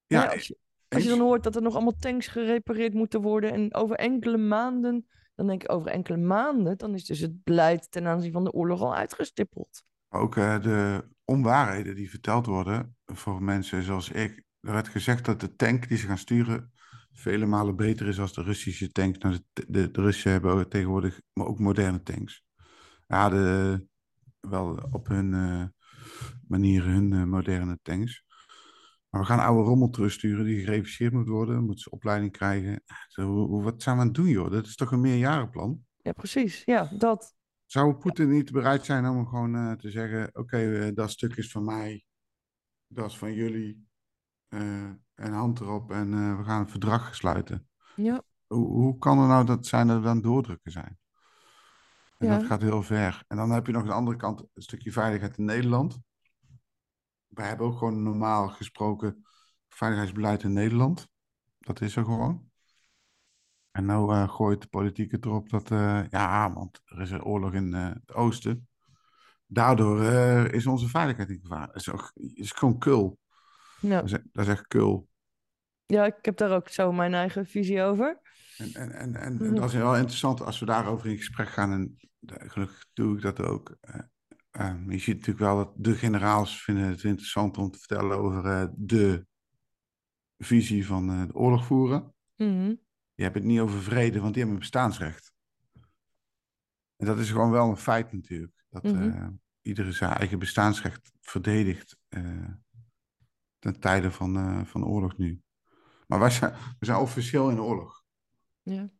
Ja, 0.06 0.24
als, 0.24 0.46
je, 0.46 0.58
als 0.88 1.02
je 1.02 1.08
eens. 1.08 1.18
dan 1.18 1.26
hoort 1.26 1.42
dat 1.42 1.56
er 1.56 1.62
nog 1.62 1.74
allemaal 1.74 1.96
tanks 1.98 2.26
gerepareerd 2.26 2.94
moeten 2.94 3.20
worden 3.20 3.52
en 3.52 3.74
over 3.74 3.96
enkele 3.96 4.36
maanden, 4.36 5.06
dan 5.34 5.46
denk 5.46 5.62
ik 5.62 5.72
over 5.72 5.90
enkele 5.90 6.16
maanden, 6.16 6.78
dan 6.78 6.94
is 6.94 7.04
dus 7.04 7.18
het 7.18 7.42
beleid 7.42 7.90
ten 7.90 8.06
aanzien 8.06 8.32
van 8.32 8.44
de 8.44 8.52
oorlog 8.52 8.80
al 8.80 8.94
uitgestippeld. 8.94 9.82
Ook 10.08 10.36
eh, 10.36 10.62
de 10.62 11.08
onwaarheden 11.24 11.94
die 11.94 12.10
verteld 12.10 12.46
worden 12.46 12.96
voor 13.04 13.42
mensen 13.42 13.82
zoals 13.82 14.08
ik. 14.08 14.44
Er 14.60 14.72
werd 14.72 14.88
gezegd 14.88 15.24
dat 15.24 15.40
de 15.40 15.54
tank 15.54 15.88
die 15.88 15.98
ze 15.98 16.06
gaan 16.06 16.18
sturen 16.18 16.72
vele 17.12 17.46
malen 17.46 17.76
beter 17.76 18.08
is 18.08 18.20
als 18.20 18.32
de 18.32 18.42
Russische 18.42 18.92
tanks. 18.92 19.18
Nou, 19.18 19.38
de, 19.52 19.64
de, 19.68 19.90
de 19.90 20.00
Russen 20.00 20.30
hebben 20.30 20.68
tegenwoordig 20.68 21.20
maar 21.32 21.46
ook 21.46 21.58
moderne 21.58 22.02
tanks. 22.02 22.44
Ja, 23.10 23.28
de, 23.28 23.86
wel 24.40 24.88
op 24.90 25.08
hun 25.08 25.34
eh, 25.34 25.64
manier 26.48 26.84
hun 26.84 27.12
eh, 27.12 27.24
moderne 27.24 27.78
tanks. 27.82 28.24
Maar 29.08 29.20
we 29.20 29.26
gaan 29.26 29.38
oude 29.38 29.68
rommel 29.68 29.88
terugsturen 29.88 30.44
die 30.44 30.64
gereviseerd 30.64 31.12
moet 31.12 31.28
worden. 31.28 31.64
Moeten 31.64 31.82
ze 31.82 31.90
opleiding 31.90 32.32
krijgen. 32.32 32.82
Zo, 33.08 33.48
wat 33.62 33.82
zijn 33.82 33.94
we 33.94 34.00
aan 34.00 34.06
het 34.06 34.16
doen, 34.16 34.28
joh? 34.28 34.50
Dat 34.50 34.66
is 34.66 34.74
toch 34.74 34.92
een 34.92 35.00
meerjarenplan? 35.00 35.84
Ja, 35.96 36.12
precies. 36.12 36.62
Ja, 36.64 36.90
dat. 36.98 37.34
Zou 37.66 37.94
Poetin 37.94 38.30
niet 38.30 38.52
bereid 38.52 38.84
zijn 38.84 39.06
om 39.06 39.26
gewoon 39.26 39.54
eh, 39.54 39.72
te 39.72 39.90
zeggen: 39.90 40.30
Oké, 40.32 40.92
dat 40.94 41.10
stuk 41.10 41.36
is 41.36 41.50
van 41.50 41.64
mij, 41.64 42.04
dat 42.86 43.10
is 43.10 43.18
van 43.18 43.34
jullie, 43.34 43.88
en 44.48 45.32
hand 45.32 45.60
erop 45.60 45.90
en 45.90 46.36
we 46.38 46.44
gaan 46.44 46.60
een 46.60 46.68
verdrag 46.68 47.14
sluiten? 47.14 47.68
Ja, 47.96 48.22
Hoe, 48.46 48.66
hoe 48.66 48.98
kan 48.98 49.18
er 49.18 49.28
nou 49.28 49.46
dat 49.46 49.66
zijn 49.66 49.86
dat 49.86 49.96
er 49.96 50.02
dan 50.02 50.20
doordrukken 50.20 50.72
zijn? 50.72 50.98
En 52.20 52.26
Ja. 52.26 52.38
dat 52.38 52.46
gaat 52.46 52.62
heel 52.62 52.82
ver. 52.82 53.24
En 53.28 53.36
dan 53.36 53.50
heb 53.50 53.66
je 53.66 53.72
nog 53.72 53.82
aan 53.82 53.88
de 53.88 53.94
andere 53.94 54.16
kant 54.16 54.40
een 54.40 54.62
stukje 54.62 54.92
veiligheid 54.92 55.38
in 55.38 55.44
Nederland. 55.44 55.98
Wij 57.26 57.46
hebben 57.48 57.66
ook 57.66 57.78
gewoon 57.78 58.02
normaal 58.02 58.48
gesproken 58.48 59.26
veiligheidsbeleid 59.68 60.42
in 60.42 60.52
Nederland. 60.52 61.08
Dat 61.58 61.80
is 61.80 61.96
er 61.96 62.04
gewoon. 62.04 62.50
En 63.70 63.84
nou 63.84 64.12
eh, 64.14 64.28
gooit 64.28 64.60
de 64.62 64.68
politiek 64.68 65.10
het 65.12 65.24
erop 65.24 65.48
dat, 65.50 65.70
eh, 65.70 66.02
ja, 66.10 66.52
want 66.52 66.80
er 66.84 67.00
is 67.00 67.10
een 67.10 67.24
oorlog 67.24 67.52
in 67.52 67.74
eh, 67.74 67.88
het 67.88 68.12
oosten. 68.14 68.68
daardoor 69.46 70.02
is 70.54 70.66
onze 70.66 70.88
veiligheid 70.88 71.28
in 71.30 71.40
gevaar. 71.40 71.66
Het 71.66 71.76
is, 71.76 71.90
ook, 71.90 72.10
is 72.14 72.52
gewoon 72.52 72.78
kul. 72.78 73.18
Ja. 73.80 74.00
Dat, 74.00 74.04
is, 74.04 74.18
dat 74.32 74.44
is 74.46 74.48
echt 74.52 74.66
kul. 74.66 75.08
ja, 75.86 76.04
ik 76.06 76.14
heb 76.24 76.36
daar 76.36 76.50
ook 76.54 76.68
zo 76.68 76.92
mijn 76.92 77.14
eigen 77.14 77.46
visie 77.46 77.82
over. 77.82 78.20
En, 78.56 78.72
en, 78.74 78.92
en, 78.92 79.14
en, 79.16 79.34
Mhm. 79.34 79.54
dat 79.54 79.68
is 79.68 79.74
wel 79.74 79.96
interessant 79.96 80.40
als 80.42 80.58
we 80.60 80.66
daarover 80.66 81.08
in 81.10 81.16
gesprek 81.16 81.48
gaan. 81.48 81.72
En 81.72 81.96
gelukkig 82.38 82.86
doe 82.92 83.16
ik 83.16 83.22
dat 83.22 83.40
ook. 83.40 83.76
Eh, 83.80 84.00
eh, 84.50 84.76
je 84.88 84.98
ziet 84.98 85.14
natuurlijk 85.14 85.38
wel 85.38 85.56
dat 85.56 85.72
de 85.76 85.94
generaals 85.94 86.62
vinden 86.62 86.84
het 86.84 87.04
interessant 87.04 87.58
om 87.58 87.70
te 87.70 87.78
vertellen 87.78 88.18
over 88.18 88.46
eh, 88.46 88.68
de 88.76 89.26
visie 90.38 90.86
van 90.86 91.10
eh, 91.10 91.26
de 91.26 91.34
oorlog 91.34 91.66
voeren. 91.66 92.14
Mhm. 92.36 92.74
Je 93.14 93.22
hebt 93.22 93.34
het 93.34 93.44
niet 93.44 93.60
over 93.60 93.82
vrede, 93.82 94.20
want 94.20 94.34
die 94.34 94.42
hebben 94.42 94.54
een 94.54 94.70
bestaansrecht. 94.70 95.32
En 96.96 97.06
dat 97.06 97.18
is 97.18 97.30
gewoon 97.30 97.50
wel 97.50 97.68
een 97.68 97.76
feit 97.76 98.12
natuurlijk. 98.12 98.64
Dat 98.68 98.84
eh, 98.84 99.26
iedereen 99.62 99.92
zijn 99.92 100.12
eigen 100.12 100.38
bestaansrecht 100.38 101.12
verdedigt 101.20 101.98
ten 103.58 103.80
tijde 103.80 104.10
van, 104.10 104.66
van 104.66 104.84
oorlog 104.84 105.16
nu. 105.16 105.42
Maar 106.06 106.18
wij 106.18 106.30
zijn, 106.30 106.52
we 106.52 106.86
zijn 106.86 106.98
officieel 106.98 107.50
in 107.50 107.60
oorlog. 107.60 108.04
Ja. 108.62 108.90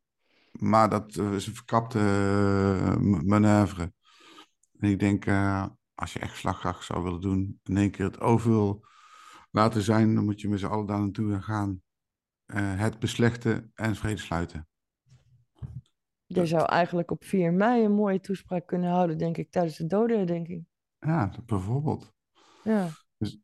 Maar 0.60 0.88
dat 0.90 1.16
eh, 1.16 1.32
is 1.32 1.46
een 1.46 1.54
verkapte 1.54 1.98
eh, 1.98 2.96
ma- 2.96 3.22
manoeuvre. 3.24 3.92
En 4.78 4.90
ik 4.90 4.98
denk, 4.98 5.26
eh, 5.26 5.66
als 5.94 6.12
je 6.12 6.18
echt 6.18 6.36
slagkracht 6.36 6.84
zou 6.84 7.02
willen 7.02 7.20
doen, 7.20 7.60
in 7.64 7.76
één 7.76 7.90
keer 7.90 8.04
het 8.06 8.20
over 8.20 8.50
wil 8.50 8.84
laten 9.50 9.82
zijn, 9.82 10.14
dan 10.14 10.24
moet 10.24 10.40
je 10.40 10.48
met 10.48 10.58
z'n 10.60 10.66
allen 10.66 10.86
daar 10.86 11.00
naartoe 11.00 11.40
gaan. 11.42 11.82
eh, 12.46 12.78
het 12.78 12.98
beslechten 12.98 13.70
en 13.74 13.96
vrede 13.96 14.20
sluiten. 14.20 14.68
Jij 16.26 16.46
zou 16.46 16.64
eigenlijk 16.64 17.10
op 17.10 17.24
4 17.24 17.52
mei 17.52 17.84
een 17.84 17.92
mooie 17.92 18.20
toespraak 18.20 18.66
kunnen 18.66 18.90
houden, 18.90 19.18
denk 19.18 19.36
ik, 19.36 19.50
tijdens 19.50 19.76
de 19.76 19.86
dodenherdenking. 19.86 20.66
Ja, 20.98 21.26
dat 21.26 21.46
bijvoorbeeld. 21.46 22.12
Ja, 22.64 22.88
Dus 23.18 23.38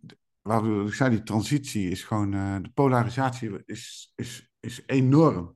ik 0.86 0.94
zei, 0.94 1.10
die 1.10 1.22
transitie 1.22 1.90
is 1.90 2.02
gewoon, 2.04 2.34
eh, 2.34 2.56
de 2.62 2.70
polarisatie 2.74 3.62
is, 3.64 4.12
is, 4.14 4.50
is 4.60 4.82
enorm. 4.86 5.55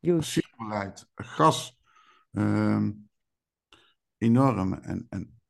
Huge. 0.00 0.18
Asielbeleid, 0.18 1.10
gas, 1.14 1.78
ehm, 2.32 2.92
enorm. 4.18 4.72
En, 4.72 5.06
en 5.08 5.40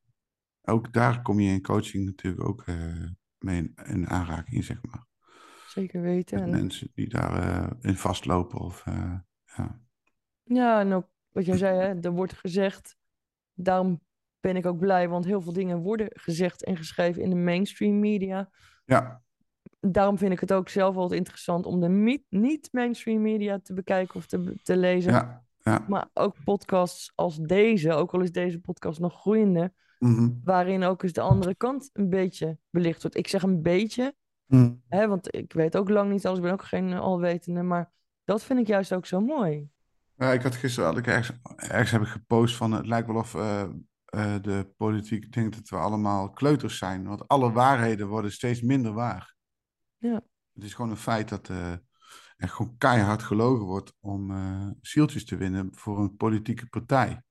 ook 0.63 0.93
daar 0.93 1.23
kom 1.23 1.41
je 1.41 1.51
in 1.51 1.63
coaching 1.63 2.05
natuurlijk 2.05 2.49
ook 2.49 2.63
eh, 2.63 3.05
mee 3.39 3.59
in, 3.59 3.75
in 3.85 4.09
aanraking, 4.09 4.65
zeg 4.65 4.83
maar. 4.83 5.07
Zeker 5.67 6.01
weten. 6.01 6.39
Met 6.39 6.49
En, 6.49 6.55
mensen 6.55 6.91
die 6.95 7.09
daarin 7.09 7.77
in 7.81 7.97
vastlopen. 7.97 8.59
Of, 8.59 8.87
eh, 8.87 9.19
ja. 9.57 9.81
ja, 10.45 10.81
en 10.81 10.93
ook 10.93 11.09
wat 11.29 11.47
jij 11.47 11.57
zei, 11.57 11.79
hè, 11.79 12.01
er 12.01 12.13
wordt 12.13 12.33
gezegd. 12.33 12.97
Daarom 13.55 14.01
ben 14.41 14.57
ik 14.57 14.67
ook 14.67 14.79
blij, 14.79 15.09
want 15.09 15.25
heel 15.25 15.41
veel 15.41 15.53
dingen 15.53 15.79
worden 15.79 16.09
gezegd 16.13 16.65
en 16.65 16.77
geschreven 16.77 17.23
in 17.23 17.31
de 17.31 17.37
mainstream 17.37 17.99
media. 18.01 18.51
ja, 18.85 19.23
Daarom 19.81 20.19
vind 20.19 20.33
ik 20.33 20.41
het 20.41 20.53
ook 20.53 20.69
zelf 20.69 20.97
altijd 20.97 21.19
interessant 21.21 21.67
om 21.67 21.81
de 21.81 22.21
niet-mainstream 22.29 23.23
media 23.23 23.59
te 23.63 23.73
bekijken 23.75 24.15
of 24.17 24.27
te, 24.27 24.55
te 24.63 24.77
lezen. 24.77 25.13
ja, 25.13 25.43
ja. 25.63 25.85
Maar 25.89 26.09
ook 26.15 26.35
podcasts 26.45 27.13
als 27.15 27.37
deze, 27.39 27.93
ook 27.93 28.13
al 28.13 28.21
is 28.21 28.33
deze 28.33 28.61
podcast 28.61 29.01
nog 29.01 29.21
groeiende, 29.21 29.73
Mhm. 29.99 30.31
waarin 30.45 30.83
ook 30.83 31.03
eens 31.03 31.13
de 31.13 31.21
andere 31.21 31.55
kant 31.55 31.91
een 31.93 32.09
beetje 32.09 32.59
belicht 32.71 33.03
wordt. 33.03 33.17
Ik 33.17 33.29
zeg 33.29 33.43
een 33.43 33.63
beetje, 33.63 34.15
Mhm. 34.47 34.73
hè, 34.89 35.09
want 35.09 35.35
ik 35.35 35.53
weet 35.53 35.77
ook 35.77 35.89
lang 35.89 36.11
niet 36.11 36.27
alles, 36.27 36.39
ik 36.39 36.45
ben 36.45 36.53
ook 36.53 36.65
geen 36.65 36.93
alwetende, 36.93 37.63
maar 37.63 37.91
dat 38.25 38.43
vind 38.43 38.59
ik 38.61 38.67
juist 38.67 38.93
ook 38.95 39.07
zo 39.07 39.21
mooi. 39.21 39.69
Ja, 40.17 40.33
ik 40.33 40.43
had 40.43 40.55
gisteren 40.55 40.89
had 40.89 40.99
ik 40.99 41.07
ergens, 41.07 41.39
ergens 41.57 41.91
heb 41.91 42.01
ik 42.03 42.07
gepost 42.09 42.57
van 42.57 42.73
het 42.73 42.87
lijkt 42.87 43.07
wel 43.07 43.17
of 43.17 43.35
eh, 43.35 43.63
eh, 44.05 44.43
de 44.43 44.73
politiek 44.77 45.33
denkt 45.33 45.57
dat 45.57 45.69
we 45.69 45.77
allemaal 45.77 46.31
kleuters 46.31 46.79
zijn. 46.79 47.07
Want 47.07 47.29
alle 47.29 47.53
waarheden 47.53 48.09
worden 48.09 48.33
steeds 48.33 48.63
minder 48.63 48.93
waar. 48.93 49.37
Ja. 49.99 50.23
Het 50.53 50.65
is 50.65 50.75
gewoon 50.75 50.91
een 50.91 50.97
feit 50.97 51.29
dat 51.29 51.49
eh, 51.49 51.73
er 52.37 52.49
gewoon 52.49 52.75
keihard 52.79 53.23
gelogen 53.23 53.65
wordt 53.67 53.95
om 54.01 54.31
eh 54.31 54.71
zieltjes 54.81 55.25
te 55.25 55.37
winnen 55.37 55.69
voor 55.75 55.99
een 55.99 56.17
politieke 56.17 56.67
partij. 56.67 57.23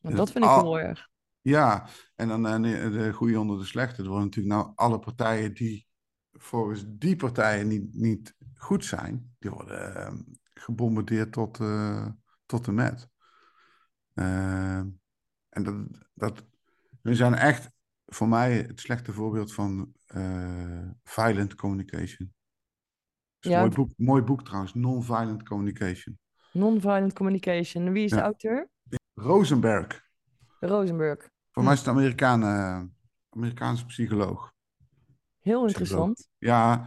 Dus 0.00 0.14
dat 0.14 0.30
vind 0.30 0.44
ik 0.44 0.50
al- 0.50 0.62
heel 0.62 0.80
erg. 0.80 1.08
Ja, 1.40 1.88
en 2.14 2.28
dan 2.28 2.46
eh, 2.46 2.62
de, 2.62 2.90
de 2.90 3.12
goede 3.12 3.40
onder 3.40 3.58
de 3.58 3.64
slechte. 3.64 4.02
Er 4.02 4.08
worden 4.08 4.24
natuurlijk 4.24 4.54
nou 4.54 4.72
alle 4.74 4.98
partijen 4.98 5.54
die 5.54 5.86
volgens 6.32 6.84
die 6.86 7.16
partijen 7.16 7.68
niet, 7.68 7.94
niet 7.94 8.34
goed 8.54 8.84
zijn, 8.84 9.34
die 9.38 9.50
worden 9.50 9.94
eh, 9.96 10.12
gebombardeerd 10.54 11.32
tot, 11.32 11.60
eh, 11.60 12.06
tot 12.46 12.66
en 12.66 12.74
met. 12.74 13.08
Eh, 14.14 14.78
en 15.48 15.62
dat, 15.62 15.74
dat, 16.14 16.44
we 17.02 17.14
zijn 17.14 17.34
echt 17.34 17.70
voor 18.06 18.28
mij 18.28 18.56
het 18.56 18.80
slechte 18.80 19.12
voorbeeld 19.12 19.54
van 19.54 19.92
eh, 20.08 20.88
violent 21.02 21.54
communication. 21.54 22.34
Is 23.40 23.50
Ja. 23.50 23.58
mooi 23.58 23.70
boek, 23.70 23.90
mooi 23.96 24.22
boek 24.22 24.44
trouwens, 24.44 24.74
Non-Violent 24.74 25.42
Communication. 25.42 26.18
Non-violent 26.52 27.12
communication. 27.12 27.92
Wie 27.92 28.04
is 28.04 28.10
de 28.10 28.20
auteur? 28.20 28.68
Rosenberg. 29.14 30.06
Rosenberg. 30.60 31.28
Voor 31.52 31.62
mij 31.62 31.72
is 31.72 31.78
het 31.78 31.88
een 31.88 31.94
Amerikaan, 31.94 32.42
Amerikaanse 33.30 33.84
psycholoog. 33.86 34.52
Heel 35.38 35.64
Psycholoog. 35.64 35.68
interessant. 35.68 36.28
Ja, 36.38 36.86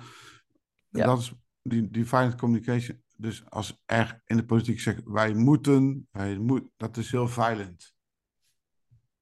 Ja. 0.90 1.06
dat 1.06 1.20
is 1.20 1.34
die, 1.62 1.90
die 1.90 2.06
violent 2.06 2.36
communication. 2.36 3.04
Dus 3.18 3.50
als 3.50 3.82
er 3.86 4.22
in 4.26 4.38
de 4.38 4.46
politiek 4.46 4.80
zegt, 4.80 5.02
wij 5.06 5.34
moeten, 5.34 6.08
wij 6.12 6.38
moet, 6.38 6.70
dat 6.78 6.98
is 6.98 7.12
heel 7.12 7.28
violent. 7.28 7.94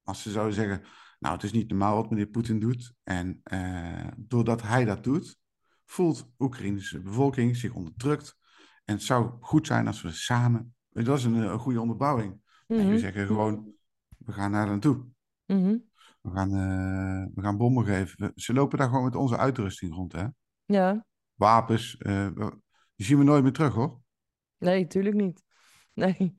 Als 0.03 0.21
ze 0.21 0.31
zouden 0.31 0.53
zeggen, 0.55 0.83
nou 1.19 1.33
het 1.35 1.43
is 1.43 1.51
niet 1.51 1.69
normaal 1.69 1.95
wat 1.95 2.09
meneer 2.09 2.27
Poetin 2.27 2.59
doet. 2.59 2.93
En 3.03 3.39
eh, 3.43 4.07
doordat 4.17 4.61
hij 4.61 4.85
dat 4.85 5.03
doet, 5.03 5.37
voelt 5.85 6.17
de 6.17 6.25
Oekraïnse 6.45 7.01
bevolking 7.01 7.55
zich 7.55 7.73
onderdrukt. 7.73 8.37
En 8.85 8.93
het 8.93 9.03
zou 9.03 9.31
goed 9.39 9.67
zijn 9.67 9.87
als 9.87 10.01
we 10.01 10.11
samen, 10.11 10.75
dat 10.89 11.17
is 11.17 11.23
een, 11.23 11.43
eh, 11.43 11.59
goede 11.59 11.81
onderbouwing. 11.81 12.41
Mhm. 12.67 12.87
we 12.87 12.99
zeggen 12.99 13.27
gewoon, 13.27 13.73
we 14.17 14.31
gaan 14.31 14.51
daar 14.51 14.67
naartoe. 14.67 15.05
Mhm. 15.45 15.77
We 16.21 16.31
gaan, 16.31 16.49
eh, 16.53 17.35
we 17.35 17.41
gaan 17.41 17.57
bommen 17.57 17.85
geven. 17.85 18.25
We- 18.25 18.41
Ze 18.41 18.53
lopen 18.53 18.77
daar 18.77 18.87
gewoon 18.87 19.03
met 19.03 19.15
onze 19.15 19.37
uitrusting 19.37 19.93
rond, 19.93 20.11
hè. 20.11 20.25
Ja, 20.65 21.05
Wapens. 21.33 21.97
die 22.95 23.05
zien 23.05 23.17
we 23.17 23.23
nooit 23.23 23.43
meer 23.43 23.51
terug, 23.53 23.73
hoor. 23.73 24.01
nee, 24.57 24.87
tuurlijk 24.87 25.15
niet. 25.15 25.43
Nee. 25.93 26.37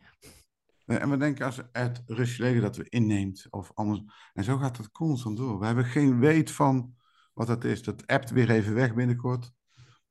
En 0.98 1.10
we 1.10 1.16
denken 1.16 1.46
als 1.46 1.60
het 1.72 2.02
Russische 2.06 2.42
leger 2.42 2.60
dat 2.60 2.76
we 2.76 2.88
inneemt 2.88 3.46
of 3.50 3.70
anders. 3.74 4.02
En 4.32 4.44
zo 4.44 4.56
gaat 4.56 4.76
het 4.76 4.90
constant 4.90 5.36
door. 5.36 5.58
We 5.58 5.66
hebben 5.66 5.84
geen 5.84 6.18
weet 6.18 6.50
van 6.50 6.94
wat 7.32 7.46
dat 7.46 7.64
is. 7.64 7.82
Dat 7.82 8.06
appt 8.06 8.30
weer 8.30 8.50
even 8.50 8.74
weg 8.74 8.94
binnenkort. 8.94 9.52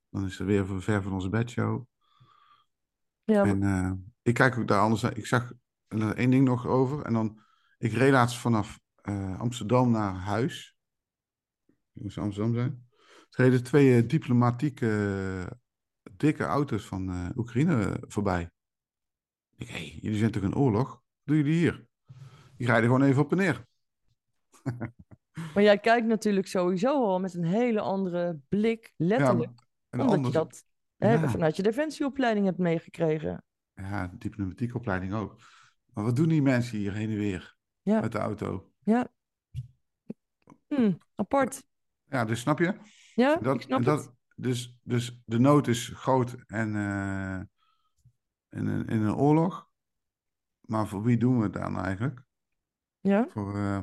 Dan 0.09 0.25
is 0.25 0.39
er 0.39 0.45
weer 0.45 0.65
van 0.65 0.81
ver 0.81 1.03
van 1.03 1.13
onze 1.13 1.29
bedshow. 1.29 1.85
Ja, 3.23 3.45
En 3.45 3.63
eh, 3.63 3.91
ik 4.21 4.33
kijk 4.33 4.57
ook 4.57 4.67
daar 4.67 4.81
anders 4.81 5.01
naar. 5.01 5.17
Ik 5.17 5.25
zag 5.25 5.51
één 6.15 6.29
ding 6.29 6.45
nog 6.45 6.67
over. 6.67 7.05
En 7.05 7.13
dan, 7.13 7.41
ik 7.77 7.91
reed 7.91 8.11
laatst 8.11 8.37
vanaf 8.37 8.79
eh, 8.95 9.39
Amsterdam 9.39 9.91
naar 9.91 10.13
huis. 10.13 10.77
Ik 11.93 12.01
moest 12.01 12.17
Amsterdam 12.17 12.53
zijn. 12.53 12.87
Er 13.29 13.43
reden 13.43 13.63
twee 13.63 14.01
eh, 14.01 14.07
diplomatieke 14.07 15.59
dikke 16.11 16.43
auto's 16.43 16.85
van 16.85 17.31
Oekraïne 17.35 17.97
voorbij. 18.07 18.51
Ik 19.59 19.67
denk, 19.67 19.85
jullie 20.01 20.17
zijn 20.17 20.31
toch 20.31 20.43
in 20.43 20.55
oorlog? 20.55 20.89
Wat 20.89 21.01
doen 21.23 21.37
jullie 21.37 21.53
hier? 21.53 21.87
Die 22.57 22.67
rijden 22.67 22.85
gewoon 22.89 23.07
even 23.07 23.21
op 23.21 23.31
en 23.31 23.37
neer. 23.37 23.65
maar 25.53 25.63
jij 25.63 25.77
kijkt 25.79 26.07
natuurlijk 26.07 26.47
sowieso 26.47 27.03
al 27.05 27.19
met 27.19 27.33
een 27.33 27.45
hele 27.45 27.81
andere 27.81 28.39
blik, 28.49 28.93
letterlijk. 28.97 29.51
Ja, 29.55 29.65
en 29.89 29.99
omdat 29.99 30.15
anders, 30.15 30.33
je 30.33 30.39
dat 30.39 30.65
hè, 30.97 31.13
Ja. 31.13 31.29
vanuit 31.29 31.55
je 31.55 31.63
defensieopleiding 31.63 32.45
hebt 32.45 32.57
meegekregen. 32.57 33.43
Ja, 33.73 34.11
diplomatieke 34.17 34.77
opleiding 34.77 35.13
ook. 35.13 35.39
Maar 35.93 36.03
wat 36.03 36.15
doen 36.15 36.29
die 36.29 36.41
mensen 36.41 36.77
hier 36.77 36.93
heen 36.93 37.09
en 37.09 37.17
weer 37.17 37.57
Ja. 37.81 38.01
met 38.01 38.11
de 38.11 38.17
auto? 38.17 38.71
Hm, 40.67 40.91
apart. 41.15 41.63
Ja, 42.05 42.25
dus 42.25 42.39
snap 42.39 42.59
je? 42.59 42.73
Ja, 43.15 43.35
Dat, 43.35 43.55
ik 43.55 43.61
snap 43.61 43.83
dat, 43.83 44.05
het. 44.05 44.13
Dus, 44.35 44.77
dus 44.83 45.21
de 45.25 45.39
nood 45.39 45.67
is 45.67 45.91
groot 45.93 46.35
en 46.47 46.75
eh, 46.75 47.39
in, 48.49 48.67
een, 48.67 48.87
in 48.87 49.01
een 49.01 49.15
oorlog. 49.15 49.69
Maar 50.61 50.87
voor 50.87 51.03
wie 51.03 51.17
doen 51.17 51.37
we 51.37 51.43
het 51.43 51.53
dan 51.53 51.77
eigenlijk? 51.77 52.23
Ja, 52.99 53.27
Voor 53.29 53.55
eh, 53.55 53.79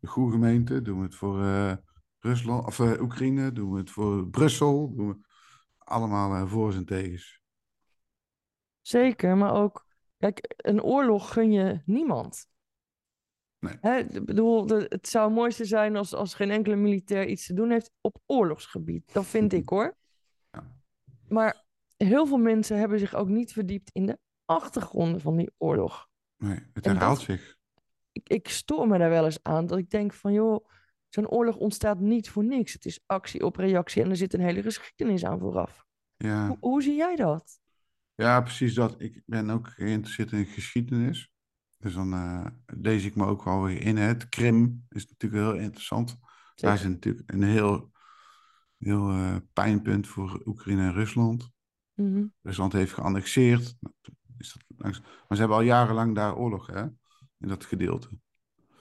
de 0.00 0.06
goede 0.06 0.32
gemeente? 0.32 0.82
Doen 0.82 0.98
we 0.98 1.04
het 1.04 1.14
voor 1.14 1.42
eh, 1.42 1.72
Rusland 2.18 2.66
of 2.66 2.80
eh, 2.80 3.00
Oekraïne? 3.00 3.52
Doen 3.52 3.72
we 3.72 3.78
het 3.78 3.90
voor 3.90 4.28
Brussel? 4.28 4.94
Doen 4.94 5.08
we 5.08 5.18
allemaal 5.78 6.48
voor's 6.48 6.76
en 6.76 6.84
tegens? 6.84 7.42
zeker. 8.80 9.36
Maar 9.36 9.54
ook, 9.54 9.86
kijk, 10.18 10.54
een 10.56 10.82
oorlog 10.82 11.32
gun 11.32 11.52
je 11.52 11.82
niemand. 11.84 12.48
Nee. 13.58 13.76
Hè, 13.80 13.96
ik 13.96 14.24
bedoel, 14.24 14.68
het 14.68 15.08
zou 15.08 15.26
het 15.26 15.34
mooiste 15.34 15.64
zijn 15.64 15.96
als, 15.96 16.14
als 16.14 16.34
geen 16.34 16.50
enkele 16.50 16.76
militair 16.76 17.26
iets 17.26 17.46
te 17.46 17.54
doen 17.54 17.70
heeft 17.70 17.90
op 18.00 18.16
oorlogsgebied. 18.26 19.12
Dat 19.12 19.26
vind 19.26 19.52
ik 19.62 19.68
hoor. 19.68 19.96
Ja. 20.50 20.76
Maar 21.28 21.63
heel 21.96 22.26
veel 22.26 22.38
mensen 22.38 22.78
hebben 22.78 22.98
zich 22.98 23.14
ook 23.14 23.28
niet 23.28 23.52
verdiept 23.52 23.90
in 23.92 24.06
de 24.06 24.18
achtergronden 24.44 25.20
van 25.20 25.36
die 25.36 25.50
oorlog. 25.58 26.08
Nee, 26.36 26.58
het 26.72 26.84
herhaalt 26.84 27.16
dat- 27.16 27.24
zich. 27.24 27.56
ik, 28.12 28.28
ik 28.28 28.48
stoor 28.48 28.88
me 28.88 28.98
daar 28.98 29.10
wel 29.10 29.24
eens 29.24 29.42
aan. 29.42 29.66
Dat 29.66 29.78
ik 29.78 29.90
denk 29.90 30.12
van, 30.12 30.32
joh, 30.32 30.68
zo'n 31.08 31.28
oorlog 31.28 31.56
ontstaat 31.56 32.00
niet 32.00 32.30
voor 32.30 32.44
niks. 32.44 32.72
Het 32.72 32.84
is 32.84 33.00
actie 33.06 33.44
op 33.44 33.56
reactie 33.56 34.02
en 34.02 34.10
er 34.10 34.16
zit 34.16 34.34
een 34.34 34.40
hele 34.40 34.62
geschiedenis 34.62 35.24
aan 35.24 35.38
vooraf. 35.38 35.84
Ja. 36.16 36.46
Hoe, 36.48 36.56
hoe 36.60 36.82
zie 36.82 36.94
jij 36.96 37.16
dat? 37.16 37.58
Ja, 38.14 38.40
precies 38.40 38.74
dat. 38.74 39.00
Ik 39.00 39.22
ben 39.26 39.50
ook 39.50 39.68
geïnteresseerd 39.68 40.32
in 40.32 40.46
geschiedenis. 40.46 41.32
Dus 41.78 41.94
dan 41.94 42.12
uh, 42.14 42.46
lees 42.66 43.04
ik 43.04 43.14
me 43.14 43.26
ook 43.26 43.44
wel 43.44 43.62
weer 43.62 43.80
in. 43.80 43.96
Het 43.96 44.28
Krim 44.28 44.84
is 44.88 45.06
natuurlijk 45.06 45.42
heel 45.42 45.62
interessant. 45.62 46.08
Zeker. 46.08 46.20
Daar 46.54 46.74
is 46.74 46.82
natuurlijk 46.82 47.32
een 47.32 47.42
heel, 47.42 47.90
heel 48.78 49.10
uh, 49.12 49.36
pijnpunt 49.52 50.06
voor 50.08 50.42
Oekraïne 50.44 50.82
en 50.82 50.92
Rusland. 50.92 51.50
Mm 51.94 52.14
-hmm. 52.14 52.32
Rusland 52.42 52.72
heeft 52.72 52.92
geannexeerd. 52.92 53.76
Is 54.38 54.52
dat, 54.52 54.78
maar 54.78 54.94
ze 55.28 55.36
hebben 55.36 55.56
al 55.56 55.62
jarenlang 55.62 56.14
daar 56.14 56.36
oorlog, 56.36 56.66
hè? 56.66 56.82
In 57.38 57.48
dat 57.48 57.64
gedeelte. 57.64 58.08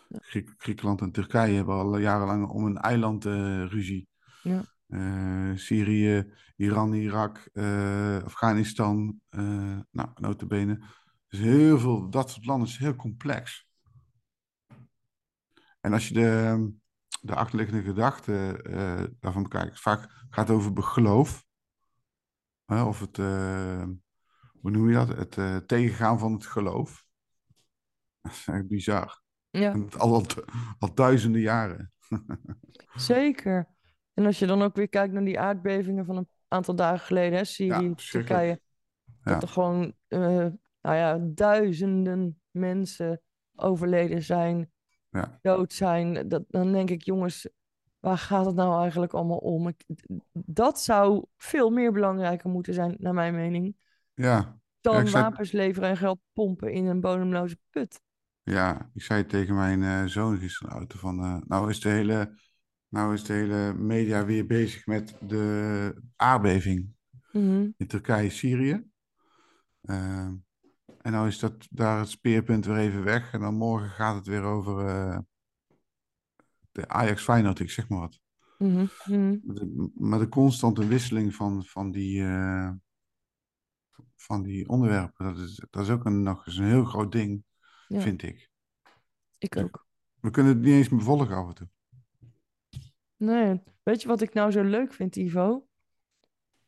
Ja. 0.07 0.18
Griek, 0.22 0.53
Griekenland 0.57 1.01
en 1.01 1.11
Turkije 1.11 1.55
hebben 1.55 1.76
al 1.76 1.97
jarenlang 1.97 2.47
om 2.47 2.66
een 2.66 2.78
eiland 2.78 3.26
uh, 3.26 3.66
ruzie. 3.66 4.07
Ja. 4.43 4.64
Uh, 4.88 5.57
Syrië, 5.57 6.34
Iran, 6.55 6.93
Irak, 6.93 7.49
uh, 7.53 8.24
Afghanistan, 8.24 9.20
uh, 9.30 9.80
nou, 9.91 10.09
notabene. 10.16 10.84
Dus 11.28 11.39
heel 11.39 11.80
veel, 11.80 12.09
dat 12.09 12.30
soort 12.30 12.45
landen 12.45 12.68
is 12.68 12.78
heel 12.78 12.95
complex. 12.95 13.68
En 15.80 15.93
als 15.93 16.07
je 16.07 16.14
de, 16.14 16.72
de 17.22 17.36
achterliggende 17.36 17.84
gedachte 17.84 18.59
daarvan 19.20 19.43
bekijkt, 19.43 19.80
vaak 19.80 20.26
gaat 20.30 20.47
het 20.47 20.57
over 20.57 20.84
geloof. 20.84 21.45
Of 22.82 23.00
het, 23.00 23.18
hoe 23.18 24.72
noem 24.72 24.90
je 24.90 24.96
dat? 25.06 25.36
Het 25.36 25.68
tegengaan 25.68 26.20
van 26.20 26.34
het 26.34 26.46
geloof. 26.46 27.06
Dat 28.22 28.32
is 28.32 28.48
echt 28.48 28.68
bizar. 28.68 29.22
Ja. 29.50 29.72
Al, 29.98 30.14
al, 30.14 30.26
al 30.80 30.94
duizenden 30.94 31.42
jaren. 31.42 31.92
Zeker. 32.96 33.68
En 34.14 34.26
als 34.26 34.40
je 34.40 34.46
dan 34.46 34.62
ook 34.62 34.76
weer 34.76 34.90
kijkt 34.90 35.14
naar 35.14 35.26
die 35.26 35.40
aardbevingen 35.40 36.06
van 36.06 36.18
een 36.18 36.30
aantal 36.48 36.76
dagen 36.76 37.06
geleden, 37.06 37.38
hè, 37.38 37.44
Syrië, 37.44 37.88
Ja, 37.88 37.94
Turkije, 37.96 38.62
dat 39.22 39.34
Ja. 39.34 39.42
er 39.42 39.48
gewoon 39.48 39.94
eh, 40.08 40.20
nou 40.82 40.96
ja, 40.96 41.18
duizenden 41.22 42.42
mensen 42.52 43.22
overleden 43.56 44.24
zijn, 44.24 44.72
Ja. 45.10 45.40
dood 45.42 45.74
zijn. 45.74 46.28
Dat, 46.28 46.44
dan 46.48 46.72
denk 46.72 46.90
ik, 46.90 47.02
jongens, 47.02 47.50
waar 48.04 48.18
gaat 48.18 48.45
het 48.45 48.56
nou 48.56 48.82
eigenlijk 48.82 49.14
allemaal 49.14 49.38
om? 49.38 49.68
Ik, 49.68 49.86
dat 50.34 50.80
zou 50.82 51.26
veel 51.38 51.70
meer 51.70 51.91
belangrijker 51.91 52.49
moeten 52.49 52.74
zijn, 52.74 52.95
naar 52.99 53.14
mijn 53.14 53.36
mening, 53.36 53.76
Ja, 54.14 54.60
dan 54.82 54.93
Ja, 54.95 55.01
ik 55.01 55.08
zei- 55.08 55.24
wapens 55.24 55.51
leveren 55.51 55.89
en 55.89 55.97
geld 55.97 56.20
pompen 56.34 56.72
in 56.74 56.86
een 56.86 57.01
bodemloze 57.01 57.58
put. 57.70 58.01
ja, 58.41 58.89
ik 58.93 59.01
zei 59.01 59.26
tegen 59.26 59.56
mijn 59.56 59.84
eh, 59.84 60.04
zoon 60.06 60.38
gisteren 60.38 60.74
auto 60.74 60.97
van, 60.97 61.20
eh, 61.20 61.38
nou 61.47 61.70
is 61.70 61.80
de 61.80 61.89
hele, 61.89 62.38
nou 62.88 63.14
is 63.14 63.24
de 63.24 63.34
hele 63.34 63.74
media 63.74 64.26
weer 64.26 64.45
bezig 64.45 64.86
met 64.86 65.16
de 65.20 66.01
aardbeving 66.16 66.88
Mhm. 67.32 67.68
in 67.78 67.88
Turkije, 67.88 68.30
Syrië. 68.30 68.84
Eh, 69.82 70.28
en 71.01 71.12
nou 71.12 71.28
is 71.28 71.39
dat 71.39 71.68
daar 71.70 71.99
het 71.99 72.10
speerpunt 72.10 72.66
weer 72.66 72.78
even 72.78 73.04
weg. 73.04 73.34
En 73.34 73.39
dan 73.39 73.56
morgen 73.56 73.89
gaat 73.89 74.16
het 74.16 74.28
weer 74.28 74.43
over 74.43 75.26
de 76.74 76.88
Ajax 76.88 77.24
Feyenoord, 77.24 77.60
ik 77.60 77.70
zeg 77.70 77.90
maar 77.90 78.00
wat. 78.00 78.20
Mhm. 78.58 78.86
Mhm. 79.06 79.38
De- 79.44 79.92
maar 79.96 80.20
de 80.20 80.28
constante 80.30 80.88
wisseling 80.88 81.36
van, 81.36 81.64
van, 81.66 81.92
die, 81.92 82.24
eh, 82.24 82.72
van 84.16 84.42
die 84.44 84.70
onderwerpen, 84.70 85.26
dat 85.26 85.38
is, 85.38 85.64
dat 85.70 85.84
is 85.84 85.90
ook 85.90 86.06
een, 86.06 86.24
nog 86.24 86.46
eens 86.48 86.58
een 86.58 86.66
heel 86.66 86.86
groot 86.86 87.12
ding, 87.12 87.44
Ja. 87.88 88.00
vind 88.02 88.22
ik. 88.24 88.50
Ik 89.38 89.58
ook. 89.58 89.86
We 90.20 90.30
kunnen 90.30 90.54
het 90.54 90.62
niet 90.62 90.74
eens 90.74 90.90
meer 90.90 91.02
volgen 91.02 91.36
af 91.36 91.48
en 91.48 91.54
toe. 91.56 91.68
Nee, 93.16 93.62
weet 93.84 94.02
je 94.02 94.08
wat 94.08 94.22
ik 94.22 94.34
nou 94.34 94.52
zo 94.52 94.64
leuk 94.64 94.94
vind, 94.94 95.16
Ivo? 95.16 95.68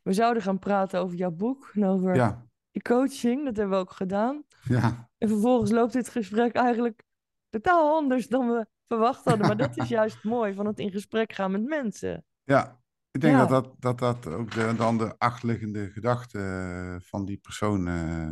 We 0.02 0.12
zouden 0.12 0.42
gaan 0.42 0.58
praten 0.58 1.00
over 1.00 1.16
jouw 1.16 1.30
boek 1.30 1.70
en 1.74 1.84
over 1.84 2.14
Ja, 2.14 2.46
je 2.70 2.82
coaching. 2.82 3.44
Dat 3.44 3.56
hebben 3.56 3.76
we 3.76 3.82
ook 3.82 3.92
gedaan. 3.92 4.44
ja, 4.62 5.10
En 5.18 5.28
vervolgens 5.28 5.70
loopt 5.70 5.92
dit 5.92 6.08
gesprek 6.08 6.54
eigenlijk 6.54 7.02
totaal 7.48 7.94
anders 7.96 8.28
dan 8.28 8.48
we 8.48 8.66
verwacht 8.88 9.24
hadden. 9.24 9.46
Maar 9.46 9.56
dat 9.56 9.76
is 9.76 9.88
juist 9.88 10.24
mooi 10.24 10.54
van 10.54 10.66
het 10.66 10.78
in 10.78 10.90
gesprek 10.90 11.32
gaan 11.32 11.50
met 11.50 11.64
mensen. 11.64 12.24
ja. 12.44 12.84
Ik 13.10 13.22
denk 13.22 13.36
Ja. 13.36 13.46
dat, 13.46 13.64
dat, 13.80 13.98
dat 13.98 14.22
dat 14.22 14.34
ook 14.34 14.50
de, 14.50 14.74
dan 14.76 14.98
de 14.98 15.14
achterliggende 15.18 15.90
gedachte 15.90 16.38
eh, 16.38 17.08
van 17.08 17.24
die 17.24 17.36
persoon, 17.36 17.88
eh, 17.88 18.30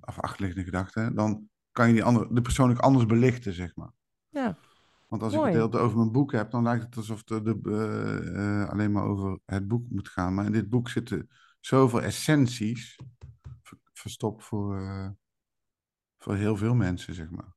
of 0.00 0.20
achterliggende 0.20 0.64
gedachte, 0.64 1.10
dan 1.14 1.48
kan 1.72 1.86
je 1.88 1.92
die 1.94 2.04
andere, 2.04 2.34
de 2.34 2.42
persoon 2.42 2.70
ook 2.70 2.78
anders 2.78 3.06
belichten, 3.06 3.52
zeg 3.52 3.76
maar. 3.76 3.90
Ja, 4.28 4.56
Want 5.08 5.22
als 5.22 5.32
ik 5.32 5.38
het 5.40 5.52
de 5.52 5.56
hele 5.58 5.68
tijd 5.70 5.82
over 5.82 5.96
mijn 5.98 6.12
boek 6.12 6.32
heb, 6.32 6.50
dan 6.50 6.62
lijkt 6.62 6.84
het 6.84 6.96
alsof 6.96 7.22
het 7.24 7.44
de, 7.44 7.60
eh, 8.36 8.68
alleen 8.68 8.92
maar 8.92 9.04
over 9.04 9.38
het 9.44 9.68
boek 9.68 9.90
moet 9.90 10.08
gaan. 10.08 10.34
Maar 10.34 10.44
in 10.44 10.52
dit 10.52 10.68
boek 10.68 10.88
zitten 10.88 11.28
zoveel 11.60 12.02
essenties 12.02 12.98
ver- 13.62 13.78
verstopt 13.92 14.44
voor, 14.44 14.80
voor 16.18 16.34
heel 16.34 16.56
veel 16.56 16.74
mensen, 16.74 17.14
zeg 17.14 17.30
maar. 17.30 17.54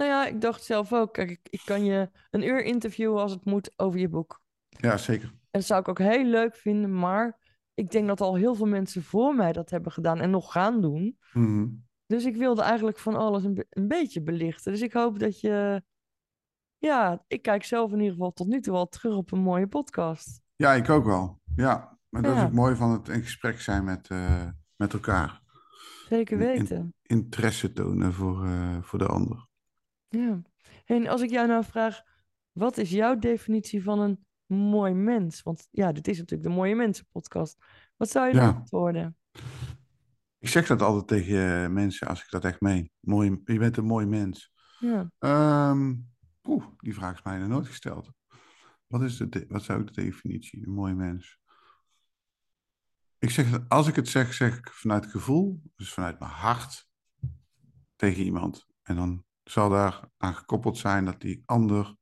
Nou 0.00 0.12
ja, 0.12 0.26
ik 0.26 0.40
dacht 0.40 0.64
zelf 0.64 0.92
ook. 0.92 1.12
Kijk, 1.14 1.30
ik, 1.30 1.40
ik 1.50 1.62
kan 1.64 1.84
je 1.84 2.10
een 2.30 2.42
uur 2.42 2.62
interviewen 2.64 3.20
als 3.20 3.32
het 3.32 3.44
moet 3.44 3.72
over 3.76 4.00
je 4.00 4.08
boek. 4.08 4.40
Ja, 4.68 4.96
zeker. 4.96 5.28
En 5.28 5.38
dat 5.50 5.64
zou 5.64 5.80
ik 5.80 5.88
ook 5.88 5.98
heel 5.98 6.24
leuk 6.24 6.56
vinden. 6.56 6.98
Maar 6.98 7.38
ik 7.74 7.90
denk 7.90 8.06
dat 8.06 8.20
al 8.20 8.34
heel 8.34 8.54
veel 8.54 8.66
mensen 8.66 9.02
voor 9.02 9.34
mij 9.34 9.52
dat 9.52 9.70
hebben 9.70 9.92
gedaan 9.92 10.18
en 10.20 10.30
nog 10.30 10.52
gaan 10.52 10.80
doen. 10.80 11.18
Mhm. 11.32 11.68
Dus 12.06 12.24
ik 12.24 12.36
wilde 12.36 12.62
eigenlijk 12.62 12.98
van 12.98 13.14
alles 13.16 13.44
een, 13.44 13.54
be- 13.54 13.66
een 13.70 13.88
beetje 13.88 14.22
belichten. 14.22 14.72
Dus 14.72 14.80
ik 14.82 14.92
hoop 14.92 15.18
dat 15.18 15.40
je. 15.40 15.82
Ja, 16.78 17.24
ik 17.26 17.42
kijk 17.42 17.64
zelf 17.64 17.90
in 17.92 17.98
ieder 17.98 18.12
geval 18.12 18.32
tot 18.32 18.46
nu 18.46 18.60
toe 18.60 18.74
al 18.76 18.88
terug 18.88 19.16
op 19.16 19.32
een 19.32 19.38
mooie 19.40 19.66
podcast. 19.66 20.40
Ja, 20.56 20.72
ik 20.72 20.88
ook 20.90 21.04
wel. 21.04 21.40
Ja, 21.56 21.98
maar 22.08 22.22
dat 22.22 22.32
is 22.34 22.38
Ja. 22.40 22.44
ook 22.46 22.52
mooi 22.52 22.74
van 22.76 22.90
het 22.92 23.08
in 23.08 23.22
gesprek 23.22 23.60
zijn 23.60 23.84
met, 23.84 24.08
eh, 24.08 24.46
met 24.76 24.92
elkaar. 24.92 25.40
Zeker 26.08 26.40
In- 26.40 26.46
weten. 26.46 26.94
Interesse 27.02 27.72
tonen 27.72 28.12
voor, 28.12 28.44
eh, 28.44 28.82
voor 28.82 28.98
de 28.98 29.06
ander. 29.06 29.48
Ja. 30.10 30.42
En 30.84 31.06
als 31.06 31.20
ik 31.22 31.30
jou 31.30 31.46
nou 31.48 31.64
vraag, 31.64 32.02
wat 32.52 32.78
is 32.78 32.90
jouw 32.90 33.18
definitie 33.18 33.82
van 33.82 34.00
een 34.00 34.24
mooi 34.56 34.92
mens? 34.94 35.42
Want 35.42 35.68
ja, 35.70 35.92
dit 35.92 36.08
is 36.08 36.18
natuurlijk 36.18 36.48
de 36.48 36.54
Mooie 36.54 36.74
Mensen 36.74 37.06
podcast. 37.12 37.56
Wat 37.96 38.10
zou 38.10 38.26
je 38.28 38.34
Ja. 38.34 38.40
dan 38.46 38.54
antwoorden? 38.56 39.16
Ik 40.38 40.48
zeg 40.48 40.66
dat 40.66 40.82
altijd 40.82 41.06
tegen 41.06 41.62
eh, 41.64 41.68
mensen 41.70 42.06
als 42.06 42.22
ik 42.22 42.30
dat 42.30 42.44
echt 42.44 42.60
meen. 42.60 42.90
Mooi, 43.00 43.40
je 43.44 43.58
bent 43.58 43.76
een 43.76 43.84
mooi 43.84 44.06
mens. 44.06 44.52
Ja. 44.78 45.10
Oeh, 46.42 46.64
die 46.78 46.94
vraag 46.94 47.14
is 47.14 47.22
mij 47.22 47.38
nog 47.38 47.48
nooit 47.48 47.66
gesteld. 47.66 48.12
Wat, 48.86 49.02
is 49.02 49.16
de, 49.16 49.44
wat 49.48 49.62
zou 49.62 49.80
ik 49.80 49.94
de 49.94 50.02
definitie, 50.02 50.66
een 50.66 50.72
mooi 50.72 50.94
mens? 50.94 51.38
Ik 53.18 53.30
zeg, 53.30 53.68
als 53.68 53.86
ik 53.86 53.96
het 53.96 54.08
zeg, 54.08 54.34
zeg 54.34 54.58
ik 54.58 54.70
vanuit 54.70 55.06
gevoel, 55.06 55.62
dus 55.76 55.92
vanuit 55.92 56.18
mijn 56.18 56.30
hart 56.32 56.88
tegen 57.96 58.24
iemand. 58.24 58.66
En 58.82 58.96
dan 58.96 59.24
zal 59.50 59.68
daar 59.68 60.08
aan 60.16 60.34
gekoppeld 60.34 60.78
zijn 60.78 61.04
dat 61.04 61.20
die 61.20 61.42
ander 61.44 61.96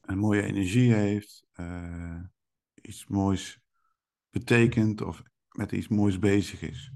een 0.00 0.18
mooie 0.18 0.42
energie 0.42 0.92
heeft, 0.92 1.46
eh, 1.52 2.20
iets 2.74 3.06
moois 3.06 3.60
betekent 4.30 5.00
of 5.00 5.22
met 5.48 5.72
iets 5.72 5.88
moois 5.88 6.18
bezig 6.18 6.62
is. 6.62 6.92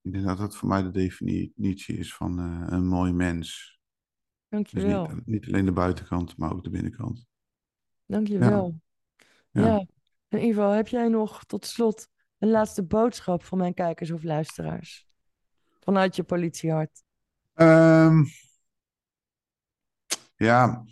Ik 0.00 0.12
denk 0.12 0.24
dat 0.24 0.38
dat 0.38 0.56
voor 0.56 0.68
mij 0.68 0.82
de 0.82 0.90
definitie 0.90 1.96
is 1.96 2.14
van 2.14 2.38
eh, 2.38 2.66
een 2.66 2.86
mooi 2.86 3.12
mens. 3.12 3.78
Dus 4.48 4.48
Dankjewel. 4.48 5.06
niet, 5.06 5.26
niet 5.26 5.46
alleen 5.46 5.64
de 5.64 5.72
buitenkant, 5.72 6.36
maar 6.36 6.52
ook 6.52 6.64
de 6.64 6.70
binnenkant. 6.70 7.26
Dankjewel. 8.06 8.80
Ja. 9.50 9.66
Ja. 9.66 9.86
En 10.28 10.44
Ivo, 10.44 10.70
heb 10.70 10.88
jij 10.88 11.08
nog 11.08 11.44
tot 11.44 11.66
slot 11.66 12.08
een 12.38 12.50
laatste 12.50 12.84
boodschap 12.84 13.42
voor 13.42 13.58
mijn 13.58 13.74
kijkers 13.74 14.10
of 14.10 14.22
luisteraars? 14.22 15.06
Vanuit 15.80 16.16
je 16.16 16.22
politiehart. 16.22 17.02
Ehm, 17.54 18.24
ja, 20.36 20.84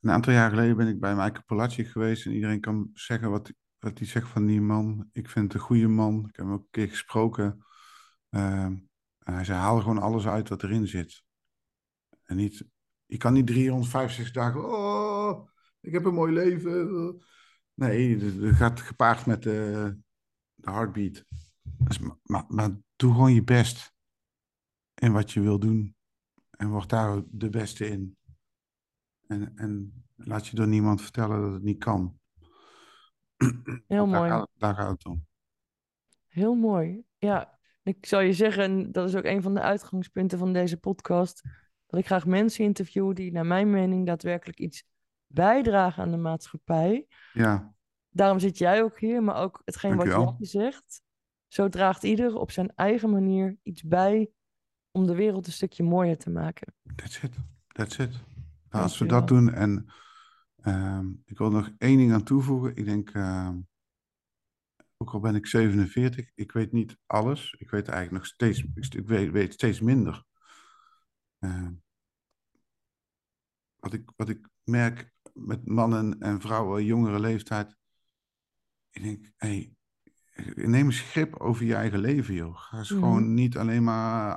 een 0.00 0.10
aantal 0.10 0.32
jaar 0.32 0.50
geleden 0.50 0.76
ben 0.76 0.88
ik 0.88 1.00
bij 1.00 1.14
Michael 1.14 1.44
Palacic 1.46 1.88
geweest 1.88 2.26
en 2.26 2.32
iedereen 2.32 2.60
kan 2.60 2.90
zeggen 2.94 3.30
wat, 3.30 3.52
wat 3.78 3.98
hij 3.98 4.06
zegt 4.06 4.28
van 4.28 4.46
die 4.46 4.60
man. 4.60 5.08
Ik 5.12 5.28
vind 5.28 5.44
het 5.44 5.54
een 5.54 5.66
goede 5.66 5.88
man. 5.88 6.18
Ik 6.28 6.36
heb 6.36 6.44
hem 6.44 6.54
ook 6.54 6.62
een 6.62 6.70
keer 6.70 6.88
gesproken. 6.88 7.64
Ehm, 8.30 8.76
en 9.18 9.34
hij 9.34 9.44
zei, 9.44 9.58
haal 9.58 9.80
gewoon 9.80 9.98
alles 9.98 10.26
uit 10.26 10.48
wat 10.48 10.62
erin 10.62 10.86
zit. 10.86 11.22
En 12.24 12.36
niet, 12.36 12.64
je 13.06 13.16
kan 13.16 13.32
niet 13.32 13.46
365 13.46 14.34
dagen, 14.34 14.64
oh, 14.64 15.48
ik 15.80 15.92
heb 15.92 16.04
een 16.04 16.14
mooi 16.14 16.32
leven. 16.32 17.22
Nee, 17.74 18.34
dat 18.38 18.54
gaat 18.54 18.80
gepaard 18.80 19.26
met 19.26 19.42
de, 19.42 19.96
de 20.54 20.70
heartbeat. 20.70 21.24
Dus, 21.62 21.98
maar, 22.22 22.44
maar 22.48 22.70
doe 22.96 23.12
gewoon 23.12 23.34
je 23.34 23.44
best 23.44 23.91
in 25.02 25.12
wat 25.12 25.32
je 25.32 25.40
wil 25.40 25.58
doen. 25.58 25.96
En 26.50 26.68
word 26.68 26.88
daar 26.88 27.22
de 27.26 27.48
beste 27.48 27.88
in. 27.88 28.16
En, 29.26 29.52
en 29.56 30.04
laat 30.16 30.46
je 30.46 30.56
door 30.56 30.68
niemand 30.68 31.02
vertellen 31.02 31.40
dat 31.40 31.52
het 31.52 31.62
niet 31.62 31.78
kan. 31.78 32.18
Heel 33.86 34.06
daar 34.06 34.06
mooi. 34.06 34.30
Gaat, 34.30 34.50
daar 34.54 34.74
gaat 34.74 34.90
het 34.90 35.04
om. 35.04 35.26
Heel 36.26 36.54
mooi. 36.54 37.02
Ja, 37.18 37.58
Ik 37.82 38.06
zou 38.06 38.22
je 38.22 38.32
zeggen, 38.32 38.92
dat 38.92 39.08
is 39.08 39.16
ook 39.16 39.24
een 39.24 39.42
van 39.42 39.54
de 39.54 39.60
uitgangspunten 39.60 40.38
van 40.38 40.52
deze 40.52 40.76
podcast, 40.76 41.42
dat 41.86 42.00
ik 42.00 42.06
graag 42.06 42.26
mensen 42.26 42.64
interview 42.64 43.14
die 43.14 43.32
naar 43.32 43.46
mijn 43.46 43.70
mening 43.70 44.06
daadwerkelijk 44.06 44.58
iets 44.58 44.84
bijdragen 45.26 46.02
aan 46.02 46.10
de 46.10 46.16
maatschappij. 46.16 47.06
Ja. 47.32 47.74
Daarom 48.08 48.38
zit 48.38 48.58
jij 48.58 48.82
ook 48.82 49.00
hier, 49.00 49.22
maar 49.22 49.36
ook 49.36 49.62
hetgeen 49.64 49.96
wat 49.96 50.06
jij 50.06 50.34
zegt. 50.38 51.02
Zo 51.48 51.68
draagt 51.68 52.02
ieder 52.02 52.36
op 52.36 52.50
zijn 52.50 52.72
eigen 52.74 53.10
manier 53.10 53.56
iets 53.62 53.82
bij 53.82 54.30
om 54.92 55.06
de 55.06 55.14
wereld 55.14 55.46
een 55.46 55.52
stukje 55.52 55.82
mooier 55.82 56.18
te 56.18 56.30
maken. 56.30 56.74
That's 56.94 57.22
it. 57.22 57.34
That's 57.68 57.98
it. 57.98 58.10
Nou, 58.70 58.82
als 58.84 58.98
we 58.98 59.06
dat 59.06 59.28
doen 59.28 59.52
en 59.52 59.86
ehm, 60.56 61.10
ik 61.24 61.38
wil 61.38 61.50
nog 61.50 61.70
één 61.78 61.96
ding 61.96 62.12
aan 62.12 62.22
toevoegen. 62.22 62.76
Ik 62.76 62.84
denk, 62.84 63.10
ehm, 63.10 63.60
ook 64.96 65.10
al 65.12 65.20
ben 65.20 65.34
ik 65.34 65.46
47, 65.46 66.30
ik 66.34 66.52
weet 66.52 66.72
niet 66.72 66.96
alles. 67.06 67.54
Ik 67.58 67.70
weet 67.70 67.88
eigenlijk 67.88 68.24
nog 68.24 68.26
steeds, 68.26 68.64
ik 68.94 69.06
weet, 69.06 69.30
weet 69.30 69.52
steeds 69.52 69.80
minder. 69.80 70.24
Ehm, 71.38 71.72
wat, 73.78 73.92
ik, 73.92 74.12
wat 74.16 74.28
ik 74.28 74.48
merk 74.62 75.12
met 75.32 75.66
mannen 75.66 76.20
en 76.20 76.40
vrouwen, 76.40 76.84
jongere 76.84 77.20
leeftijd. 77.20 77.76
Ik 78.90 79.02
denk, 79.02 79.32
hey, 79.36 79.74
neem 80.54 80.86
eens 80.86 81.00
grip 81.00 81.36
over 81.36 81.64
je 81.64 81.74
eigen 81.74 81.98
leven, 81.98 82.34
joh. 82.34 82.56
Ga 82.56 82.78
eens 82.78 82.90
Mhm. 82.90 82.98
gewoon 83.00 83.34
niet 83.34 83.56
alleen 83.56 83.84
maar 83.84 84.34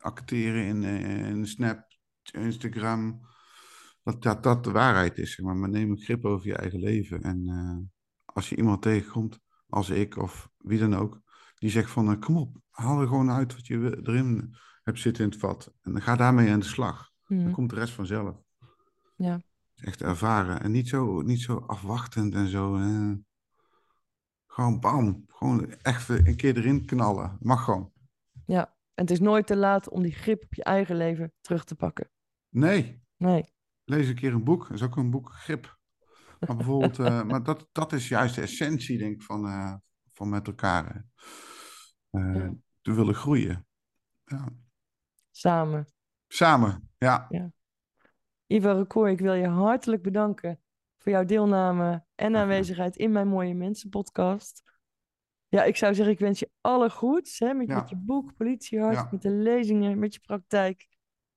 acteren 0.00 0.64
in, 0.64 0.84
eh, 0.84 1.28
in 1.28 1.46
Snap, 1.46 1.86
Instagram. 2.32 3.20
Dat, 4.02 4.22
dat 4.22 4.42
dat 4.42 4.64
de 4.64 4.70
waarheid 4.70 5.18
is, 5.18 5.34
zeg 5.34 5.46
maar. 5.46 5.56
Maar 5.56 5.68
neem 5.68 5.90
een 5.90 5.98
grip 6.00 6.24
over 6.24 6.46
je 6.46 6.56
eigen 6.56 6.78
leven. 6.80 7.22
En 7.22 7.48
eh, 7.48 7.76
als 8.24 8.48
je 8.48 8.56
iemand 8.56 8.82
tegenkomt, 8.82 9.38
als 9.68 9.90
ik 9.90 10.16
of 10.16 10.50
wie 10.58 10.78
dan 10.78 10.94
ook, 10.94 11.20
die 11.54 11.70
zegt 11.70 11.90
van, 11.90 12.10
eh, 12.12 12.20
kom 12.20 12.36
op, 12.36 12.56
haal 12.70 13.00
er 13.00 13.06
gewoon 13.08 13.30
uit 13.30 13.54
wat 13.54 13.66
je 13.66 14.00
erin 14.02 14.56
hebt 14.82 14.98
zitten 14.98 15.24
in 15.24 15.30
het 15.30 15.38
vat. 15.38 15.72
En 15.82 15.92
dan 15.92 16.02
ga 16.02 16.16
daarmee 16.16 16.50
aan 16.52 16.58
de 16.60 16.66
slag. 16.66 17.10
Dan 17.26 17.38
Mhm. 17.38 17.50
komt 17.50 17.70
de 17.70 17.76
rest 17.76 17.92
vanzelf. 17.92 18.36
Ja. 19.16 19.40
Echt 19.76 20.02
ervaren. 20.02 20.60
En 20.60 20.70
niet 20.70 20.88
zo, 20.88 21.20
niet 21.22 21.40
zo 21.40 21.56
afwachtend 21.56 22.34
en 22.34 22.48
zo. 22.48 22.74
Gewoon 24.46 24.80
bam. 24.80 25.24
Gewoon 25.28 25.70
echt 25.72 26.08
een 26.08 26.36
keer 26.36 26.56
erin 26.56 26.84
knallen. 26.86 27.36
Mag 27.40 27.64
gewoon. 27.64 27.92
ja, 28.46 28.76
en 28.98 29.04
het 29.04 29.10
is 29.10 29.20
nooit 29.20 29.46
te 29.46 29.56
laat 29.56 29.88
om 29.88 30.02
die 30.02 30.12
grip 30.12 30.42
op 30.42 30.54
je 30.54 30.64
eigen 30.64 30.96
leven 30.96 31.32
terug 31.40 31.64
te 31.64 31.74
pakken. 31.74 32.10
Nee, 32.48 33.06
Nee, 33.18 33.52
lees 33.84 34.08
een 34.08 34.14
keer 34.14 34.32
een 34.32 34.44
boek. 34.44 34.62
Dat 34.62 34.76
is 34.76 34.82
ook 34.82 34.96
een 34.96 35.10
boek 35.10 35.32
grip. 35.32 35.78
Maar 36.40 36.56
bijvoorbeeld, 36.56 36.98
eh, 37.08 37.22
maar 37.22 37.42
dat, 37.42 37.68
dat 37.72 37.92
is 37.92 38.08
juist 38.08 38.34
de 38.34 38.40
essentie, 38.40 38.98
denk 38.98 39.14
ik, 39.14 39.22
van, 39.22 39.46
eh, 39.46 39.74
van 40.12 40.28
met 40.28 40.46
elkaar. 40.46 41.06
Ja. 42.10 42.54
Te 42.80 42.92
willen 42.92 43.14
groeien. 43.14 43.66
Ja. 44.24 44.48
samen. 45.30 45.86
Samen, 46.26 46.90
ja. 46.98 47.28
Ivo 48.46 48.72
Rekoor, 48.72 49.08
ik 49.08 49.20
wil 49.20 49.34
je 49.34 49.46
hartelijk 49.46 50.02
bedanken 50.02 50.60
voor 50.96 51.12
jouw 51.12 51.24
deelname 51.24 52.04
en 52.14 52.36
aanwezigheid 52.36 52.96
in 52.96 53.12
mijn 53.12 53.28
Mooie 53.28 53.54
Mensen 53.54 53.90
podcast. 53.90 54.67
Ja, 55.48 55.64
ik 55.64 55.76
zou 55.76 55.94
zeggen, 55.94 56.14
ik 56.14 56.20
wens 56.20 56.38
je 56.38 56.50
alle 56.60 56.90
goeds 56.90 57.38
hè, 57.38 57.54
met, 57.54 57.68
Ja. 57.68 57.74
met 57.74 57.88
je 57.88 57.96
boek, 57.96 58.36
Politiehart, 58.36 58.94
Ja. 58.94 59.08
met 59.10 59.22
de 59.22 59.30
lezingen, 59.30 59.98
met 59.98 60.14
je 60.14 60.20
praktijk. 60.20 60.88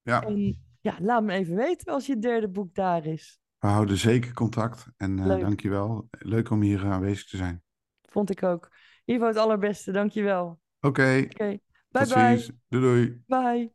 ja. 0.01 0.21
En 0.23 0.59
ja, 0.81 0.97
laat 1.01 1.23
me 1.23 1.33
even 1.33 1.55
weten 1.55 1.93
als 1.93 2.05
je 2.05 2.19
derde 2.19 2.49
boek 2.49 2.73
daar 2.75 3.05
is. 3.05 3.39
We 3.59 3.67
houden 3.67 3.97
zeker 3.97 4.33
contact. 4.33 4.85
En 4.97 5.19
eh 5.19 5.25
Leuk. 5.25 5.41
dankjewel. 5.41 6.07
Leuk 6.09 6.49
om 6.49 6.61
hier 6.61 6.83
eh, 6.83 6.91
aanwezig 6.91 7.27
te 7.29 7.37
zijn. 7.37 7.63
Vond 8.01 8.29
ik 8.29 8.43
ook. 8.43 8.71
Ivo, 9.05 9.25
het 9.27 9.35
allerbeste, 9.37 9.91
dankjewel. 9.91 10.59
Oké, 10.79 11.21
Oké, 11.29 11.59
bye 11.89 12.05
tot 12.05 12.13
bye. 12.13 12.37
ziens. 12.37 12.51
Doei 12.67 12.83
doei. 12.83 13.23
Bye. 13.27 13.73